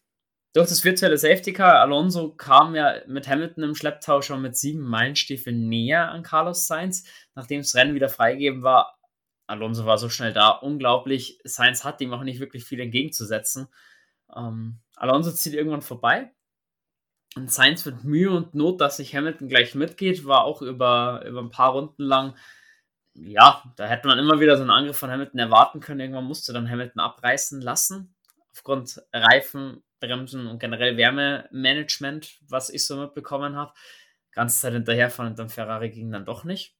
durch 0.55 0.69
das 0.69 0.85
virtuelle 0.85 1.17
Safety 1.17 1.53
Car, 1.53 1.81
Alonso 1.81 2.35
kam 2.35 2.75
ja 2.75 2.97
mit 3.07 3.27
Hamilton 3.27 3.65
im 3.65 3.75
Schlepptau 3.75 4.21
schon 4.23 4.43
mit 4.43 4.57
sieben 4.57 4.83
Meilenstiefeln 4.83 5.69
näher 5.69 6.11
an 6.11 6.23
Carlos 6.23 6.67
Sainz, 6.67 7.05
nachdem 7.35 7.61
das 7.61 7.75
Rennen 7.75 7.95
wieder 7.95 8.09
freigegeben 8.09 8.63
war. 8.63 8.99
Alonso 9.47 9.87
war 9.87 9.99
so 9.99 10.09
schnell 10.09 10.33
da, 10.33 10.51
unglaublich. 10.51 11.39
Sainz 11.45 11.85
hat 11.85 12.01
ihm 12.01 12.13
auch 12.13 12.23
nicht 12.23 12.41
wirklich 12.41 12.65
viel 12.65 12.81
entgegenzusetzen. 12.81 13.69
Ähm, 14.35 14.81
Alonso 14.97 15.33
zieht 15.33 15.55
irgendwann 15.55 15.83
vorbei. 15.83 16.33
Und 17.35 17.51
Sainz 17.51 17.85
mit 17.87 18.05
Mühe 18.05 18.31
und 18.31 18.55
Not, 18.55 18.81
dass 18.81 18.99
sich 18.99 19.15
Hamilton 19.15 19.49
gleich 19.49 19.75
mitgeht, 19.75 20.27
war 20.27 20.45
auch 20.45 20.61
über, 20.61 21.25
über 21.27 21.41
ein 21.41 21.51
paar 21.51 21.73
Runden 21.73 22.03
lang. 22.03 22.37
Ja, 23.15 23.63
da 23.77 23.87
hätte 23.87 24.09
man 24.09 24.19
immer 24.19 24.41
wieder 24.41 24.57
so 24.57 24.63
einen 24.63 24.71
Angriff 24.71 24.99
von 24.99 25.11
Hamilton 25.11 25.39
erwarten 25.39 25.81
können. 25.81 26.01
Irgendwann 26.01 26.25
musste 26.25 26.53
dann 26.53 26.69
Hamilton 26.69 27.01
abreißen 27.01 27.61
lassen. 27.61 28.15
Aufgrund 28.53 29.03
Reifen, 29.13 29.83
Bremsen 30.01 30.47
und 30.47 30.59
generell 30.59 30.97
Wärmemanagement, 30.97 32.39
was 32.49 32.69
ich 32.69 32.87
so 32.87 32.97
mitbekommen 32.97 33.57
habe. 33.57 33.73
Ganze 34.33 34.61
Zeit 34.61 34.75
hinterherfahren 34.75 35.33
und 35.33 35.39
dann 35.39 35.49
Ferrari 35.49 35.91
ging 35.91 36.11
dann 36.11 36.27
doch 36.27 36.45
nicht. 36.45 36.77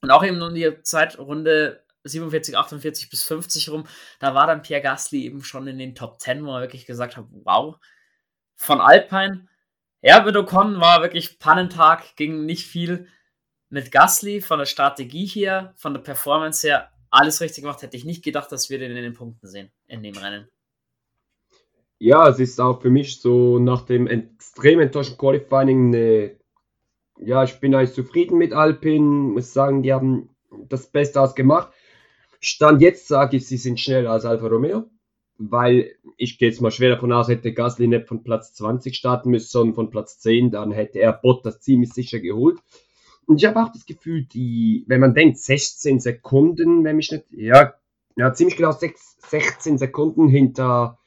Und 0.00 0.10
auch 0.10 0.24
eben 0.24 0.40
um 0.40 0.54
die 0.54 0.82
Zeitrunde 0.82 1.84
47, 2.04 2.56
48 2.56 3.10
bis 3.10 3.24
50 3.24 3.70
rum, 3.70 3.86
da 4.20 4.34
war 4.34 4.46
dann 4.46 4.62
Pierre 4.62 4.82
Gasly 4.82 5.24
eben 5.24 5.42
schon 5.42 5.66
in 5.66 5.78
den 5.78 5.94
Top 5.94 6.20
10, 6.20 6.44
wo 6.44 6.54
er 6.54 6.60
wirklich 6.60 6.86
gesagt 6.86 7.16
hat, 7.16 7.26
wow, 7.30 7.76
von 8.58 8.82
Alpine. 8.82 9.48
Ja, 10.02 10.22
mit 10.22 10.36
Ocon 10.36 10.80
war 10.80 11.00
wirklich 11.00 11.38
Pannentag, 11.38 12.16
ging 12.16 12.44
nicht 12.44 12.66
viel. 12.66 13.08
Mit 13.70 13.90
Gasly 13.90 14.42
von 14.42 14.58
der 14.58 14.66
Strategie 14.66 15.26
hier, 15.26 15.72
von 15.76 15.94
der 15.94 16.00
Performance 16.02 16.66
her, 16.66 16.90
alles 17.10 17.40
richtig 17.40 17.64
gemacht. 17.64 17.80
Hätte 17.80 17.96
ich 17.96 18.04
nicht 18.04 18.22
gedacht, 18.22 18.52
dass 18.52 18.68
wir 18.68 18.78
den 18.78 18.90
in 18.90 19.02
den 19.02 19.14
Punkten 19.14 19.48
sehen 19.48 19.70
in 19.86 20.02
dem 20.02 20.16
Rennen 20.16 20.48
ja, 21.98 22.28
es 22.28 22.38
ist 22.38 22.60
auch 22.60 22.80
für 22.80 22.90
mich 22.90 23.20
so 23.20 23.58
nach 23.58 23.82
dem 23.82 24.06
extrem 24.06 24.80
enttäuschten 24.80 25.18
Qualifying 25.18 25.88
eine, 25.88 26.36
ja, 27.18 27.42
ich 27.44 27.58
bin 27.60 27.74
eigentlich 27.74 27.94
zufrieden 27.94 28.38
mit 28.38 28.52
Alpin, 28.52 29.32
muss 29.32 29.52
sagen, 29.52 29.82
die 29.82 29.92
haben 29.92 30.30
das 30.68 30.90
Beste 30.90 31.20
ausgemacht. 31.20 31.72
Stand 32.40 32.80
jetzt 32.80 33.08
sage 33.08 33.36
ich, 33.36 33.46
sie 33.46 33.56
sind 33.56 33.80
schneller 33.80 34.12
als 34.12 34.24
Alfa 34.24 34.46
Romeo, 34.46 34.88
weil 35.38 35.94
ich 36.16 36.38
gehe 36.38 36.48
jetzt 36.48 36.60
mal 36.60 36.70
schwer 36.70 36.90
davon 36.90 37.12
aus, 37.12 37.28
hätte 37.28 37.52
Gasly 37.52 37.86
nicht 37.86 38.08
von 38.08 38.24
Platz 38.24 38.52
20 38.54 38.96
starten 38.96 39.30
müssen, 39.30 39.48
sondern 39.48 39.74
von 39.74 39.90
Platz 39.90 40.18
10, 40.18 40.50
dann 40.50 40.72
hätte 40.72 40.98
er 40.98 41.12
Bottas 41.12 41.60
ziemlich 41.60 41.92
sicher 41.92 42.18
geholt. 42.18 42.58
Und 43.26 43.36
ich 43.36 43.46
habe 43.46 43.62
auch 43.62 43.72
das 43.72 43.86
Gefühl, 43.86 44.24
die, 44.24 44.84
wenn 44.88 45.00
man 45.00 45.14
denkt, 45.14 45.38
16 45.38 46.00
Sekunden, 46.00 46.82
wenn 46.82 46.96
mich 46.96 47.12
nicht, 47.12 47.24
ja, 47.30 47.74
ja 48.16 48.32
ziemlich 48.32 48.56
genau 48.56 48.72
6, 48.72 49.18
16 49.28 49.78
Sekunden 49.78 50.28
hinter 50.28 50.98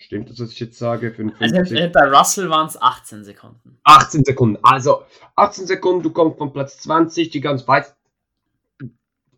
Stimmt 0.00 0.30
das, 0.30 0.38
was 0.38 0.52
ich 0.52 0.60
jetzt 0.60 0.78
sage? 0.78 1.12
55? 1.12 1.76
Also 1.76 1.92
bei 1.92 2.08
Russell 2.08 2.48
waren 2.48 2.68
es 2.68 2.80
18 2.80 3.24
Sekunden. 3.24 3.78
18 3.82 4.24
Sekunden. 4.24 4.58
Also 4.62 5.02
18 5.34 5.66
Sekunden, 5.66 6.02
du 6.04 6.10
kommst 6.10 6.38
von 6.38 6.52
Platz 6.52 6.78
20, 6.78 7.30
die 7.30 7.40
ganz 7.40 7.66
weit. 7.66 7.94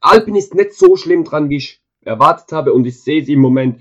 Alpin 0.01 0.37
ist 0.37 0.55
nicht 0.55 0.75
so 0.75 0.97
schlimm 0.97 1.25
dran, 1.25 1.49
wie 1.49 1.57
ich 1.57 1.80
erwartet 2.03 2.53
habe 2.53 2.73
und 2.73 2.87
ich 2.87 3.03
sehe 3.03 3.25
sie 3.25 3.35
im 3.35 3.41
Moment 3.41 3.81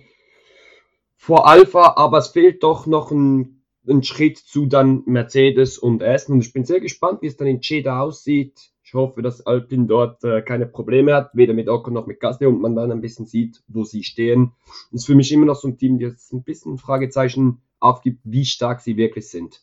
vor 1.16 1.48
Alpha, 1.48 1.94
aber 1.98 2.20
es 2.20 2.30
fehlt 2.30 2.64
doch 2.64 2.86
noch 2.86 3.12
ein, 3.12 3.64
ein 3.88 4.04
Schritt 4.04 4.38
zu 4.38 4.66
dann 4.66 5.04
Mercedes 5.06 5.78
und 5.78 6.02
Aston 6.02 6.36
und 6.36 6.46
ich 6.46 6.54
bin 6.54 6.66
sehr 6.66 6.80
gespannt, 6.80 7.22
wie 7.22 7.28
es 7.28 7.38
dann 7.38 7.48
in 7.48 7.60
Jeddah 7.62 8.02
aussieht. 8.02 8.72
Ich 8.84 8.94
hoffe, 8.94 9.22
dass 9.22 9.46
Alpin 9.46 9.88
dort 9.88 10.24
äh, 10.24 10.42
keine 10.42 10.66
Probleme 10.66 11.14
hat, 11.14 11.30
weder 11.36 11.54
mit 11.54 11.70
Ocon 11.70 11.94
noch 11.94 12.08
mit 12.08 12.20
Gasly 12.20 12.48
und 12.48 12.60
man 12.60 12.76
dann 12.76 12.92
ein 12.92 13.02
bisschen 13.02 13.28
sieht, 13.28 13.62
wo 13.68 13.84
sie 13.84 14.04
stehen. 14.04 14.54
Ist 14.92 15.06
für 15.06 15.14
mich 15.14 15.32
immer 15.32 15.46
noch 15.46 15.58
so 15.58 15.68
ein 15.68 15.78
Team, 15.78 16.00
das 16.00 16.32
ein 16.32 16.44
bisschen 16.44 16.80
Fragezeichen 16.80 17.62
aufgibt, 17.80 18.22
wie 18.24 18.46
stark 18.46 18.82
sie 18.82 18.98
wirklich 18.98 19.30
sind. 19.30 19.62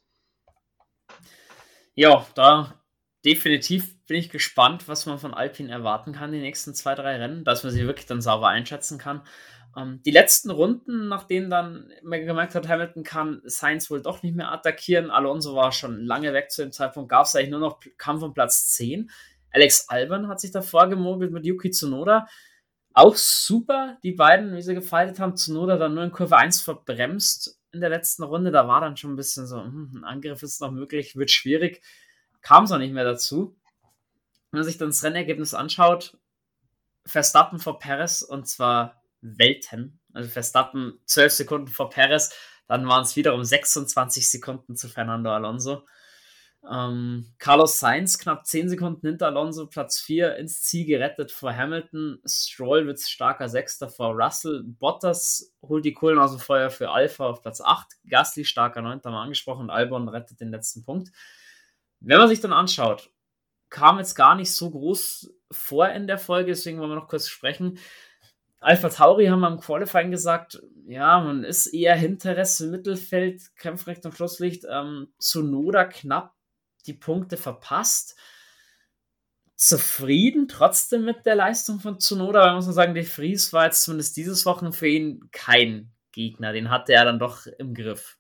Ja, 1.95 2.25
da 2.35 2.75
definitiv 3.27 4.07
bin 4.07 4.17
ich 4.17 4.31
gespannt, 4.31 4.87
was 4.87 5.05
man 5.05 5.19
von 5.19 5.35
Alpin 5.35 5.69
erwarten 5.69 6.13
kann, 6.13 6.31
die 6.31 6.39
nächsten 6.39 6.75
zwei, 6.75 6.95
drei 6.95 7.17
Rennen, 7.17 7.45
dass 7.45 7.65
man 7.65 7.73
sie 7.73 7.85
wirklich 7.85 8.07
dann 8.07 8.23
sauber 8.23 8.49
einschätzen 8.49 8.99
kann. 8.99 9.23
Ähm, 9.77 10.01
die 10.07 10.13
letzten 10.13 10.51
Runden, 10.51 11.09
nachdem 11.09 11.51
dann 11.51 11.91
man 12.05 12.25
gemerkt 12.25 12.55
hat, 12.55 12.69
Hamilton 12.69 13.03
kann 13.03 13.43
Sainz 13.45 13.91
wohl 13.91 14.01
doch 14.01 14.23
nicht 14.23 14.37
mehr 14.37 14.53
attackieren, 14.53 15.11
Alonso 15.11 15.57
war 15.57 15.73
schon 15.73 16.01
lange 16.05 16.33
weg 16.33 16.53
zu 16.53 16.63
dem 16.63 16.71
Zeitpunkt, 16.71 17.11
gab 17.11 17.27
es 17.27 17.35
eigentlich 17.35 17.51
nur 17.51 17.61
noch 17.61 17.81
Kampf 17.99 18.23
um 18.23 18.33
Platz 18.33 18.71
10. 18.71 19.11
Alex 19.51 19.89
Alban 19.89 20.29
hat 20.29 20.41
sich 20.41 20.53
davor 20.53 20.89
gemogelt 20.89 21.33
mit 21.33 21.45
Yuki 21.45 21.71
Tsunoda. 21.71 22.29
Auch 22.95 23.17
super, 23.17 23.99
die 24.05 24.13
beiden, 24.13 24.55
wie 24.55 24.63
sie 24.63 24.75
gefaltet 24.75 25.19
haben. 25.19 25.35
Tsunoda 25.37 25.77
dann 25.77 25.95
nur 25.95 26.05
in 26.05 26.13
Kurve 26.13 26.37
1 26.37 26.61
verbremst 26.61 27.61
in 27.73 27.81
der 27.81 27.91
letzten 27.91 28.23
Runde. 28.23 28.53
Da 28.53 28.69
war 28.69 28.81
dann 28.81 28.97
schon 28.97 29.13
ein 29.13 29.17
bisschen 29.17 29.47
so, 29.47 29.63
hm, 29.63 29.97
ein 29.97 30.05
Angriff 30.05 30.43
ist 30.43 30.61
noch 30.61 30.71
möglich, 30.71 31.17
wird 31.17 31.31
schwierig. 31.31 31.83
Kam 32.47 32.63
es 32.63 32.71
auch 32.71 32.79
nicht 32.79 32.95
mehr 32.95 33.03
dazu. 33.03 33.57
Wenn 34.53 34.61
man 34.61 34.65
sich 34.65 34.79
dann 34.79 34.91
das 34.91 35.03
Rennergebnis 35.03 35.53
anschaut, 35.53 36.17
Verstappen 37.05 37.59
vor 37.59 37.81
Perez 37.81 38.23
und 38.23 38.47
zwar 38.47 39.03
Welten. 39.21 39.99
Also 40.13 40.31
Verstappen 40.31 41.01
12 41.07 41.33
Sekunden 41.33 41.67
vor 41.67 41.91
Perez, 41.91 42.33
dann 42.69 42.87
waren 42.87 43.03
es 43.03 43.17
wiederum 43.17 43.43
26 43.43 44.31
Sekunden 44.31 44.77
zu 44.77 44.89
Fernando 44.89 45.33
Alonso. 45.33 45.89
Ähm, 46.71 47.35
Carlos 47.39 47.81
Sainz 47.81 48.17
knapp 48.17 48.47
10 48.47 48.69
Sekunden 48.69 49.09
hinter 49.09 49.27
Alonso, 49.27 49.67
Platz 49.67 49.99
4 49.99 50.37
ins 50.37 50.63
Ziel 50.63 50.87
gerettet 50.87 51.33
vor 51.33 51.53
Hamilton. 51.53 52.21
Stroll 52.25 52.87
wird 52.87 53.01
starker 53.01 53.49
Sechster 53.49 53.89
vor 53.89 54.15
Russell. 54.15 54.63
Bottas 54.63 55.53
holt 55.63 55.85
die 55.85 55.95
Kohlen 55.95 56.21
aus 56.21 56.31
dem 56.31 56.39
Feuer 56.39 56.71
für 56.71 56.93
Alpha 56.93 57.27
auf 57.27 57.43
Platz 57.43 57.61
8. 57.61 57.89
Gasly 58.09 58.45
starker 58.45 58.83
Neunter, 58.83 59.11
mal 59.11 59.25
angesprochen. 59.25 59.69
Albon 59.69 60.09
rettet 60.09 60.41
den 60.41 60.53
letzten 60.53 60.85
Punkt. 60.85 61.11
Wenn 62.07 62.19
man 62.19 62.29
sich 62.29 62.41
dann 62.41 62.53
anschaut, 62.53 63.11
kam 63.69 63.99
jetzt 63.99 64.15
gar 64.15 64.37
nicht 64.37 64.53
so 64.53 64.71
groß 64.71 65.29
vor 65.51 65.89
in 65.89 66.07
der 66.07 66.19
Folge, 66.19 66.53
deswegen 66.53 66.79
wollen 66.79 66.91
wir 66.91 66.95
noch 66.95 67.09
kurz 67.09 67.27
sprechen. 67.27 67.81
Alpha 68.61 68.89
Tauri 68.91 69.27
haben 69.27 69.45
am 69.45 69.59
Qualifying 69.59 70.13
gesagt, 70.13 70.63
ja, 70.87 71.21
man 71.21 71.43
ist 71.43 71.67
eher 71.67 71.97
Hinteresse 71.97 72.67
im 72.67 72.71
Mittelfeld, 72.71 73.43
kämpft 73.57 73.89
Richtung 73.89 74.13
Schlusslicht. 74.13 74.65
Ähm, 74.71 75.09
Noda 75.35 75.85
knapp 75.85 76.37
die 76.87 76.95
Punkte 76.95 77.37
verpasst. 77.37 78.17
Zufrieden 79.57 80.47
trotzdem 80.47 81.05
mit 81.05 81.27
der 81.27 81.35
Leistung 81.35 81.81
von 81.81 81.99
Zunoda, 81.99 82.41
weil 82.41 82.55
muss 82.55 82.67
man 82.67 82.75
sagen, 82.75 82.95
De 82.95 83.05
Vries 83.05 83.53
war 83.53 83.65
jetzt 83.65 83.83
zumindest 83.83 84.17
dieses 84.17 84.47
Wochen 84.47 84.73
für 84.73 84.87
ihn 84.87 85.29
kein 85.33 85.91
Gegner. 86.13 86.53
Den 86.53 86.71
hatte 86.71 86.93
er 86.93 87.05
dann 87.05 87.19
doch 87.19 87.47
im 87.59 87.75
Griff. 87.75 88.17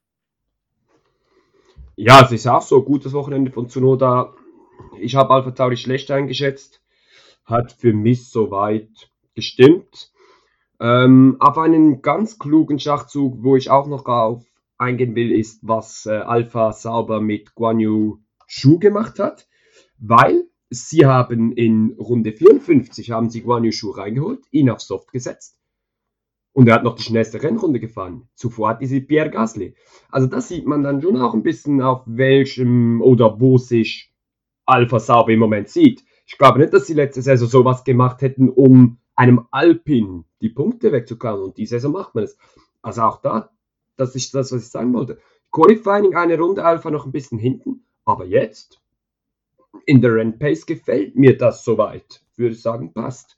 Ja, 1.98 2.22
es 2.22 2.30
ist 2.30 2.46
auch 2.46 2.60
so 2.60 2.82
gutes 2.82 3.14
Wochenende 3.14 3.50
von 3.50 3.70
Zunoda. 3.70 4.34
Ich 5.00 5.14
habe 5.16 5.32
Alpha 5.32 5.52
Tauri 5.52 5.78
schlecht 5.78 6.10
eingeschätzt. 6.10 6.82
Hat 7.46 7.72
für 7.72 7.94
mich 7.94 8.28
soweit 8.28 8.90
gestimmt. 9.34 10.12
Ähm, 10.78 11.36
auf 11.40 11.56
einen 11.56 12.02
ganz 12.02 12.38
klugen 12.38 12.78
Schachzug, 12.78 13.42
wo 13.42 13.56
ich 13.56 13.70
auch 13.70 13.86
noch 13.86 14.04
auf 14.04 14.44
eingehen 14.76 15.14
will, 15.14 15.32
ist, 15.32 15.60
was 15.62 16.04
äh, 16.04 16.10
Alpha 16.10 16.72
sauber 16.72 17.22
mit 17.22 17.54
Guan 17.54 17.80
Yu 17.80 18.18
Shu 18.46 18.78
gemacht 18.78 19.18
hat, 19.18 19.48
weil 19.96 20.44
sie 20.68 21.06
haben 21.06 21.52
in 21.52 21.96
Runde 21.98 22.32
54 22.32 23.10
haben 23.10 23.30
sie 23.30 23.40
Guan 23.40 23.64
Yu 23.64 23.72
Shu 23.72 23.90
reingeholt, 23.90 24.44
ihn 24.50 24.68
auf 24.68 24.82
Soft 24.82 25.12
gesetzt 25.12 25.58
und 26.56 26.68
er 26.68 26.76
hat 26.76 26.84
noch 26.84 26.94
die 26.94 27.02
schnellste 27.02 27.42
Rennrunde 27.42 27.80
gefahren. 27.80 28.30
Zuvor 28.34 28.70
hatte 28.70 28.86
sie 28.86 29.02
Pierre 29.02 29.28
Gasly. 29.28 29.74
Also 30.08 30.26
das 30.26 30.48
sieht 30.48 30.66
man 30.66 30.82
dann 30.82 31.02
schon 31.02 31.20
auch 31.20 31.34
ein 31.34 31.42
bisschen, 31.42 31.82
auf 31.82 32.00
welchem 32.06 33.02
oder 33.02 33.38
wo 33.38 33.58
sich 33.58 34.10
Alpha 34.64 34.98
Sauber 34.98 35.32
im 35.32 35.38
Moment 35.38 35.68
sieht. 35.68 36.02
Ich 36.24 36.38
glaube 36.38 36.58
nicht, 36.58 36.72
dass 36.72 36.86
sie 36.86 36.94
letzte 36.94 37.20
Saison 37.20 37.46
sowas 37.46 37.84
gemacht 37.84 38.22
hätten, 38.22 38.48
um 38.48 38.96
einem 39.16 39.46
Alpin 39.50 40.24
die 40.40 40.48
Punkte 40.48 40.92
wegzuklauen. 40.92 41.42
Und 41.42 41.58
die 41.58 41.66
Saison 41.66 41.92
macht 41.92 42.14
man 42.14 42.24
es. 42.24 42.38
Also 42.80 43.02
auch 43.02 43.20
da, 43.20 43.50
das 43.98 44.14
ist 44.14 44.34
das, 44.34 44.50
was 44.50 44.62
ich 44.62 44.70
sagen 44.70 44.94
wollte. 44.94 45.18
Qualifying 45.52 46.14
eine 46.14 46.38
Runde 46.38 46.64
Alpha 46.64 46.90
noch 46.90 47.04
ein 47.04 47.12
bisschen 47.12 47.38
hinten. 47.38 47.84
Aber 48.06 48.24
jetzt, 48.24 48.80
in 49.84 50.00
der 50.00 50.14
Rennpace 50.14 50.64
gefällt 50.64 51.16
mir 51.16 51.36
das 51.36 51.64
soweit. 51.64 52.22
Würde 52.36 52.54
ich 52.54 52.62
sagen, 52.62 52.94
passt. 52.94 53.35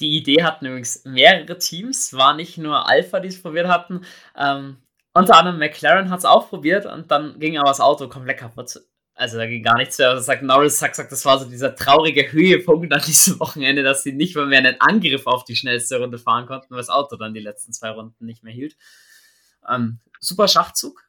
Die 0.00 0.16
Idee 0.16 0.42
hatten 0.42 0.66
übrigens 0.66 1.04
mehrere 1.04 1.58
Teams, 1.58 2.12
war 2.12 2.34
nicht 2.34 2.58
nur 2.58 2.88
Alpha, 2.88 3.20
die 3.20 3.28
es 3.28 3.40
probiert 3.40 3.68
hatten. 3.68 4.02
Ähm, 4.36 4.76
unter 5.14 5.38
anderem 5.38 5.58
McLaren 5.58 6.10
hat 6.10 6.18
es 6.18 6.24
auch 6.26 6.50
probiert 6.50 6.84
und 6.84 7.10
dann 7.10 7.38
ging 7.38 7.56
aber 7.56 7.70
das 7.70 7.80
Auto 7.80 8.08
komplett 8.08 8.38
kaputt. 8.38 8.80
Also 9.14 9.38
da 9.38 9.46
ging 9.46 9.62
gar 9.62 9.78
nichts 9.78 9.96
mehr. 9.96 10.10
Also 10.10 10.22
sagt 10.22 10.42
Norris 10.42 10.78
sagt, 10.78 10.94
sagt, 10.94 11.10
das 11.10 11.24
war 11.24 11.38
so 11.38 11.48
dieser 11.48 11.74
traurige 11.74 12.30
Höhepunkt 12.30 12.92
an 12.92 13.00
diesem 13.06 13.40
Wochenende, 13.40 13.82
dass 13.82 14.02
sie 14.02 14.12
nicht 14.12 14.36
mal 14.36 14.44
mehr 14.44 14.58
einen 14.58 14.78
Angriff 14.78 15.26
auf 15.26 15.44
die 15.44 15.56
schnellste 15.56 15.98
Runde 15.98 16.18
fahren 16.18 16.46
konnten, 16.46 16.68
weil 16.70 16.78
das 16.78 16.90
Auto 16.90 17.16
dann 17.16 17.32
die 17.32 17.40
letzten 17.40 17.72
zwei 17.72 17.90
Runden 17.90 18.26
nicht 18.26 18.44
mehr 18.44 18.52
hielt. 18.52 18.76
Ähm, 19.66 20.00
super 20.20 20.48
Schachzug 20.48 21.02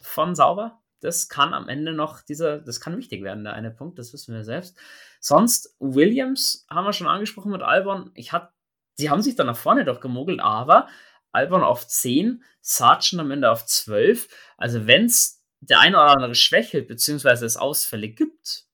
von 0.00 0.34
Sauber. 0.34 0.78
Das 1.00 1.28
kann 1.28 1.54
am 1.54 1.68
Ende 1.68 1.92
noch 1.92 2.20
dieser, 2.20 2.58
das 2.58 2.80
kann 2.80 2.96
wichtig 2.96 3.22
werden, 3.22 3.44
der 3.44 3.54
eine 3.54 3.70
Punkt, 3.70 3.98
das 3.98 4.12
wissen 4.12 4.34
wir 4.34 4.44
selbst. 4.44 4.76
Sonst, 5.20 5.74
Williams 5.80 6.66
haben 6.70 6.84
wir 6.84 6.92
schon 6.92 7.06
angesprochen 7.06 7.52
mit 7.52 7.62
Albon. 7.62 8.10
Ich 8.14 8.32
hatte, 8.32 8.50
sie 8.94 9.10
haben 9.10 9.22
sich 9.22 9.36
dann 9.36 9.46
nach 9.46 9.56
vorne 9.56 9.84
doch 9.84 10.00
gemogelt, 10.00 10.40
aber 10.40 10.88
Albon 11.32 11.62
auf 11.62 11.86
10, 11.86 12.42
Sargent 12.60 13.20
am 13.20 13.30
Ende 13.30 13.50
auf 13.50 13.64
12. 13.66 14.28
Also 14.56 14.86
wenn 14.86 15.06
es 15.06 15.42
der 15.60 15.80
eine 15.80 15.96
oder 15.96 16.10
andere 16.10 16.34
schwächelt, 16.34 16.88
beziehungsweise 16.88 17.46
es 17.46 17.56
Ausfälle 17.56 18.08
gibt, 18.08 18.66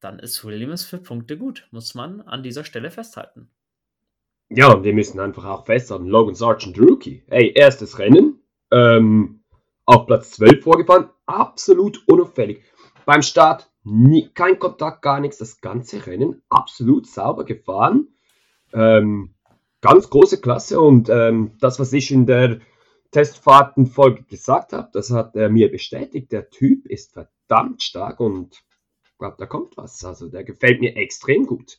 dann 0.00 0.18
ist 0.18 0.44
Williams 0.44 0.84
für 0.84 0.98
Punkte 0.98 1.36
gut, 1.36 1.66
muss 1.70 1.94
man 1.94 2.20
an 2.22 2.42
dieser 2.42 2.64
Stelle 2.64 2.90
festhalten. 2.90 3.50
Ja, 4.50 4.72
und 4.72 4.84
wir 4.84 4.94
müssen 4.94 5.20
einfach 5.20 5.44
auch 5.44 5.66
festhalten, 5.66 6.06
Logan 6.06 6.34
Sargent 6.34 6.78
Rookie. 6.78 7.22
Ey, 7.26 7.52
erstes 7.54 7.98
Rennen, 7.98 8.40
ähm, 8.70 9.37
auf 9.88 10.04
Platz 10.04 10.32
12 10.32 10.62
vorgefahren, 10.62 11.08
absolut 11.24 12.06
unauffällig. 12.06 12.62
Beim 13.06 13.22
Start 13.22 13.70
nie, 13.84 14.28
kein 14.34 14.58
Kontakt, 14.58 15.00
gar 15.00 15.18
nichts, 15.18 15.38
das 15.38 15.62
ganze 15.62 16.06
Rennen 16.06 16.42
absolut 16.50 17.06
sauber 17.06 17.44
gefahren. 17.44 18.08
Ähm, 18.74 19.34
ganz 19.80 20.10
große 20.10 20.42
Klasse 20.42 20.78
und 20.78 21.08
ähm, 21.08 21.52
das, 21.60 21.80
was 21.80 21.94
ich 21.94 22.10
in 22.10 22.26
der 22.26 22.60
Testfahrtenfolge 23.12 24.24
gesagt 24.24 24.74
habe, 24.74 24.90
das 24.92 25.10
hat 25.10 25.34
er 25.34 25.48
mir 25.48 25.70
bestätigt. 25.70 26.32
Der 26.32 26.50
Typ 26.50 26.84
ist 26.84 27.14
verdammt 27.14 27.82
stark 27.82 28.20
und 28.20 28.62
glaube, 29.18 29.36
da 29.38 29.46
kommt 29.46 29.78
was. 29.78 30.04
Also 30.04 30.28
der 30.28 30.44
gefällt 30.44 30.80
mir 30.80 30.96
extrem 30.96 31.46
gut. 31.46 31.78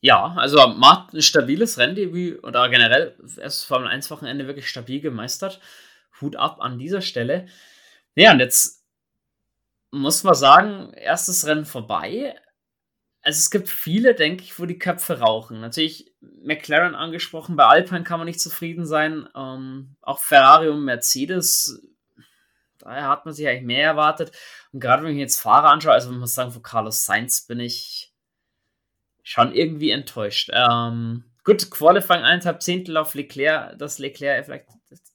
Ja, 0.00 0.34
also 0.36 0.66
macht 0.68 1.12
ein 1.12 1.20
stabiles 1.20 1.76
Renndebüt 1.76 2.42
oder 2.42 2.70
generell 2.70 3.16
erst 3.36 3.66
Formel 3.66 3.88
1 3.88 4.10
Wochenende 4.10 4.46
wirklich 4.46 4.68
stabil 4.68 5.00
gemeistert. 5.00 5.60
Hut 6.20 6.36
ab 6.36 6.60
an 6.60 6.78
dieser 6.78 7.00
Stelle. 7.00 7.46
Ja, 8.14 8.32
und 8.32 8.40
jetzt 8.40 8.84
muss 9.90 10.24
man 10.24 10.34
sagen, 10.34 10.92
erstes 10.94 11.46
Rennen 11.46 11.64
vorbei 11.64 12.34
also 13.28 13.38
es 13.38 13.50
gibt 13.50 13.68
viele, 13.68 14.14
denke 14.14 14.42
ich, 14.42 14.58
wo 14.58 14.64
die 14.64 14.78
Köpfe 14.78 15.20
rauchen. 15.20 15.60
Natürlich 15.60 16.12
McLaren 16.20 16.94
angesprochen, 16.94 17.56
bei 17.56 17.66
Alpine 17.66 18.02
kann 18.02 18.18
man 18.18 18.26
nicht 18.26 18.40
zufrieden 18.40 18.86
sein. 18.86 19.28
Ähm, 19.36 19.96
auch 20.00 20.20
Ferrari 20.20 20.68
und 20.68 20.84
Mercedes, 20.84 21.82
daher 22.78 23.08
hat 23.08 23.26
man 23.26 23.34
sich 23.34 23.46
eigentlich 23.46 23.64
mehr 23.66 23.84
erwartet. 23.84 24.32
Und 24.72 24.80
gerade 24.80 25.02
wenn 25.02 25.12
ich 25.12 25.18
jetzt 25.18 25.40
Fahrer 25.40 25.68
anschaue, 25.70 25.92
also 25.92 26.10
man 26.10 26.20
muss 26.20 26.34
sagen, 26.34 26.52
von 26.52 26.62
Carlos 26.62 27.04
Sainz 27.04 27.46
bin 27.46 27.60
ich 27.60 28.14
schon 29.22 29.52
irgendwie 29.52 29.90
enttäuscht. 29.90 30.50
Ähm, 30.54 31.24
gut, 31.44 31.70
Qualifying 31.70 32.22
eineinhalb 32.22 32.62
Zehntel 32.62 32.96
auf 32.96 33.14
Leclerc, 33.14 33.78
dass 33.78 33.98
Leclerc 33.98 34.46
vielleicht 34.46 34.68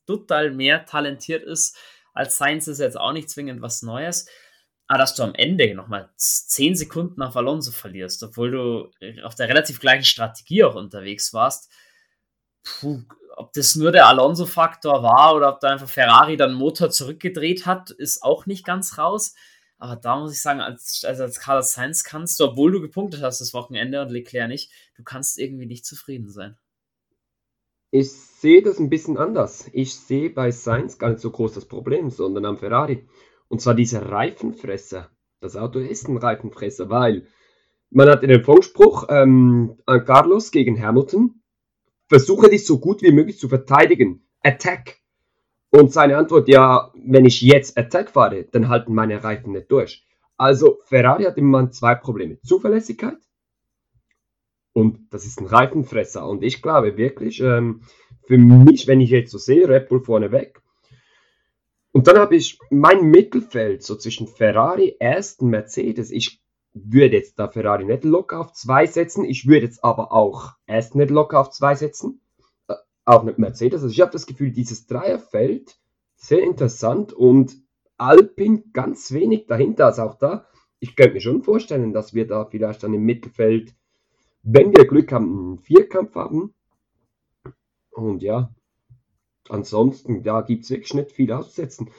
total 0.05 0.51
mehr 0.51 0.86
talentiert 0.86 1.43
ist 1.43 1.78
als 2.13 2.38
Sainz 2.38 2.67
ist 2.67 2.80
jetzt 2.80 2.97
auch 2.97 3.11
nicht 3.11 3.30
zwingend 3.30 3.61
was 3.61 3.82
Neues. 3.82 4.28
Aber 4.88 4.99
dass 4.99 5.15
du 5.15 5.24
am 5.24 5.34
Ende 5.34 5.74
nochmal 5.74 6.09
10 6.17 6.76
Sekunden 6.76 7.21
auf 7.24 7.36
Alonso 7.36 7.71
verlierst, 7.71 8.21
obwohl 8.24 8.51
du 8.51 8.91
auf 9.24 9.36
der 9.36 9.49
relativ 9.49 9.80
gleichen 9.80 10.03
Strategie 10.03 10.63
auch 10.63 10.76
unterwegs 10.76 11.34
warst, 11.34 11.71
puh, 12.63 13.01
ob 13.36 13.53
das 13.53 13.76
nur 13.76 13.91
der 13.91 14.07
Alonso-Faktor 14.07 15.01
war 15.01 15.36
oder 15.36 15.49
ob 15.49 15.59
da 15.59 15.69
einfach 15.69 15.89
Ferrari 15.89 16.38
dann 16.38 16.53
Motor 16.53 16.91
zurückgedreht 16.91 17.65
hat, 17.65 17.89
ist 17.91 18.21
auch 18.21 18.45
nicht 18.45 18.65
ganz 18.65 18.97
raus. 18.97 19.34
Aber 19.80 19.95
da 19.95 20.17
muss 20.17 20.34
ich 20.34 20.41
sagen, 20.41 20.61
als, 20.61 21.03
also 21.05 21.24
als 21.24 21.39
Carlos 21.39 21.74
Sainz 21.74 22.03
kannst 22.03 22.39
du, 22.39 22.45
obwohl 22.45 22.71
du 22.71 22.82
gepunktet 22.82 23.24
hast 23.24 23.41
das 23.41 23.53
Wochenende 23.53 24.01
und 24.01 24.11
Leclerc 24.11 24.47
nicht, 24.49 24.71
du 24.95 25.03
kannst 25.03 25.39
irgendwie 25.39 25.65
nicht 25.65 25.86
zufrieden 25.86 26.30
sein. 26.30 26.57
Ich 27.96 28.12
sehe 28.12 28.64
das 28.64 28.80
ein 28.80 28.89
bisschen 28.89 29.18
anders. 29.18 29.70
Ich 29.72 29.94
sehe 29.94 30.32
bei 30.32 30.50
Sainz 30.50 30.98
gar 30.98 31.12
nicht 31.12 31.22
so 31.22 31.30
groß 31.30 31.54
das 31.54 31.66
Problem, 31.66 32.10
sondern 32.10 32.44
am 32.44 32.58
Ferrari. 32.58 33.06
Und 33.50 33.62
zwar 33.62 33.76
dieser 33.76 34.10
Reifenfresser. 34.10 35.12
Das 35.41 35.56
Auto 35.56 35.78
ist 35.78 36.10
ein 36.10 36.18
Reifenfresser, 36.18 36.89
weil 36.89 37.28
man 37.91 38.10
hat 38.10 38.24
den 38.24 38.44
Funkspruch 38.44 39.06
ähm, 39.10 39.78
an 39.86 40.06
Carlos 40.06 40.50
gegen 40.50 40.82
Hamilton, 40.82 41.44
versuche 42.10 42.50
dich 42.50 42.66
so 42.66 42.80
gut 42.80 43.04
wie 43.04 43.12
möglich 43.12 43.38
zu 43.38 43.48
verteidigen. 43.48 44.26
Attack. 44.41 44.98
Und 45.70 45.94
seine 45.94 46.18
Antwort, 46.18 46.48
ja, 46.48 46.91
wenn 46.96 47.26
ich 47.26 47.41
jetzt 47.41 47.78
Attack 47.78 48.10
fahre, 48.10 48.46
dann 48.46 48.70
halten 48.70 48.96
meine 48.96 49.24
Reifen 49.24 49.54
nicht 49.54 49.72
durch. 49.72 50.04
Also 50.36 50.80
Ferrari 50.86 51.26
hat 51.26 51.38
im 51.38 51.46
Moment 51.46 51.76
zwei 51.76 51.94
Probleme. 51.94 52.41
Zuverlässigkeit 52.41 53.20
Und 54.74 55.13
das 55.13 55.26
ist 55.26 55.39
ein 55.39 55.45
Reifenfresser. 55.45 56.28
Und 56.28 56.43
ich 56.43 56.61
glaube 56.61 56.97
wirklich, 56.97 57.39
ähm, 57.39 57.82
für 58.26 58.38
mich, 58.38 58.88
wenn 58.88 59.01
ich 59.01 59.11
jetzt 59.11 59.32
so 59.32 59.38
sehe, 59.38 59.69
Red 59.69 59.89
Bull 59.89 60.03
vorne 60.03 60.32
weg. 60.32 60.61
Und 61.91 62.07
dann 62.07 62.17
habe 62.17 62.36
ich 62.36 62.57
mein 62.71 63.11
Mittelfeld, 63.11 63.84
so 63.84 63.95
zwischen 63.95 64.28
Ferrari, 64.28 64.97
Aston, 64.99 65.49
Mercedes. 65.49 66.09
Ich 66.09 66.41
würde 66.74 67.17
jetzt 67.17 67.38
da 67.38 67.47
Ferrari 67.47 67.86
nicht 67.86 68.03
locker 68.03 68.39
auf 68.39 68.53
zwei 68.53 68.88
setzen. 68.88 69.26
Ich 69.26 69.47
würde 69.47 69.67
jetzt 69.67 69.84
aber 69.84 70.11
auch 70.11 70.53
Aston 70.67 71.01
nicht 71.01 71.11
locker 71.11 71.39
auf 71.39 71.51
zwei 71.51 71.76
setzen. 71.76 72.21
Äh, 72.67 72.74
auch 73.05 73.24
nicht 73.24 73.38
Mercedes. 73.38 73.84
Also 73.84 73.93
ich 73.93 74.01
habe 74.01 74.11
das 74.11 74.26
Gefühl, 74.26 74.51
dieses 74.51 74.88
Dreierfeld 74.88 75.78
sehr 76.15 76.41
interessant 76.41 77.13
und 77.13 77.55
Alpin 77.97 78.71
ganz 78.74 79.11
wenig 79.11 79.45
dahinter. 79.45 79.86
Also 79.86 80.01
auch 80.01 80.15
da, 80.15 80.47
ich 80.80 80.95
könnte 80.95 81.13
mir 81.13 81.21
schon 81.21 81.43
vorstellen, 81.43 81.93
dass 81.93 82.15
wir 82.15 82.26
da 82.26 82.45
vielleicht 82.45 82.82
dann 82.82 82.93
im 82.93 83.03
Mittelfeld, 83.03 83.76
wenn 84.44 84.76
wir 84.76 84.86
Glück 84.86 85.12
haben, 85.12 85.26
einen 85.26 85.60
Vierkampf 85.60 86.16
haben. 86.16 86.54
Und 87.91 88.22
ja, 88.22 88.54
ansonsten, 89.50 90.24
da 90.24 90.41
gibt 90.41 90.66
es 90.66 90.70
wirklich 90.70 90.94
nicht 90.94 91.12
viel 91.12 91.32
auszusetzen. 91.32 91.89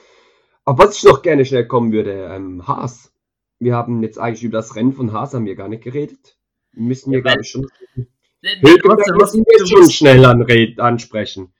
Aber 0.63 0.85
was 0.85 0.97
ich 0.97 1.03
noch 1.03 1.21
gerne 1.21 1.45
schnell 1.45 1.67
kommen 1.67 1.91
würde, 1.91 2.29
ähm, 2.31 2.67
Haas. 2.67 3.11
Wir 3.59 3.75
haben 3.75 4.03
jetzt 4.03 4.19
eigentlich 4.19 4.43
über 4.43 4.57
das 4.57 4.75
Rennen 4.75 4.93
von 4.93 5.13
Haas 5.13 5.33
haben 5.33 5.45
wir 5.45 5.55
gar 5.55 5.69
nicht 5.69 5.83
geredet. 5.83 6.37
Wir 6.73 6.83
müssen 6.83 7.11
hier, 7.11 7.19
ja, 7.19 7.23
glaube 7.23 7.41
ich, 7.41 7.49
schon. 7.49 7.67
Hülkenberg 8.41 9.17
müssen 9.17 9.43
wir 9.45 9.65
schon 9.65 9.89
schnell 9.89 10.25
anred, 10.25 10.79
ansprechen. 10.79 11.53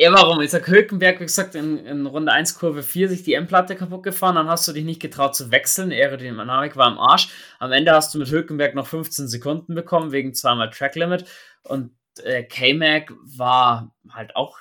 Ja, 0.00 0.12
warum? 0.12 0.40
Ich 0.40 0.52
sag 0.52 0.68
Hülkenberg, 0.68 1.18
wie 1.18 1.24
gesagt, 1.24 1.56
in, 1.56 1.84
in 1.84 2.06
Runde 2.06 2.30
1 2.30 2.56
Kurve 2.56 2.84
4 2.84 3.08
sich 3.08 3.24
die 3.24 3.34
M-Platte 3.34 3.74
kaputt 3.74 4.04
gefahren, 4.04 4.36
dann 4.36 4.46
hast 4.46 4.68
du 4.68 4.72
dich 4.72 4.84
nicht 4.84 5.02
getraut 5.02 5.34
zu 5.34 5.50
wechseln, 5.50 5.90
Aerodynamik 5.90 6.76
war 6.76 6.86
am 6.86 7.00
Arsch. 7.00 7.30
Am 7.58 7.72
Ende 7.72 7.90
hast 7.90 8.14
du 8.14 8.18
mit 8.20 8.30
Hülkenberg 8.30 8.76
noch 8.76 8.86
15 8.86 9.26
Sekunden 9.26 9.74
bekommen, 9.74 10.12
wegen 10.12 10.34
zweimal 10.34 10.70
Track 10.70 10.94
Limit. 10.94 11.24
Und 11.64 11.90
äh, 12.22 12.44
K-Mac 12.44 13.12
war 13.24 13.92
halt 14.08 14.36
auch 14.36 14.56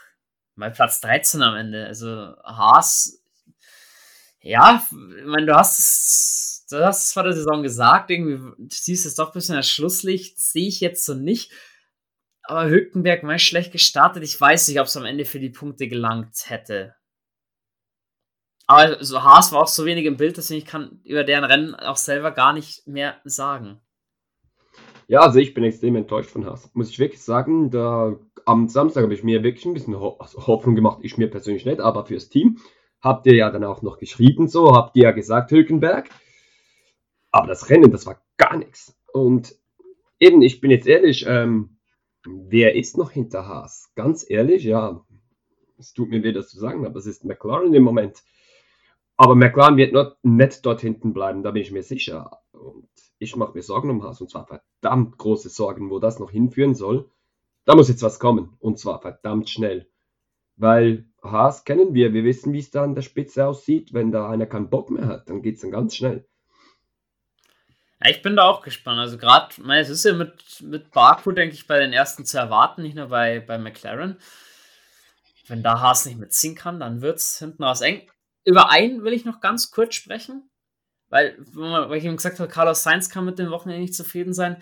mal 0.56 0.72
Platz 0.72 1.02
13 1.02 1.44
am 1.44 1.56
Ende. 1.56 1.86
Also 1.86 2.36
Haas, 2.44 3.22
ja, 4.42 4.84
ich 5.20 5.26
meine, 5.26 5.46
du 5.46 5.56
hast 5.56 5.78
es, 5.78 6.66
du 6.68 6.84
hast 6.84 7.04
es 7.04 7.14
vor 7.14 7.22
der 7.22 7.34
Saison 7.34 7.62
gesagt, 7.62 8.10
irgendwie 8.10 8.38
du 8.38 8.68
siehst 8.72 9.06
es 9.06 9.14
doch 9.14 9.28
ein 9.28 9.34
bisschen 9.34 9.56
als 9.56 9.70
Schlusslicht, 9.70 10.40
sehe 10.40 10.68
ich 10.68 10.80
jetzt 10.80 11.06
so 11.06 11.14
nicht. 11.14 11.52
Aber 12.48 12.70
Hülkenberg 12.70 13.24
mal 13.24 13.40
schlecht 13.40 13.74
gestartet. 13.74 14.24
Ich 14.24 14.40
weiß 14.40 14.70
nicht, 14.70 14.80
ob 14.80 14.88
es 14.88 14.96
am 14.96 15.04
Ende 15.04 15.26
für 15.26 15.40
die 15.40 15.50
Punkte 15.50 15.90
gelangt 15.90 16.34
hätte. 16.46 16.96
Aber 18.68 19.04
so 19.04 19.22
Haas 19.22 19.52
war 19.52 19.64
auch 19.64 19.68
so 19.68 19.86
wenig 19.86 20.06
im 20.06 20.16
Bild, 20.16 20.38
deswegen 20.38 20.60
ich 20.60 20.66
kann 20.66 21.02
über 21.04 21.26
deren 21.26 21.44
Rennen 21.44 21.76
auch 21.76 21.98
selber 21.98 22.32
gar 22.32 22.54
nicht 22.54 22.88
mehr 22.88 23.18
sagen. 23.26 23.82
Ja, 25.08 25.22
also 25.22 25.40
ich 25.40 25.54
bin 25.54 25.64
extrem 25.66 25.98
enttäuscht 25.98 26.30
von 26.30 26.46
Haas. 26.46 26.70
Muss 26.74 26.90
ich 26.90 27.00
wirklich 27.00 27.22
sagen, 27.22 27.70
da 27.70 28.18
am 28.46 28.70
Samstag 28.70 29.04
habe 29.04 29.14
ich 29.14 29.24
mir 29.24 29.44
wirklich 29.44 29.66
ein 29.66 29.74
bisschen 29.74 29.96
also 29.96 30.48
Hoffnung 30.48 30.76
gemacht. 30.76 31.00
Ich 31.02 31.18
mir 31.18 31.30
persönlich 31.30 31.66
nicht, 31.66 31.82
aber 31.82 32.06
fürs 32.06 32.30
Team. 32.30 32.60
Habt 33.02 33.26
ihr 33.26 33.36
ja 33.36 33.52
dann 33.52 33.64
auch 33.66 33.82
noch 33.82 34.00
geschrieben, 34.00 34.48
so 34.48 34.74
habt 34.74 34.96
ihr 34.96 35.04
ja 35.04 35.12
gesagt, 35.12 35.52
Hülkenberg. 35.52 36.10
Aber 37.32 37.48
das 37.48 37.70
Rennen, 37.70 37.92
das 37.92 38.06
war 38.06 38.22
gar 38.38 38.58
nichts. 38.58 38.98
Und 39.14 39.54
eben, 40.20 40.42
ich 40.42 40.62
bin 40.62 40.72
jetzt 40.72 40.88
ehrlich, 40.88 41.26
ähm, 41.28 41.77
wer 42.28 42.76
ist 42.76 42.98
noch 42.98 43.12
hinter 43.12 43.48
Haas? 43.48 43.92
Ganz 43.96 44.26
ehrlich, 44.30 44.64
ja, 44.64 45.06
es 45.78 45.94
tut 45.94 46.10
mir 46.10 46.24
weh, 46.24 46.32
das 46.32 46.50
zu 46.50 46.60
sagen, 46.60 46.86
aber 46.86 46.98
es 46.98 47.06
ist 47.06 47.26
McLaren 47.26 47.74
im 47.74 47.84
Moment. 47.84 48.24
Aber 49.16 49.36
McLaren 49.36 49.78
wird 49.78 49.94
not, 49.94 50.18
nicht 50.24 50.66
dort 50.66 50.82
hinten 50.82 51.14
bleiben, 51.14 51.44
da 51.44 51.52
bin 51.52 51.62
ich 51.62 51.72
mir 51.72 51.84
sicher. 51.84 52.40
Und 52.52 52.90
ich 53.20 53.36
mache 53.36 53.54
mir 53.54 53.64
Sorgen 53.64 53.90
um 53.90 54.04
Haas 54.04 54.22
und 54.22 54.30
zwar 54.30 54.46
verdammt 54.46 55.18
große 55.18 55.50
Sorgen, 55.50 55.90
wo 55.90 56.00
das 56.00 56.20
noch 56.20 56.32
hinführen 56.32 56.76
soll. 56.76 57.10
Da 57.66 57.76
muss 57.76 57.90
jetzt 57.90 58.04
was 58.04 58.20
kommen 58.20 58.56
und 58.60 58.80
zwar 58.80 59.02
verdammt 59.02 59.50
schnell. 59.50 59.90
Weil 60.56 61.06
Haas 61.22 61.66
kennen 61.66 61.94
wir, 61.94 62.14
wir 62.14 62.24
wissen, 62.24 62.54
wie 62.54 62.60
es 62.60 62.72
da 62.72 62.84
an 62.84 62.96
der 62.96 63.02
Spitze 63.02 63.48
aussieht. 63.48 63.94
Wenn 63.94 64.12
da 64.12 64.30
einer 64.30 64.46
keinen 64.46 64.70
Bock 64.70 64.90
mehr 64.90 65.08
hat, 65.08 65.30
dann 65.30 65.42
geht 65.42 65.56
es 65.56 65.62
dann 65.62 65.72
ganz 65.72 65.96
schnell. 65.96 66.28
Ich 68.10 68.22
bin 68.22 68.36
da 68.36 68.44
auch 68.44 68.62
gespannt. 68.62 69.00
Also 69.00 69.18
gerade, 69.18 69.54
es 69.80 69.90
ist 69.90 70.06
ja 70.06 70.14
mit, 70.14 70.62
mit 70.62 70.92
Baku, 70.92 71.32
denke 71.32 71.56
ich, 71.56 71.68
bei 71.68 71.80
den 71.80 71.94
ersten 71.94 72.26
zu 72.26 72.38
erwarten, 72.38 72.82
nicht 72.82 72.96
nur 72.96 73.08
bei, 73.08 73.40
bei 73.40 73.58
McLaren. 73.58 74.18
Wenn 75.48 75.64
da 75.64 75.80
Haas 75.80 76.06
nicht 76.06 76.18
mitziehen 76.18 76.56
kann, 76.56 76.80
dann 76.80 77.02
wird 77.02 77.18
es 77.18 77.40
hinten 77.40 77.64
aus 77.64 77.82
eng. 77.82 78.10
Über 78.44 78.70
einen 78.70 79.04
will 79.04 79.14
ich 79.14 79.26
noch 79.26 79.40
ganz 79.40 79.72
kurz 79.72 79.96
sprechen. 79.96 80.50
Weil, 81.10 81.38
weil 81.54 81.98
ich 81.98 82.04
eben 82.04 82.18
gesagt 82.18 82.40
habe, 82.40 82.52
Carlos 82.52 82.84
Sainz 82.84 83.10
kann 83.10 83.24
mit 83.24 83.40
dem 83.40 83.50
Wochenende 83.50 83.82
nicht 83.82 83.96
zufrieden 83.96 84.34
sein. 84.34 84.62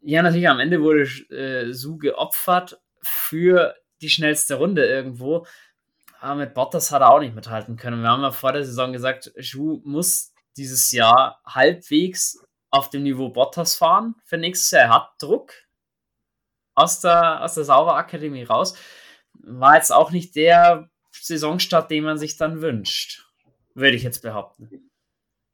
Ja, 0.00 0.22
natürlich, 0.22 0.48
am 0.48 0.60
Ende 0.60 0.80
wurde 0.80 1.02
äh, 1.34 1.72
Su 1.72 1.98
geopfert 1.98 2.80
für 3.02 3.74
die 4.00 4.08
schnellste 4.08 4.54
Runde 4.54 4.86
irgendwo. 4.86 5.46
Aber 6.20 6.36
mit 6.36 6.54
Bottas 6.54 6.92
hat 6.92 7.02
er 7.02 7.10
auch 7.10 7.20
nicht 7.20 7.34
mithalten 7.34 7.76
können. 7.76 8.00
Wir 8.00 8.08
haben 8.08 8.22
ja 8.22 8.30
vor 8.30 8.52
der 8.52 8.64
Saison 8.64 8.92
gesagt, 8.92 9.32
Schuh 9.38 9.82
muss 9.84 10.32
dieses 10.56 10.90
Jahr 10.92 11.42
halbwegs 11.44 12.45
auf 12.76 12.90
dem 12.90 13.02
Niveau 13.02 13.30
Bottas 13.30 13.74
fahren 13.74 14.14
für 14.24 14.36
nächstes 14.36 14.70
Jahr. 14.70 14.82
Er 14.82 14.90
hat 14.90 15.10
Druck 15.18 15.52
aus 16.74 17.00
der, 17.00 17.42
aus 17.42 17.54
der 17.54 17.64
Sauber 17.64 17.96
Akademie 17.96 18.44
raus. 18.44 18.74
War 19.34 19.76
jetzt 19.76 19.92
auch 19.92 20.10
nicht 20.10 20.36
der 20.36 20.90
Saisonstart, 21.10 21.90
den 21.90 22.04
man 22.04 22.18
sich 22.18 22.36
dann 22.36 22.60
wünscht. 22.60 23.26
Würde 23.74 23.96
ich 23.96 24.02
jetzt 24.02 24.22
behaupten. 24.22 24.90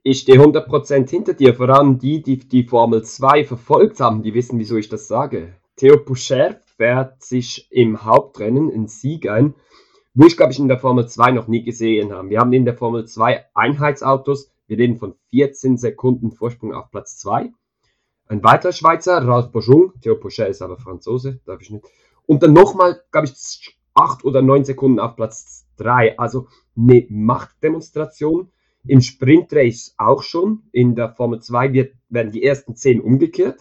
Ich 0.05 0.21
stehe 0.21 0.39
100% 0.39 1.09
hinter 1.09 1.35
dir, 1.35 1.55
vor 1.55 1.69
allem 1.69 1.99
die, 1.99 2.23
die 2.23 2.39
die 2.39 2.65
Formel 2.65 3.05
2 3.05 3.45
verfolgt 3.45 4.01
haben, 4.01 4.25
die 4.25 4.35
wissen, 4.35 4.59
wieso 4.59 4.77
ich 4.77 4.89
das 4.89 5.07
sage. 5.07 5.55
Theo 5.77 5.97
Poucher 5.99 6.61
fährt 6.77 7.23
sich 7.23 7.71
im 7.71 8.05
Hauptrennen 8.05 8.71
einen 8.71 8.89
Sieg 8.89 9.29
ein, 9.29 9.55
wo 10.15 10.27
ich 10.27 10.37
glaube 10.37 10.53
ich 10.53 10.59
in 10.59 10.69
der 10.69 10.79
Formel 10.79 11.09
2 11.09 11.31
noch 11.31 11.47
nie 11.47 11.63
gesehen 11.63 12.13
habe. 12.13 12.31
Wir 12.31 12.41
haben 12.41 12.53
in 12.53 12.65
der 12.65 12.77
Formel 12.77 13.07
2 13.07 13.47
Einheitsautos, 13.55 14.52
wir 14.67 14.79
reden 14.79 14.97
von 14.97 15.15
14 15.31 15.77
Sekunden 15.77 16.33
Vorsprung 16.33 16.75
auf 16.75 16.91
Platz 16.91 17.19
2. 17.19 17.53
Ein 18.29 18.45
weiterer 18.45 18.73
Schweizer, 18.73 19.19
Ralph 19.27 19.53
Bourgeon, 19.53 19.93
Theo 20.01 20.17
Poucher 20.17 20.49
ist 20.49 20.63
aber 20.63 20.79
Franzose, 20.79 21.41
darf 21.45 21.61
ich 21.61 21.71
nicht. 21.71 21.85
Und 22.27 22.43
dann 22.43 22.53
nochmal, 22.53 23.03
glaube 23.11 23.27
ich, 23.27 23.77
8 23.95 24.25
oder 24.25 24.43
9 24.43 24.65
Sekunden 24.65 25.01
auf 25.01 25.17
Platz 25.17 25.67
3. 25.77 26.19
Also 26.19 26.49
eine 26.77 27.07
Machtdemonstration 27.11 28.51
im 28.87 29.01
Sprintrace 29.01 29.95
auch 29.99 30.23
schon. 30.23 30.63
In 30.73 30.95
der 30.95 31.11
Formel 31.11 31.41
2 31.41 31.73
wird, 31.73 31.95
werden 32.09 32.33
die 32.33 32.43
ersten 32.43 32.75
10 32.75 33.01
umgekehrt. 33.01 33.61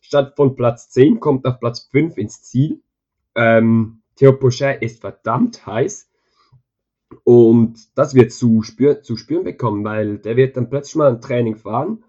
Statt 0.00 0.34
von 0.36 0.56
Platz 0.56 0.90
10 0.90 1.20
kommt 1.20 1.46
auf 1.46 1.60
Platz 1.60 1.88
5 1.90 2.16
ins 2.18 2.42
Ziel. 2.42 2.82
Ähm, 3.34 4.02
Theo 4.16 4.32
Pochet 4.32 4.82
ist 4.82 5.00
verdammt 5.00 5.64
heiß. 5.64 6.07
Und 7.24 7.78
das 7.96 8.14
wird 8.14 8.32
zu, 8.32 8.62
spür, 8.62 9.02
zu 9.02 9.16
spüren 9.16 9.44
bekommen, 9.44 9.84
weil 9.84 10.18
der 10.18 10.36
wird 10.36 10.56
dann 10.56 10.68
plötzlich 10.68 10.96
mal 10.96 11.10
ein 11.10 11.20
Training 11.20 11.56
fahren. 11.56 12.04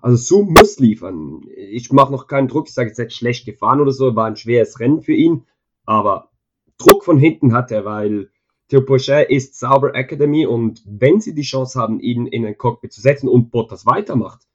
Also 0.00 0.16
Su 0.16 0.42
muss 0.42 0.78
liefern. 0.78 1.42
Ich 1.54 1.92
mache 1.92 2.12
noch 2.12 2.26
keinen 2.26 2.48
Druck, 2.48 2.68
ich 2.68 2.74
sage 2.74 2.88
jetzt 2.88 2.98
nicht 2.98 3.14
schlecht 3.14 3.44
gefahren 3.44 3.80
oder 3.80 3.92
so, 3.92 4.16
war 4.16 4.26
ein 4.26 4.36
schweres 4.36 4.80
Rennen 4.80 5.02
für 5.02 5.12
ihn. 5.12 5.46
Aber 5.84 6.30
Druck 6.78 7.04
von 7.04 7.18
hinten 7.18 7.52
hat 7.52 7.70
er, 7.70 7.84
weil 7.84 8.30
Theo 8.68 8.82
Pochet 8.82 9.28
ist 9.28 9.58
Sauber 9.58 9.94
Academy 9.94 10.46
und 10.46 10.82
wenn 10.86 11.20
sie 11.20 11.34
die 11.34 11.42
Chance 11.42 11.78
haben, 11.78 12.00
ihn 12.00 12.26
in 12.26 12.46
ein 12.46 12.56
Cockpit 12.56 12.92
zu 12.92 13.00
setzen 13.00 13.28
und 13.28 13.50
Bottas 13.50 13.84
weitermacht, 13.84 14.46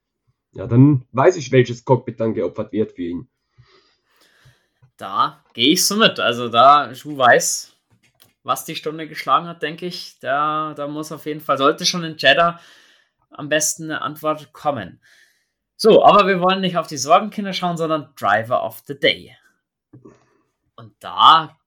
ja, 0.53 0.67
dann 0.67 1.03
weiß 1.11 1.35
ich, 1.35 1.51
welches 1.51 1.83
Cockpit 1.83 2.19
dann 2.19 2.33
geopfert 2.33 2.71
wird 2.71 2.93
für 2.93 3.03
ihn. 3.03 3.27
Da 4.97 5.43
gehe 5.53 5.73
ich 5.73 5.85
so 5.85 5.97
mit. 5.97 6.19
Also 6.19 6.47
da 6.47 6.95
Schuh 6.95 7.17
weiß, 7.17 7.74
was 8.45 8.63
die 8.63 8.75
Stunde 8.75 9.07
geschlagen 9.07 9.47
hat, 9.47 9.63
denke 9.63 9.85
ich. 9.87 10.19
Da, 10.19 10.73
da 10.75 10.87
muss 10.87 11.11
auf 11.11 11.25
jeden 11.25 11.41
Fall, 11.41 11.57
sollte 11.57 11.85
schon 11.85 12.03
in 12.03 12.17
Jeddah 12.17 12.59
am 13.31 13.49
besten 13.49 13.85
eine 13.85 14.01
Antwort 14.01 14.53
kommen. 14.53 15.01
So, 15.75 16.05
aber 16.05 16.27
wir 16.27 16.39
wollen 16.39 16.61
nicht 16.61 16.77
auf 16.77 16.87
die 16.87 16.97
Sorgenkinder 16.97 17.53
schauen, 17.53 17.75
sondern 17.75 18.13
Driver 18.17 18.63
of 18.63 18.83
the 18.85 18.97
Day. 18.97 19.35
Und 20.75 20.93
da 20.99 21.57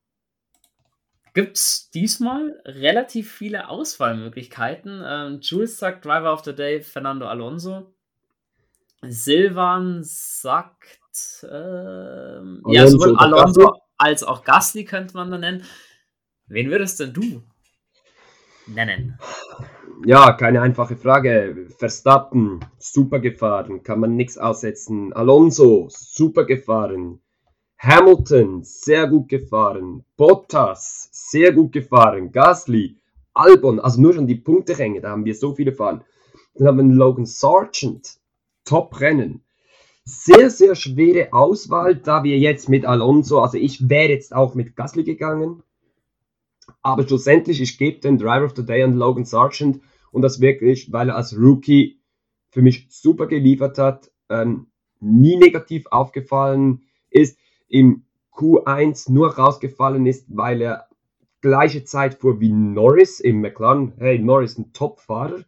gibt 1.33 1.57
es 1.57 1.91
diesmal 1.91 2.59
relativ 2.65 3.31
viele 3.31 3.69
Auswahlmöglichkeiten. 3.69 5.03
Ähm, 5.05 5.39
Jules 5.41 5.77
sagt 5.77 6.05
Driver 6.05 6.33
of 6.33 6.43
the 6.43 6.55
Day, 6.55 6.81
Fernando 6.81 7.27
Alonso. 7.27 7.93
Silvan 9.01 9.99
sagt 10.03 10.99
ähm, 11.49 12.63
ja, 12.67 12.87
sowohl 12.87 13.17
Alonso 13.17 13.81
als 13.97 14.23
auch 14.23 14.43
Gasly 14.43 14.85
könnte 14.85 15.15
man 15.15 15.29
da 15.29 15.37
nennen. 15.37 15.65
Wen 16.51 16.71
würdest 16.71 16.99
denn 16.99 17.13
du 17.13 17.43
nennen? 18.65 19.19
Ja, 20.03 20.33
keine 20.33 20.61
einfache 20.61 20.95
Frage. 20.95 21.67
Verstappen, 21.77 22.59
super 22.79 23.19
gefahren, 23.19 23.83
kann 23.83 23.99
man 23.99 24.15
nichts 24.15 24.37
aussetzen. 24.39 25.13
Alonso, 25.13 25.89
super 25.89 26.45
gefahren. 26.45 27.21
Hamilton, 27.77 28.63
sehr 28.63 29.07
gut 29.07 29.29
gefahren. 29.29 30.03
Bottas, 30.17 31.09
sehr 31.11 31.53
gut 31.53 31.71
gefahren. 31.71 32.31
Gasly, 32.31 32.97
Albon, 33.35 33.79
also 33.79 34.01
nur 34.01 34.13
schon 34.13 34.25
die 34.25 34.35
Punkteränge, 34.35 35.01
da 35.01 35.11
haben 35.11 35.25
wir 35.25 35.35
so 35.35 35.53
viele 35.53 35.71
fahren. 35.71 36.03
Dann 36.55 36.67
haben 36.67 36.89
wir 36.89 36.95
Logan 36.95 37.27
Sargent, 37.27 38.17
Top-Rennen. 38.65 39.43
sehr, 40.09 40.49
sehr 40.49 40.75
schwere 40.75 41.31
Auswahl, 41.31 41.95
da 41.95 42.23
wir 42.23 42.37
jetzt 42.39 42.69
mit 42.69 42.85
Alonso, 42.85 43.41
also 43.41 43.57
ich 43.57 43.89
wäre 43.89 44.09
jetzt 44.09 44.33
auch 44.33 44.55
mit 44.55 44.75
Gasly 44.75 45.03
gegangen, 45.03 45.63
aber 46.81 47.07
schlussendlich, 47.07 47.61
ich 47.61 47.77
gebe 47.77 47.99
den 47.99 48.17
Driver 48.17 48.45
of 48.45 48.55
the 48.55 48.65
Day 48.65 48.83
an 48.83 48.93
Logan 48.93 49.25
Sargent 49.25 49.81
und 50.11 50.21
das 50.21 50.39
wirklich, 50.39 50.91
weil 50.91 51.09
er 51.09 51.15
als 51.15 51.37
Rookie 51.37 51.99
für 52.49 52.61
mich 52.61 52.87
super 52.89 53.27
geliefert 53.27 53.77
hat, 53.77 54.11
ähm, 54.29 54.67
nie 54.99 55.37
negativ 55.37 55.85
aufgefallen 55.87 56.81
ist, 57.09 57.37
im 57.67 58.05
Q1 58.33 59.11
nur 59.11 59.35
rausgefallen 59.35 60.05
ist, 60.05 60.25
weil 60.29 60.61
er 60.61 60.87
gleiche 61.41 61.83
Zeit 61.83 62.15
fuhr 62.15 62.39
wie 62.39 62.51
Norris 62.51 63.19
im 63.19 63.41
McLaren. 63.41 63.93
Hey, 63.97 64.19
Norris 64.19 64.57
ein 64.57 64.73
Top-Fahrer. 64.73 65.43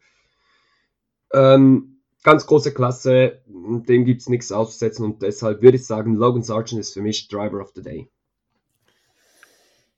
Ähm, 1.33 2.01
ganz 2.23 2.45
große 2.45 2.73
Klasse, 2.73 3.41
dem 3.47 4.05
gibt 4.05 4.21
es 4.21 4.29
nichts 4.29 4.51
auszusetzen 4.51 5.05
und 5.05 5.21
deshalb 5.21 5.61
würde 5.61 5.77
ich 5.77 5.85
sagen, 5.85 6.15
Logan 6.15 6.43
Sargent 6.43 6.81
ist 6.81 6.93
für 6.93 7.01
mich 7.01 7.27
Driver 7.27 7.61
of 7.61 7.71
the 7.75 7.81
Day. 7.81 8.09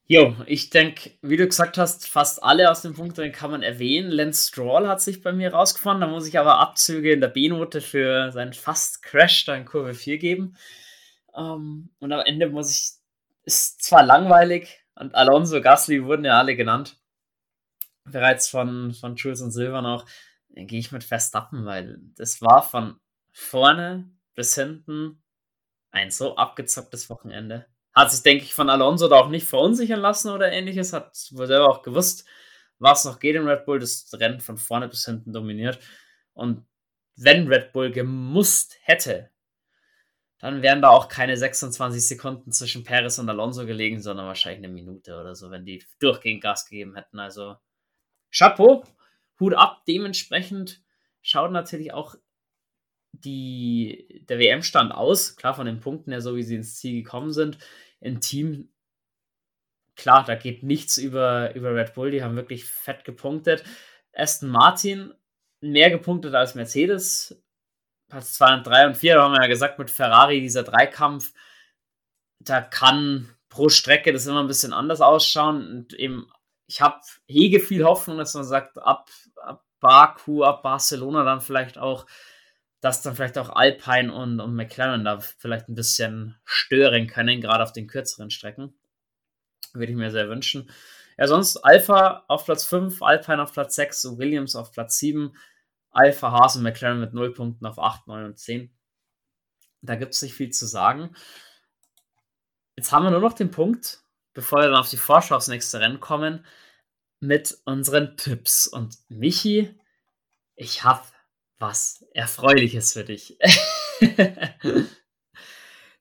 Jo, 0.07 0.35
ich 0.47 0.69
denke, 0.69 1.11
wie 1.21 1.37
du 1.37 1.47
gesagt 1.47 1.77
hast, 1.77 2.09
fast 2.09 2.43
alle 2.43 2.69
aus 2.69 2.81
dem 2.81 2.93
Punkt 2.93 3.17
kann 3.33 3.51
man 3.51 3.63
erwähnen. 3.63 4.11
Lance 4.11 4.49
Stroll 4.49 4.87
hat 4.87 5.01
sich 5.01 5.21
bei 5.21 5.31
mir 5.31 5.53
rausgefahren, 5.53 6.01
da 6.01 6.07
muss 6.07 6.27
ich 6.27 6.37
aber 6.37 6.59
Abzüge 6.59 7.13
in 7.13 7.21
der 7.21 7.29
B-Note 7.29 7.79
für 7.79 8.31
seinen 8.31 8.51
fast 8.53 9.01
Crash 9.01 9.45
da 9.45 9.55
in 9.55 9.63
Kurve 9.65 9.93
4 9.93 10.17
geben. 10.17 10.57
Um, 11.27 11.43
ähm, 11.43 11.89
und 11.99 12.11
am 12.11 12.19
Ende 12.19 12.49
muss 12.49 12.71
ich, 12.71 12.91
ist 13.43 13.83
zwar 13.83 14.03
langweilig, 14.03 14.83
und 14.95 15.15
Alonso, 15.15 15.61
Gasly 15.61 16.03
wurden 16.05 16.25
ja 16.25 16.37
alle 16.37 16.55
genannt, 16.55 16.97
bereits 18.05 18.49
von, 18.49 18.93
von 18.93 19.15
Jules 19.15 19.41
und 19.41 19.51
Silvan 19.51 19.85
auch, 19.85 20.05
dann 20.49 20.67
gehe 20.67 20.79
ich 20.79 20.91
mit 20.91 21.03
Verstappen, 21.03 21.65
weil 21.65 21.99
das 22.17 22.41
war 22.41 22.61
von 22.61 22.99
vorne 23.31 24.11
bis 24.35 24.55
hinten 24.55 25.23
ein 25.91 26.11
so 26.11 26.35
abgezocktes 26.35 27.09
Wochenende 27.09 27.67
hat 27.93 28.11
sich, 28.11 28.23
denke 28.23 28.43
ich, 28.43 28.53
von 28.53 28.69
Alonso 28.69 29.07
da 29.07 29.17
auch 29.17 29.29
nicht 29.29 29.47
verunsichern 29.47 29.99
lassen 29.99 30.31
oder 30.31 30.51
ähnliches, 30.51 30.93
hat 30.93 31.15
wohl 31.31 31.47
selber 31.47 31.69
auch 31.69 31.83
gewusst, 31.83 32.25
was 32.79 33.05
noch 33.05 33.19
geht 33.19 33.35
in 33.35 33.47
Red 33.47 33.65
Bull, 33.65 33.79
das 33.79 34.09
Rennen 34.13 34.39
von 34.39 34.57
vorne 34.57 34.87
bis 34.87 35.05
hinten 35.05 35.31
dominiert. 35.31 35.79
Und 36.33 36.65
wenn 37.15 37.47
Red 37.47 37.71
Bull 37.71 37.91
gemusst 37.91 38.77
hätte, 38.81 39.29
dann 40.39 40.61
wären 40.61 40.81
da 40.81 40.89
auch 40.89 41.07
keine 41.07 41.37
26 41.37 42.05
Sekunden 42.05 42.51
zwischen 42.51 42.83
Perez 42.83 43.17
und 43.17 43.29
Alonso 43.29 43.65
gelegen, 43.65 44.01
sondern 44.01 44.25
wahrscheinlich 44.25 44.65
eine 44.65 44.73
Minute 44.73 45.17
oder 45.17 45.35
so, 45.35 45.51
wenn 45.51 45.63
die 45.63 45.85
durchgehend 45.99 46.43
Gas 46.43 46.65
gegeben 46.65 46.95
hätten. 46.95 47.19
Also 47.19 47.55
Chapeau, 48.35 48.83
Hut 49.39 49.53
ab. 49.53 49.83
Dementsprechend 49.87 50.83
schaut 51.21 51.51
natürlich 51.51 51.93
auch 51.93 52.15
die, 53.13 54.25
der 54.27 54.39
WM-Stand 54.39 54.91
aus. 54.91 55.35
Klar, 55.35 55.53
von 55.53 55.65
den 55.65 55.79
Punkten 55.79 56.11
her, 56.11 56.21
so 56.21 56.35
wie 56.35 56.43
sie 56.43 56.55
ins 56.55 56.75
Ziel 56.75 57.03
gekommen 57.03 57.31
sind 57.31 57.57
im 58.01 58.19
Team, 58.19 58.69
klar, 59.95 60.25
da 60.25 60.35
geht 60.35 60.63
nichts 60.63 60.97
über, 60.97 61.55
über 61.55 61.73
Red 61.73 61.93
Bull, 61.93 62.11
die 62.11 62.23
haben 62.23 62.35
wirklich 62.35 62.65
fett 62.65 63.05
gepunktet. 63.05 63.63
Aston 64.13 64.49
Martin 64.49 65.13
mehr 65.61 65.89
gepunktet 65.89 66.35
als 66.35 66.55
Mercedes, 66.55 67.41
Platz 68.09 68.33
2 68.33 68.55
und 68.55 68.67
3 68.67 68.87
und 68.87 68.97
4, 68.97 69.15
da 69.15 69.23
haben 69.23 69.33
wir 69.33 69.41
ja 69.41 69.47
gesagt, 69.47 69.79
mit 69.79 69.89
Ferrari 69.89 70.41
dieser 70.41 70.63
Dreikampf, 70.63 71.33
da 72.39 72.61
kann 72.61 73.29
pro 73.47 73.69
Strecke 73.69 74.11
das 74.11 74.27
immer 74.27 74.41
ein 74.41 74.47
bisschen 74.47 74.73
anders 74.73 74.99
ausschauen 74.99 75.67
und 75.67 75.93
eben, 75.93 76.29
ich 76.67 76.81
habe 76.81 76.99
hege 77.27 77.59
viel 77.59 77.85
Hoffnung, 77.85 78.17
dass 78.17 78.33
man 78.33 78.43
sagt, 78.43 78.77
ab, 78.79 79.09
ab 79.37 79.63
Baku, 79.79 80.43
ab 80.43 80.63
Barcelona 80.63 81.23
dann 81.23 81.41
vielleicht 81.41 81.77
auch 81.77 82.05
dass 82.83 83.01
dann 83.01 83.15
vielleicht 83.15 83.37
auch 83.37 83.49
Alpine 83.49 84.13
und, 84.13 84.41
und 84.41 84.55
McLaren 84.55 85.05
da 85.05 85.21
vielleicht 85.21 85.69
ein 85.69 85.73
bisschen 85.73 86.35
stören 86.43 87.07
können, 87.07 87.39
gerade 87.39 87.63
auf 87.63 87.71
den 87.71 87.87
kürzeren 87.87 88.29
Strecken. 88.29 88.73
Würde 89.71 89.93
ich 89.93 89.97
mir 89.97 90.11
sehr 90.11 90.27
wünschen. 90.27 90.69
Ja, 91.17 91.27
sonst 91.27 91.55
Alpha 91.55 92.25
auf 92.27 92.43
Platz 92.43 92.65
5, 92.65 93.01
Alpine 93.01 93.41
auf 93.41 93.53
Platz 93.53 93.75
6, 93.75 94.17
Williams 94.17 94.57
auf 94.57 94.73
Platz 94.73 94.97
7, 94.97 95.33
Alpha, 95.91 96.31
Haas 96.33 96.57
und 96.57 96.63
McLaren 96.63 96.99
mit 96.99 97.13
0 97.13 97.33
Punkten 97.33 97.65
auf 97.65 97.79
8, 97.79 98.07
9 98.07 98.25
und 98.25 98.37
10. 98.37 98.69
Da 99.81 99.95
gibt 99.95 100.13
es 100.13 100.21
nicht 100.21 100.33
viel 100.33 100.49
zu 100.49 100.65
sagen. 100.65 101.15
Jetzt 102.75 102.91
haben 102.91 103.03
wir 103.03 103.11
nur 103.11 103.21
noch 103.21 103.31
den 103.31 103.51
Punkt, 103.51 104.01
bevor 104.33 104.59
wir 104.59 104.67
dann 104.67 104.75
auf 104.75 104.89
die 104.89 104.97
Vorschau 104.97 105.37
aufs 105.37 105.47
nächste 105.47 105.79
Rennen 105.79 106.01
kommen, 106.01 106.45
mit 107.21 107.57
unseren 107.63 108.17
Tipps. 108.17 108.67
Und 108.67 108.97
Michi, 109.07 109.73
ich 110.57 110.83
habe 110.83 111.12
was 111.63 112.05
Erfreuliches 112.13 112.93
für 112.93 113.05
dich. 113.05 113.37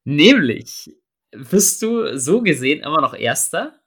Nämlich 0.05 0.91
bist 1.31 1.81
du 1.83 2.19
so 2.19 2.43
gesehen 2.43 2.81
immer 2.81 3.01
noch 3.01 3.15
Erster. 3.15 3.79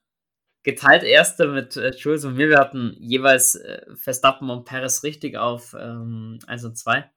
Geteilt 0.63 1.03
Erster 1.03 1.47
mit 1.47 1.75
äh, 1.75 1.91
Jules 1.91 2.23
und 2.23 2.35
mir. 2.35 2.49
Wir 2.49 2.59
hatten 2.59 2.95
jeweils 2.97 3.55
äh, 3.55 3.85
Verstappen 3.95 4.49
und 4.49 4.63
Paris 4.65 5.03
richtig 5.03 5.37
auf 5.37 5.75
ähm, 5.77 6.39
1 6.47 6.63
und 6.63 6.77
2. 6.77 7.11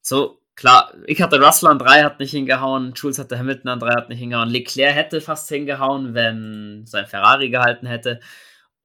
So, 0.00 0.40
klar, 0.54 0.94
ich 1.06 1.20
hatte 1.20 1.40
Russell 1.42 1.68
an 1.68 1.80
3, 1.80 2.04
hat 2.04 2.20
nicht 2.20 2.30
hingehauen. 2.30 2.94
Jules 2.94 3.18
hatte 3.18 3.36
Hamilton 3.36 3.68
an 3.68 3.80
3, 3.80 3.88
hat 3.90 4.08
nicht 4.08 4.20
hingehauen. 4.20 4.48
Leclerc 4.48 4.94
hätte 4.94 5.20
fast 5.20 5.48
hingehauen, 5.48 6.14
wenn 6.14 6.86
sein 6.86 7.06
Ferrari 7.06 7.50
gehalten 7.50 7.86
hätte. 7.86 8.20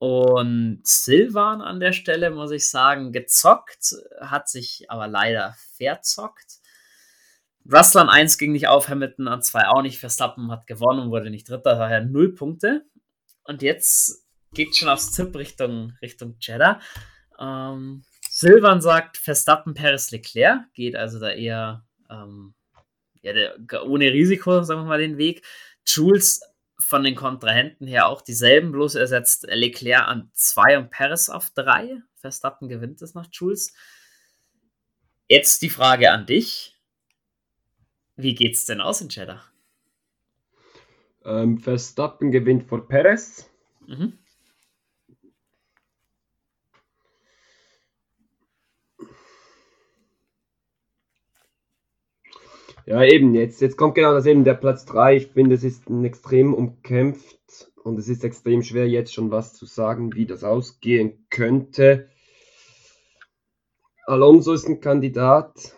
Und 0.02 0.80
Silvan 0.82 1.60
an 1.60 1.78
der 1.78 1.92
Stelle, 1.92 2.32
muss 2.32 2.50
ich 2.50 2.68
sagen, 2.68 3.12
gezockt, 3.12 3.94
hat 4.20 4.48
sich 4.48 4.90
aber 4.90 5.06
leider 5.06 5.54
verzockt. 5.76 6.58
Russell 7.72 8.00
an 8.00 8.08
1 8.08 8.36
ging 8.36 8.50
nicht 8.50 8.66
auf, 8.66 8.88
Hamilton 8.88 9.28
an 9.28 9.42
2 9.42 9.68
auch 9.68 9.80
nicht. 9.80 10.00
Verstappen 10.00 10.50
hat 10.50 10.66
gewonnen 10.66 10.98
und 10.98 11.10
wurde 11.12 11.30
nicht 11.30 11.48
Dritter, 11.48 11.76
daher 11.76 12.04
0 12.04 12.34
Punkte. 12.34 12.84
Und 13.44 13.62
jetzt 13.62 14.26
geht 14.52 14.74
schon 14.74 14.88
aufs 14.88 15.12
Tipp 15.12 15.36
Richtung, 15.36 15.96
Richtung 16.02 16.34
Jeddah. 16.40 16.80
Ähm, 17.38 18.02
Silvan 18.28 18.80
sagt 18.80 19.18
Verstappen, 19.18 19.72
Paris, 19.72 20.10
Leclerc. 20.10 20.64
Geht 20.74 20.96
also 20.96 21.20
da 21.20 21.30
eher 21.30 21.86
ähm, 22.10 22.54
ja, 23.20 23.34
der, 23.34 23.56
ohne 23.86 24.12
Risiko, 24.12 24.64
sagen 24.64 24.80
wir 24.80 24.86
mal, 24.86 24.98
den 24.98 25.16
Weg. 25.16 25.46
Jules 25.86 26.40
von 26.82 27.02
den 27.02 27.14
Kontrahenten 27.14 27.86
her 27.86 28.06
auch 28.08 28.22
dieselben, 28.22 28.72
bloß 28.72 28.96
er 28.96 29.06
setzt 29.06 29.46
Leclerc 29.48 30.06
an 30.06 30.30
2 30.34 30.78
und 30.78 30.90
Paris 30.90 31.30
auf 31.30 31.50
3. 31.50 32.02
Verstappen 32.16 32.68
gewinnt 32.68 33.02
es 33.02 33.14
nach 33.14 33.28
Jules. 33.32 33.74
Jetzt 35.28 35.62
die 35.62 35.70
Frage 35.70 36.10
an 36.10 36.26
dich. 36.26 36.76
Wie 38.16 38.34
geht's 38.34 38.66
denn 38.66 38.80
aus 38.80 39.00
in 39.00 39.08
Cheddar? 39.08 39.42
Ähm, 41.24 41.58
Verstappen 41.58 42.30
gewinnt 42.30 42.68
vor 42.68 42.86
Perez. 42.86 43.50
Mhm. 43.86 44.18
Ja, 52.84 53.02
eben, 53.04 53.34
jetzt, 53.34 53.60
jetzt 53.60 53.76
kommt 53.76 53.94
genau 53.94 54.12
das 54.12 54.26
eben, 54.26 54.44
der 54.44 54.54
Platz 54.54 54.84
3. 54.86 55.16
Ich 55.16 55.26
finde, 55.28 55.54
es 55.54 55.62
ist 55.62 55.88
ein 55.88 56.04
extrem 56.04 56.52
umkämpft 56.52 57.70
und 57.84 57.98
es 57.98 58.08
ist 58.08 58.24
extrem 58.24 58.62
schwer, 58.62 58.88
jetzt 58.88 59.14
schon 59.14 59.30
was 59.30 59.54
zu 59.54 59.66
sagen, 59.66 60.14
wie 60.14 60.26
das 60.26 60.42
ausgehen 60.42 61.26
könnte. 61.30 62.08
Alonso 64.04 64.52
ist 64.52 64.68
ein 64.68 64.80
Kandidat, 64.80 65.76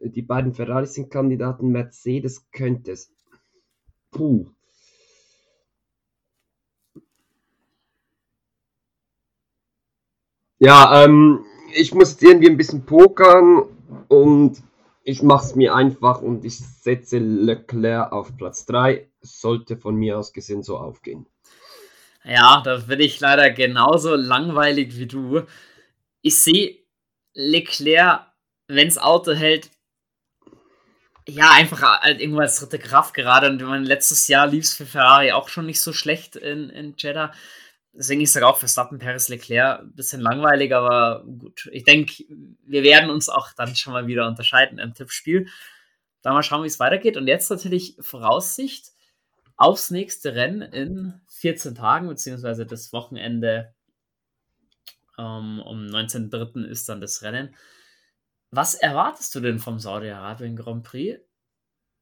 die 0.00 0.22
beiden 0.22 0.52
Ferraris 0.54 0.94
sind 0.94 1.10
Kandidaten, 1.10 1.68
Mercedes 1.70 2.50
könnte 2.50 2.92
es. 2.92 3.12
Puh. 4.10 4.46
Ja, 10.58 11.04
ähm, 11.04 11.44
ich 11.74 11.94
muss 11.94 12.20
irgendwie 12.20 12.50
ein 12.50 12.56
bisschen 12.56 12.84
pokern 12.84 13.62
und 14.08 14.60
ich 15.10 15.22
mache 15.22 15.46
es 15.46 15.54
mir 15.56 15.74
einfach 15.74 16.22
und 16.22 16.44
ich 16.44 16.58
setze 16.58 17.18
Leclerc 17.18 18.12
auf 18.12 18.36
Platz 18.36 18.64
3. 18.66 19.08
Sollte 19.20 19.76
von 19.76 19.96
mir 19.96 20.18
aus 20.18 20.32
gesehen 20.32 20.62
so 20.62 20.78
aufgehen. 20.78 21.26
Ja, 22.24 22.62
da 22.64 22.78
bin 22.78 23.00
ich 23.00 23.18
leider 23.18 23.50
genauso 23.50 24.14
langweilig 24.14 24.96
wie 24.96 25.06
du. 25.06 25.42
Ich 26.22 26.40
sehe 26.40 26.78
Leclerc, 27.34 28.26
wenn 28.68 28.88
das 28.88 28.98
Auto 28.98 29.32
hält, 29.32 29.70
ja, 31.28 31.50
einfach 31.52 31.82
halt 32.02 32.20
irgendwo 32.20 32.40
als 32.40 32.60
dritte 32.60 32.78
Kraft 32.78 33.14
gerade. 33.14 33.48
Und 33.48 33.60
mein 33.62 33.84
letztes 33.84 34.28
Jahr 34.28 34.46
lief 34.46 34.64
es 34.64 34.74
für 34.74 34.86
Ferrari 34.86 35.32
auch 35.32 35.48
schon 35.48 35.66
nicht 35.66 35.80
so 35.80 35.92
schlecht 35.92 36.36
in, 36.36 36.70
in 36.70 36.94
Jeddah. 36.96 37.32
Deswegen 37.92 38.20
ist 38.20 38.36
es 38.36 38.42
auch 38.42 38.58
Verstappen, 38.58 38.98
Paris, 38.98 39.28
Leclerc 39.28 39.80
ein 39.80 39.92
bisschen 39.94 40.20
langweilig, 40.20 40.74
aber 40.74 41.24
gut. 41.24 41.68
Ich 41.72 41.84
denke, 41.84 42.24
wir 42.64 42.82
werden 42.82 43.10
uns 43.10 43.28
auch 43.28 43.52
dann 43.52 43.74
schon 43.74 43.92
mal 43.92 44.06
wieder 44.06 44.26
unterscheiden 44.28 44.78
im 44.78 44.94
Tippspiel. 44.94 45.48
Dann 46.22 46.34
mal 46.34 46.42
schauen, 46.42 46.62
wie 46.62 46.68
es 46.68 46.78
weitergeht. 46.78 47.16
Und 47.16 47.26
jetzt 47.26 47.50
natürlich 47.50 47.96
Voraussicht 48.00 48.92
aufs 49.56 49.90
nächste 49.90 50.34
Rennen 50.34 50.62
in 50.62 51.20
14 51.28 51.74
Tagen, 51.74 52.08
beziehungsweise 52.08 52.64
das 52.64 52.92
Wochenende 52.92 53.74
ähm, 55.18 55.60
um 55.60 55.86
19.03. 55.86 56.64
ist 56.64 56.88
dann 56.88 57.00
das 57.00 57.22
Rennen. 57.22 57.54
Was 58.50 58.74
erwartest 58.74 59.34
du 59.34 59.40
denn 59.40 59.58
vom 59.58 59.78
Saudi-Arabien 59.78 60.56
Grand 60.56 60.84
Prix? 60.84 61.20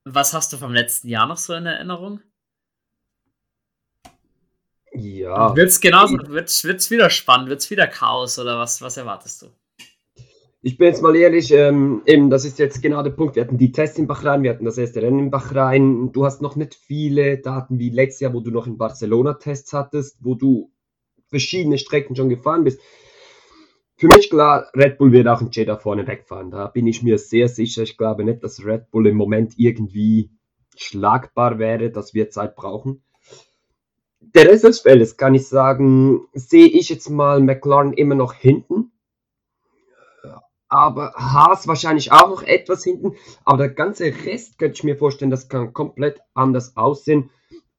Was 0.04 0.32
hast 0.32 0.52
du 0.52 0.56
vom 0.56 0.72
letzten 0.72 1.08
Jahr 1.08 1.26
noch 1.26 1.36
so 1.36 1.54
in 1.54 1.66
Erinnerung? 1.66 2.20
Ja. 4.98 5.54
Wird 5.56 5.68
es 5.68 5.80
genauso, 5.80 6.16
wird 6.28 6.48
es 6.48 6.90
wieder 6.90 7.10
spannend, 7.10 7.48
wird 7.48 7.60
es 7.60 7.70
wieder 7.70 7.86
Chaos 7.86 8.38
oder 8.38 8.58
was, 8.58 8.82
was 8.82 8.96
erwartest 8.96 9.42
du? 9.42 9.46
Ich 10.60 10.76
bin 10.76 10.88
jetzt 10.88 11.02
mal 11.02 11.14
ehrlich, 11.14 11.52
ähm, 11.52 12.02
eben, 12.04 12.30
das 12.30 12.44
ist 12.44 12.58
jetzt 12.58 12.82
genau 12.82 13.02
der 13.04 13.10
Punkt. 13.10 13.36
Wir 13.36 13.44
hatten 13.44 13.58
die 13.58 13.70
Tests 13.70 13.96
in 13.96 14.08
Bahrain, 14.08 14.42
wir 14.42 14.50
hatten 14.50 14.64
das 14.64 14.76
erste 14.76 15.00
Rennen 15.00 15.20
in 15.20 15.30
Bahrain. 15.30 16.10
Du 16.10 16.24
hast 16.24 16.42
noch 16.42 16.56
nicht 16.56 16.74
viele 16.74 17.38
Daten 17.38 17.78
wie 17.78 17.90
letztes 17.90 18.20
Jahr, 18.20 18.34
wo 18.34 18.40
du 18.40 18.50
noch 18.50 18.66
in 18.66 18.76
Barcelona 18.76 19.34
Tests 19.34 19.72
hattest, 19.72 20.18
wo 20.20 20.34
du 20.34 20.72
verschiedene 21.28 21.78
Strecken 21.78 22.16
schon 22.16 22.28
gefahren 22.28 22.64
bist. 22.64 22.80
Für 23.94 24.08
mich 24.08 24.30
klar, 24.30 24.68
Red 24.74 24.98
Bull 24.98 25.12
wird 25.12 25.28
auch 25.28 25.40
in 25.40 25.50
Jeddah 25.50 25.76
vorne 25.76 26.06
wegfahren. 26.06 26.50
Da 26.50 26.66
bin 26.66 26.86
ich 26.86 27.02
mir 27.02 27.18
sehr 27.18 27.48
sicher. 27.48 27.82
Ich 27.82 27.96
glaube 27.96 28.24
nicht, 28.24 28.42
dass 28.42 28.64
Red 28.64 28.90
Bull 28.90 29.06
im 29.06 29.16
Moment 29.16 29.54
irgendwie 29.58 30.30
schlagbar 30.76 31.58
wäre, 31.58 31.90
dass 31.90 32.14
wir 32.14 32.30
Zeit 32.30 32.56
brauchen. 32.56 33.02
Der 34.20 34.48
Rest 34.48 34.64
des 34.64 34.80
Feldes 34.80 35.16
kann 35.16 35.34
ich 35.34 35.48
sagen, 35.48 36.26
sehe 36.32 36.66
ich 36.66 36.88
jetzt 36.88 37.08
mal 37.08 37.40
McLaren 37.40 37.92
immer 37.92 38.14
noch 38.14 38.34
hinten 38.34 38.92
aber 40.68 41.14
Haas 41.14 41.66
wahrscheinlich 41.66 42.12
auch 42.12 42.28
noch 42.28 42.42
etwas 42.42 42.84
hinten. 42.84 43.16
Aber 43.44 43.58
der 43.58 43.70
ganze 43.70 44.04
Rest 44.04 44.58
könnte 44.58 44.76
ich 44.76 44.84
mir 44.84 44.96
vorstellen, 44.96 45.30
das 45.30 45.48
kann 45.48 45.72
komplett 45.72 46.20
anders 46.34 46.76
aussehen. 46.76 47.30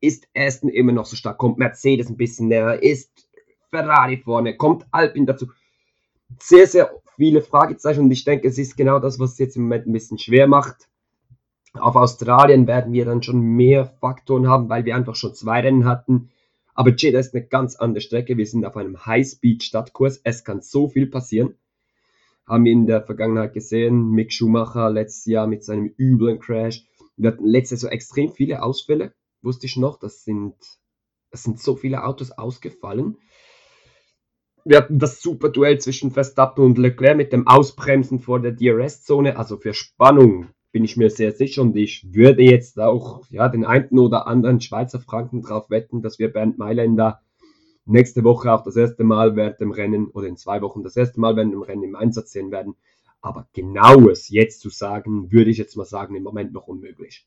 Ist 0.02 0.28
Aston 0.36 0.70
immer 0.70 0.92
noch 0.92 1.06
so 1.06 1.16
stark? 1.16 1.38
Kommt 1.38 1.58
Mercedes 1.58 2.10
ein 2.10 2.18
bisschen 2.18 2.48
näher? 2.48 2.82
Ist 2.82 3.28
Ferrari 3.70 4.18
vorne? 4.18 4.58
Kommt 4.58 4.86
Alpine 4.92 5.28
dazu? 5.28 5.48
Sehr, 6.40 6.68
sehr 6.68 7.02
viele 7.16 7.42
Fragezeichen 7.42 8.02
und 8.02 8.12
ich 8.12 8.24
denke, 8.24 8.48
es 8.48 8.58
ist 8.58 8.78
genau 8.78 9.00
das, 9.00 9.20
was 9.20 9.34
es 9.34 9.40
jetzt 9.40 9.58
im 9.58 9.64
Moment 9.64 9.88
ein 9.88 9.94
bisschen 9.94 10.18
schwer 10.18 10.48
macht. 10.48 10.88
Auf 11.80 11.96
Australien 11.96 12.68
werden 12.68 12.94
wir 12.94 13.06
dann 13.06 13.24
schon 13.24 13.40
mehr 13.40 13.86
Faktoren 13.86 14.48
haben, 14.48 14.70
weil 14.70 14.86
wir 14.86 14.96
einfach 14.96 15.16
schon 15.16 15.34
zwei 15.34 15.62
Rennen 15.62 15.86
hatten. 15.86 16.30
Aber 16.76 16.92
Jeddah 16.96 17.20
ist 17.20 17.34
eine 17.34 17.46
ganz 17.46 17.76
andere 17.76 18.02
Strecke. 18.02 18.38
Wir 18.38 18.46
sind 18.46 18.66
auf 18.66 18.78
einem 18.78 19.06
High-Speed-Stadtkurs. 19.06 20.22
Es 20.24 20.44
kann 20.44 20.62
so 20.62 20.88
viel 20.88 21.08
passieren 21.08 21.56
haben 22.50 22.66
wir 22.66 22.72
in 22.72 22.88
der 22.88 23.04
Vergangenheit 23.04 23.54
gesehen. 23.54 24.10
Mick 24.10 24.34
Schumacher 24.34 24.90
letztes 24.90 25.26
Jahr 25.26 25.46
mit 25.46 25.64
seinem 25.64 25.94
üblen 25.98 26.40
Crash. 26.40 26.84
Wir 27.16 27.32
hatten 27.32 27.46
letztes 27.46 27.84
Jahr 27.84 27.92
so 27.92 27.94
extrem 27.94 28.34
viele 28.34 28.64
Ausfälle, 28.64 29.14
wusste 29.42 29.68
ich 29.68 29.78
noch. 29.78 30.00
Das 30.00 30.24
sind, 30.24 30.56
das 31.30 31.44
sind 31.44 31.60
so 31.60 31.76
viele 31.76 32.04
Autos 32.04 32.32
ausgefallen. 32.32 33.18
Wir 34.66 34.78
hatten 34.78 35.00
das 35.00 35.22
super 35.22 35.50
Duell 35.50 35.80
zwischen 35.80 36.12
Verstappen 36.12 36.66
und 36.66 36.78
Leclerc 36.78 37.16
mit 37.16 37.32
dem 37.32 37.48
Ausbremsen 37.48 38.20
vor 38.20 38.42
der 38.42 38.52
DRS-Zone. 38.52 39.38
Also 39.38 39.58
für 39.58 39.74
Spannung 39.74 40.48
bin 40.72 40.84
ich 40.84 40.98
mir 40.98 41.10
sehr 41.10 41.32
sicher 41.32 41.62
und 41.62 41.76
ich 41.76 42.14
würde 42.14 42.44
jetzt 42.44 42.80
auch 42.80 43.26
ja, 43.30 43.50
den 43.50 43.66
einen 43.66 43.98
oder 43.98 44.28
anderen 44.28 44.62
Schweizer 44.62 45.00
Franken 45.00 45.42
drauf 45.42 45.70
wetten, 45.70 46.02
dass 46.02 46.20
wir 46.20 46.32
Bernd 46.32 46.58
Mailänder 46.58 47.22
nächste 47.86 48.24
Woche 48.24 48.52
auch 48.52 48.64
das 48.64 48.76
erste 48.76 49.04
Mal 49.04 49.36
während 49.36 49.60
dem 49.60 49.72
Rennen 49.72 50.08
oder 50.08 50.28
in 50.28 50.38
zwei 50.38 50.62
Wochen 50.62 50.84
das 50.84 50.96
erste 50.96 51.20
Mal 51.20 51.36
während 51.36 51.54
dem 51.54 51.64
Rennen 51.64 51.84
im 51.84 51.96
Einsatz 51.96 52.32
sehen 52.32 52.52
werden. 52.52 52.76
Aber 53.22 53.48
genaues 53.54 54.30
jetzt 54.30 54.62
zu 54.62 54.70
sagen, 54.70 55.32
würde 55.32 55.50
ich 55.50 55.58
jetzt 55.58 55.76
mal 55.76 55.86
sagen, 55.86 56.16
im 56.16 56.24
Moment 56.24 56.54
noch 56.54 56.68
unmöglich. 56.68 57.26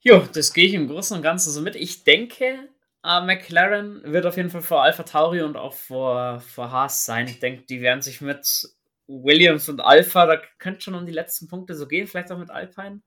Jo, 0.00 0.22
das 0.32 0.52
gehe 0.52 0.66
ich 0.66 0.74
im 0.74 0.88
Großen 0.88 1.16
und 1.16 1.22
Ganzen 1.22 1.50
so 1.50 1.60
mit. 1.60 1.76
Ich 1.76 2.04
denke, 2.04 2.68
äh, 3.04 3.20
McLaren 3.24 4.02
wird 4.04 4.26
auf 4.26 4.36
jeden 4.36 4.50
Fall 4.50 4.62
vor 4.62 4.82
Alpha 4.82 5.02
Tauri 5.02 5.42
und 5.42 5.56
auch 5.56 5.74
vor, 5.74 6.40
vor 6.40 6.70
Haas 6.72 7.04
sein. 7.04 7.26
Ich 7.26 7.38
denke, 7.38 7.64
die 7.68 7.80
werden 7.80 8.02
sich 8.02 8.20
mit 8.20 8.74
Williams 9.06 9.68
und 9.68 9.80
Alpha, 9.80 10.26
da 10.26 10.40
könnte 10.58 10.80
schon 10.80 10.94
um 10.94 11.06
die 11.06 11.12
letzten 11.12 11.48
Punkte 11.48 11.74
so 11.74 11.86
gehen, 11.86 12.06
vielleicht 12.06 12.32
auch 12.32 12.38
mit 12.38 12.50
Alpine. 12.50 13.02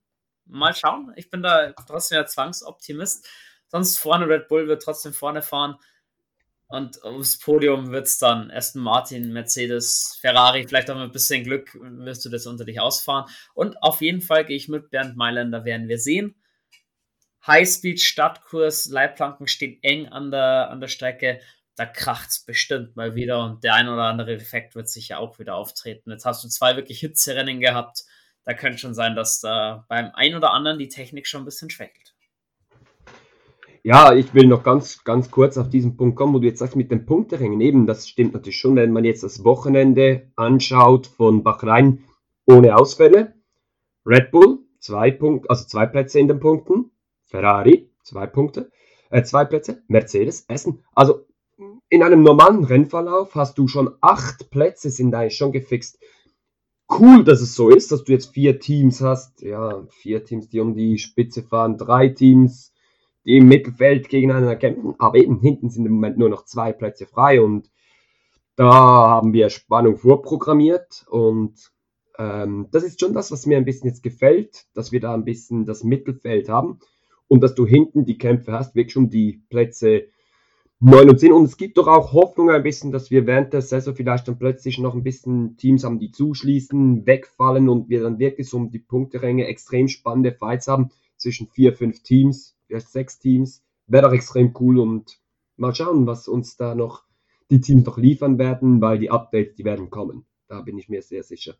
Mal 0.46 0.74
schauen. 0.74 1.12
Ich 1.16 1.30
bin 1.30 1.42
da 1.42 1.74
trotzdem 1.74 2.18
ja 2.18 2.26
Zwangsoptimist. 2.26 3.28
Sonst 3.68 3.98
vorne 3.98 4.28
Red 4.30 4.48
Bull 4.48 4.68
wird 4.68 4.82
trotzdem 4.82 5.14
vorne 5.14 5.42
fahren. 5.42 5.76
Und 6.68 7.02
aufs 7.04 7.40
Podium 7.40 7.92
wird 7.92 8.08
es 8.08 8.18
dann 8.18 8.52
Aston 8.52 8.82
Martin, 8.82 9.32
Mercedes, 9.32 10.18
Ferrari, 10.20 10.68
vielleicht 10.68 10.90
auch 10.90 10.96
mit 10.96 11.06
ein 11.06 11.12
bisschen 11.12 11.44
Glück 11.46 11.74
wirst 11.82 12.26
du 12.26 12.30
das 12.30 12.46
unter 12.46 12.66
dich 12.66 12.82
ausfahren. 12.82 13.30
Und 13.54 13.82
auf 13.82 14.02
jeden 14.02 14.22
Fall 14.22 14.44
gehe 14.46 14.58
ich 14.58 14.68
mit 14.68 14.90
Bernd 14.90 15.16
Mailänder, 15.16 15.64
werden 15.64 15.88
wir 15.88 15.98
sehen. 15.98 16.36
Highspeed, 17.46 18.02
Stadtkurs, 18.02 18.88
Leitplanken 18.88 19.48
stehen 19.48 19.80
eng 19.82 20.08
an 20.08 20.32
der, 20.32 20.70
an 20.70 20.82
der 20.82 20.90
Strecke. 20.90 21.40
Da 21.78 21.86
kracht 21.86 22.30
es 22.30 22.40
bestimmt 22.40 22.96
mal 22.96 23.14
wieder 23.14 23.46
und 23.46 23.64
der 23.64 23.76
ein 23.76 23.88
oder 23.88 24.06
andere 24.06 24.34
Effekt 24.34 24.74
wird 24.76 24.90
sicher 24.90 25.20
auch 25.20 25.38
wieder 25.38 25.56
auftreten. 25.56 26.10
Jetzt 26.10 26.26
hast 26.26 26.44
du 26.44 26.50
zwei 26.50 26.76
wirklich 26.76 27.00
Hitzerennen 27.00 27.60
gehabt. 27.60 28.04
Da 28.46 28.56
könnte 28.56 28.80
schon 28.80 28.96
sein, 28.96 29.16
dass 29.16 29.42
da 29.42 29.86
beim 29.88 30.10
ein 30.16 30.36
oder 30.36 30.54
anderen 30.54 30.80
die 30.80 30.90
Technik 30.90 31.28
schon 31.28 31.44
ein 31.44 31.46
bisschen 31.46 31.70
schwächelt. 31.70 32.16
Ja, 33.84 34.12
ich 34.12 34.34
will 34.34 34.48
noch 34.48 34.64
ganz, 34.64 35.04
ganz 35.04 35.30
kurz 35.30 35.56
auf 35.56 35.70
diesen 35.70 35.98
Punkt 35.98 36.18
kommen, 36.18 36.34
wo 36.34 36.40
du 36.40 36.48
jetzt 36.48 36.60
sagst 36.60 36.76
mit 36.76 36.90
den 36.90 37.06
Punkterängen. 37.06 37.62
Eben, 37.62 37.86
das 37.86 38.10
stimmt 38.10 38.34
natürlich 38.34 38.58
schon, 38.58 38.76
wenn 38.76 38.92
man 38.92 39.06
jetzt 39.06 39.22
das 39.22 39.44
Wochenende 39.44 40.32
anschaut 40.36 41.06
von 41.06 41.44
Bahrain 41.44 42.04
ohne 42.48 42.76
Ausfälle. 42.76 43.36
Red 44.04 44.32
Bull, 44.32 44.60
zwei 44.80 45.12
Punkte, 45.12 45.50
also 45.52 45.66
zwei 45.68 45.86
Plätze 45.86 46.20
in 46.20 46.28
den 46.28 46.40
Punkten. 46.40 46.90
Ferrari, 47.26 47.92
zwei 48.02 48.26
Punkte, 48.26 48.72
äh, 49.12 49.22
zwei 49.22 49.46
Plätze. 49.46 49.84
Mercedes, 49.88 50.46
Essen. 50.48 50.84
Also 50.96 51.27
in 51.90 52.04
einem 52.04 52.24
normalen 52.24 52.64
Rennverlauf 52.64 53.36
hast 53.36 53.58
du 53.58 53.68
schon 53.68 53.96
acht 54.02 54.50
Plätze, 54.50 54.90
sind 54.90 55.14
eigentlich 55.16 55.38
schon 55.38 55.52
gefixt. 55.52 56.00
Cool, 56.90 57.24
dass 57.24 57.42
es 57.42 57.56
so 57.56 57.70
ist, 57.70 57.92
dass 57.92 58.04
du 58.04 58.14
jetzt 58.14 58.34
vier 58.34 58.60
Teams 58.60 59.02
hast. 59.02 59.42
Ja, 59.42 59.86
vier 59.90 60.24
Teams, 60.24 60.50
die 60.50 60.60
um 60.60 60.74
die 60.74 60.98
Spitze 60.98 61.44
fahren, 61.44 61.78
drei 61.78 62.10
Teams 62.10 62.74
die 63.28 63.38
im 63.38 63.50
Mittelfeld 63.50 64.08
gegeneinander 64.08 64.56
kämpfen. 64.56 64.96
Aber 64.98 65.18
eben 65.18 65.40
hinten 65.42 65.70
sind 65.70 65.86
im 65.86 65.92
Moment 65.92 66.18
nur 66.18 66.30
noch 66.30 66.46
zwei 66.46 66.72
Plätze 66.72 67.06
frei 67.06 67.42
und 67.42 67.70
da 68.56 68.72
haben 68.72 69.34
wir 69.34 69.50
Spannung 69.50 69.98
vorprogrammiert 69.98 71.06
und 71.10 71.72
ähm, 72.18 72.68
das 72.72 72.84
ist 72.84 73.00
schon 73.00 73.14
das, 73.14 73.30
was 73.32 73.46
mir 73.46 73.58
ein 73.58 73.66
bisschen 73.66 73.90
jetzt 73.90 74.02
gefällt, 74.02 74.66
dass 74.74 74.92
wir 74.92 75.02
da 75.02 75.14
ein 75.14 75.26
bisschen 75.26 75.66
das 75.66 75.84
Mittelfeld 75.84 76.48
haben 76.50 76.80
und 77.28 77.44
dass 77.44 77.54
du 77.54 77.68
hinten 77.68 78.06
die 78.06 78.18
Kämpfe 78.18 78.54
hast, 78.54 78.76
wirklich 78.76 78.98
um 78.98 79.10
die 79.10 79.44
Plätze 79.50 80.08
9 80.80 81.10
und 81.10 81.20
10. 81.20 81.32
Und 81.32 81.46
es 81.46 81.58
gibt 81.58 81.78
doch 81.78 81.88
auch 81.88 82.14
Hoffnung 82.14 82.52
ein 82.52 82.64
bisschen, 82.64 82.92
dass 82.92 83.10
wir 83.10 83.26
während 83.26 83.54
der 83.54 83.62
Saison 83.62 83.96
vielleicht 83.96 84.28
dann 84.28 84.38
plötzlich 84.38 84.78
noch 84.78 84.94
ein 84.94 85.04
bisschen 85.04 85.58
Teams 85.58 85.84
haben, 85.84 86.00
die 86.00 86.12
zuschließen, 86.12 87.06
wegfallen 87.06 87.68
und 87.68 87.90
wir 87.90 88.04
dann 88.04 88.20
wirklich 88.20 88.50
so 88.50 88.58
um 88.58 88.70
die 88.70 88.80
Punkteränge 88.80 89.48
extrem 89.48 89.88
spannende 89.88 90.32
Fights 90.32 90.68
haben 90.68 90.92
zwischen 91.18 91.48
vier, 91.48 91.74
fünf 91.74 92.04
Teams 92.04 92.56
erst 92.70 92.92
sechs 92.92 93.20
Teams. 93.20 93.64
Wäre 93.88 94.08
doch 94.08 94.14
extrem 94.14 94.54
cool 94.60 94.80
und 94.80 95.20
mal 95.56 95.74
schauen, 95.74 96.06
was 96.06 96.28
uns 96.28 96.58
da 96.58 96.76
noch 96.76 97.04
die 97.50 97.62
Teams 97.62 97.86
noch 97.86 97.98
liefern 97.98 98.38
werden, 98.38 98.82
weil 98.82 99.00
die 99.00 99.10
Updates, 99.10 99.56
die 99.56 99.66
werden 99.66 99.90
kommen. 99.90 100.26
Da 100.48 100.62
bin 100.62 100.78
ich 100.78 100.90
mir 100.90 101.02
sehr 101.02 101.24
sicher. 101.24 101.56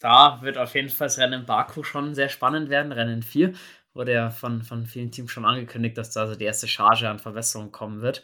Da 0.00 0.38
wird 0.42 0.58
auf 0.58 0.74
jeden 0.74 0.90
Fall 0.90 1.06
das 1.06 1.18
Rennen 1.18 1.40
in 1.40 1.46
Baku 1.46 1.82
schon 1.82 2.14
sehr 2.14 2.28
spannend 2.28 2.68
werden. 2.68 2.92
Rennen 2.92 3.22
4 3.22 3.52
wurde 3.98 4.12
ja 4.12 4.30
von, 4.30 4.62
von 4.62 4.86
vielen 4.86 5.10
Teams 5.10 5.30
schon 5.30 5.44
angekündigt, 5.44 5.98
dass 5.98 6.12
da 6.12 6.20
also 6.20 6.36
die 6.36 6.44
erste 6.44 6.68
Charge 6.68 7.08
an 7.08 7.18
Verbesserungen 7.18 7.72
kommen 7.72 8.00
wird. 8.00 8.22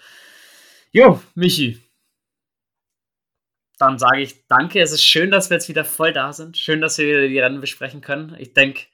Jo, 0.93 1.21
Michi. 1.35 1.83
Dann 3.79 3.99
sage 3.99 4.23
ich 4.23 4.47
danke. 4.47 4.81
Es 4.81 4.93
ist 4.93 5.03
schön, 5.03 5.33
dass 5.33 5.51
wir 5.51 5.57
jetzt 5.57 5.69
wieder 5.69 5.85
voll 5.85 6.13
da 6.13 6.33
sind. 6.33 6.57
Schön, 6.57 6.81
dass 6.81 6.97
wir 6.97 7.07
wieder 7.07 7.29
die 7.29 7.41
Rennen 7.41 7.61
besprechen 7.61 8.01
können. 8.01 8.37
Ich 8.39 8.55
denke, 8.55 8.85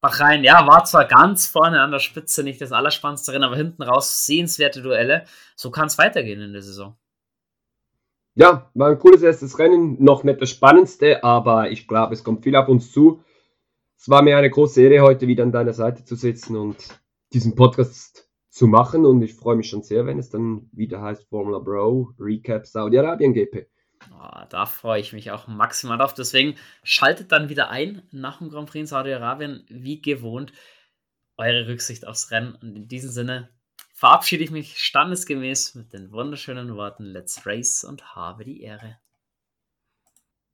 Bahrain, 0.00 0.42
ja, 0.42 0.66
war 0.66 0.84
zwar 0.84 1.06
ganz 1.06 1.46
vorne 1.46 1.80
an 1.80 1.92
der 1.92 2.00
Spitze 2.00 2.42
nicht 2.42 2.60
das 2.60 2.72
Allerspannendste 2.72 3.32
Rennen, 3.32 3.44
aber 3.44 3.56
hinten 3.56 3.82
raus 3.82 4.26
sehenswerte 4.26 4.82
Duelle. 4.82 5.24
So 5.54 5.70
kann 5.70 5.86
es 5.86 5.96
weitergehen 5.96 6.40
in 6.40 6.52
der 6.52 6.62
Saison. 6.62 6.96
Ja, 8.34 8.70
war 8.74 8.90
ein 8.90 8.98
cooles 8.98 9.22
erstes 9.22 9.58
Rennen, 9.58 10.02
noch 10.02 10.24
nicht 10.24 10.42
das 10.42 10.50
spannendste, 10.50 11.24
aber 11.24 11.70
ich 11.70 11.88
glaube, 11.88 12.12
es 12.12 12.22
kommt 12.22 12.42
viel 12.42 12.56
auf 12.56 12.68
uns 12.68 12.92
zu. 12.92 13.22
Es 13.98 14.08
war 14.08 14.22
mir 14.22 14.36
eine 14.36 14.50
große 14.50 14.82
Ehre, 14.82 15.02
heute 15.04 15.26
wieder 15.26 15.42
an 15.42 15.52
deiner 15.52 15.72
Seite 15.72 16.04
zu 16.04 16.16
sitzen 16.16 16.56
und 16.56 16.76
diesen 17.32 17.54
Podcast 17.54 18.30
zu 18.50 18.66
machen 18.66 19.04
und 19.04 19.20
ich 19.22 19.34
freue 19.34 19.56
mich 19.56 19.68
schon 19.68 19.82
sehr, 19.82 20.06
wenn 20.06 20.18
es 20.18 20.30
dann 20.30 20.68
wieder 20.72 21.02
heißt 21.02 21.28
Formula 21.28 21.58
Bro 21.58 22.14
Recap 22.18 22.66
Saudi-Arabien 22.66 23.34
GP. 23.34 23.66
Oh, 24.12 24.44
da 24.48 24.66
freue 24.66 25.00
ich 25.00 25.12
mich 25.12 25.30
auch 25.30 25.46
maximal 25.46 25.98
drauf. 25.98 26.14
Deswegen 26.14 26.56
schaltet 26.82 27.32
dann 27.32 27.48
wieder 27.48 27.70
ein 27.70 28.02
nach 28.12 28.38
dem 28.38 28.50
Grand 28.50 28.70
Prix 28.70 28.80
in 28.80 28.86
Saudi-Arabien, 28.86 29.66
wie 29.68 30.00
gewohnt, 30.00 30.52
eure 31.36 31.66
Rücksicht 31.66 32.06
aufs 32.06 32.30
Rennen. 32.30 32.54
Und 32.54 32.76
in 32.76 32.88
diesem 32.88 33.10
Sinne 33.10 33.50
verabschiede 33.92 34.44
ich 34.44 34.50
mich 34.50 34.78
standesgemäß 34.78 35.74
mit 35.74 35.92
den 35.92 36.12
wunderschönen 36.12 36.76
Worten 36.76 37.04
Let's 37.04 37.46
Race 37.46 37.84
und 37.84 38.14
habe 38.14 38.44
die 38.44 38.62
Ehre. 38.62 38.98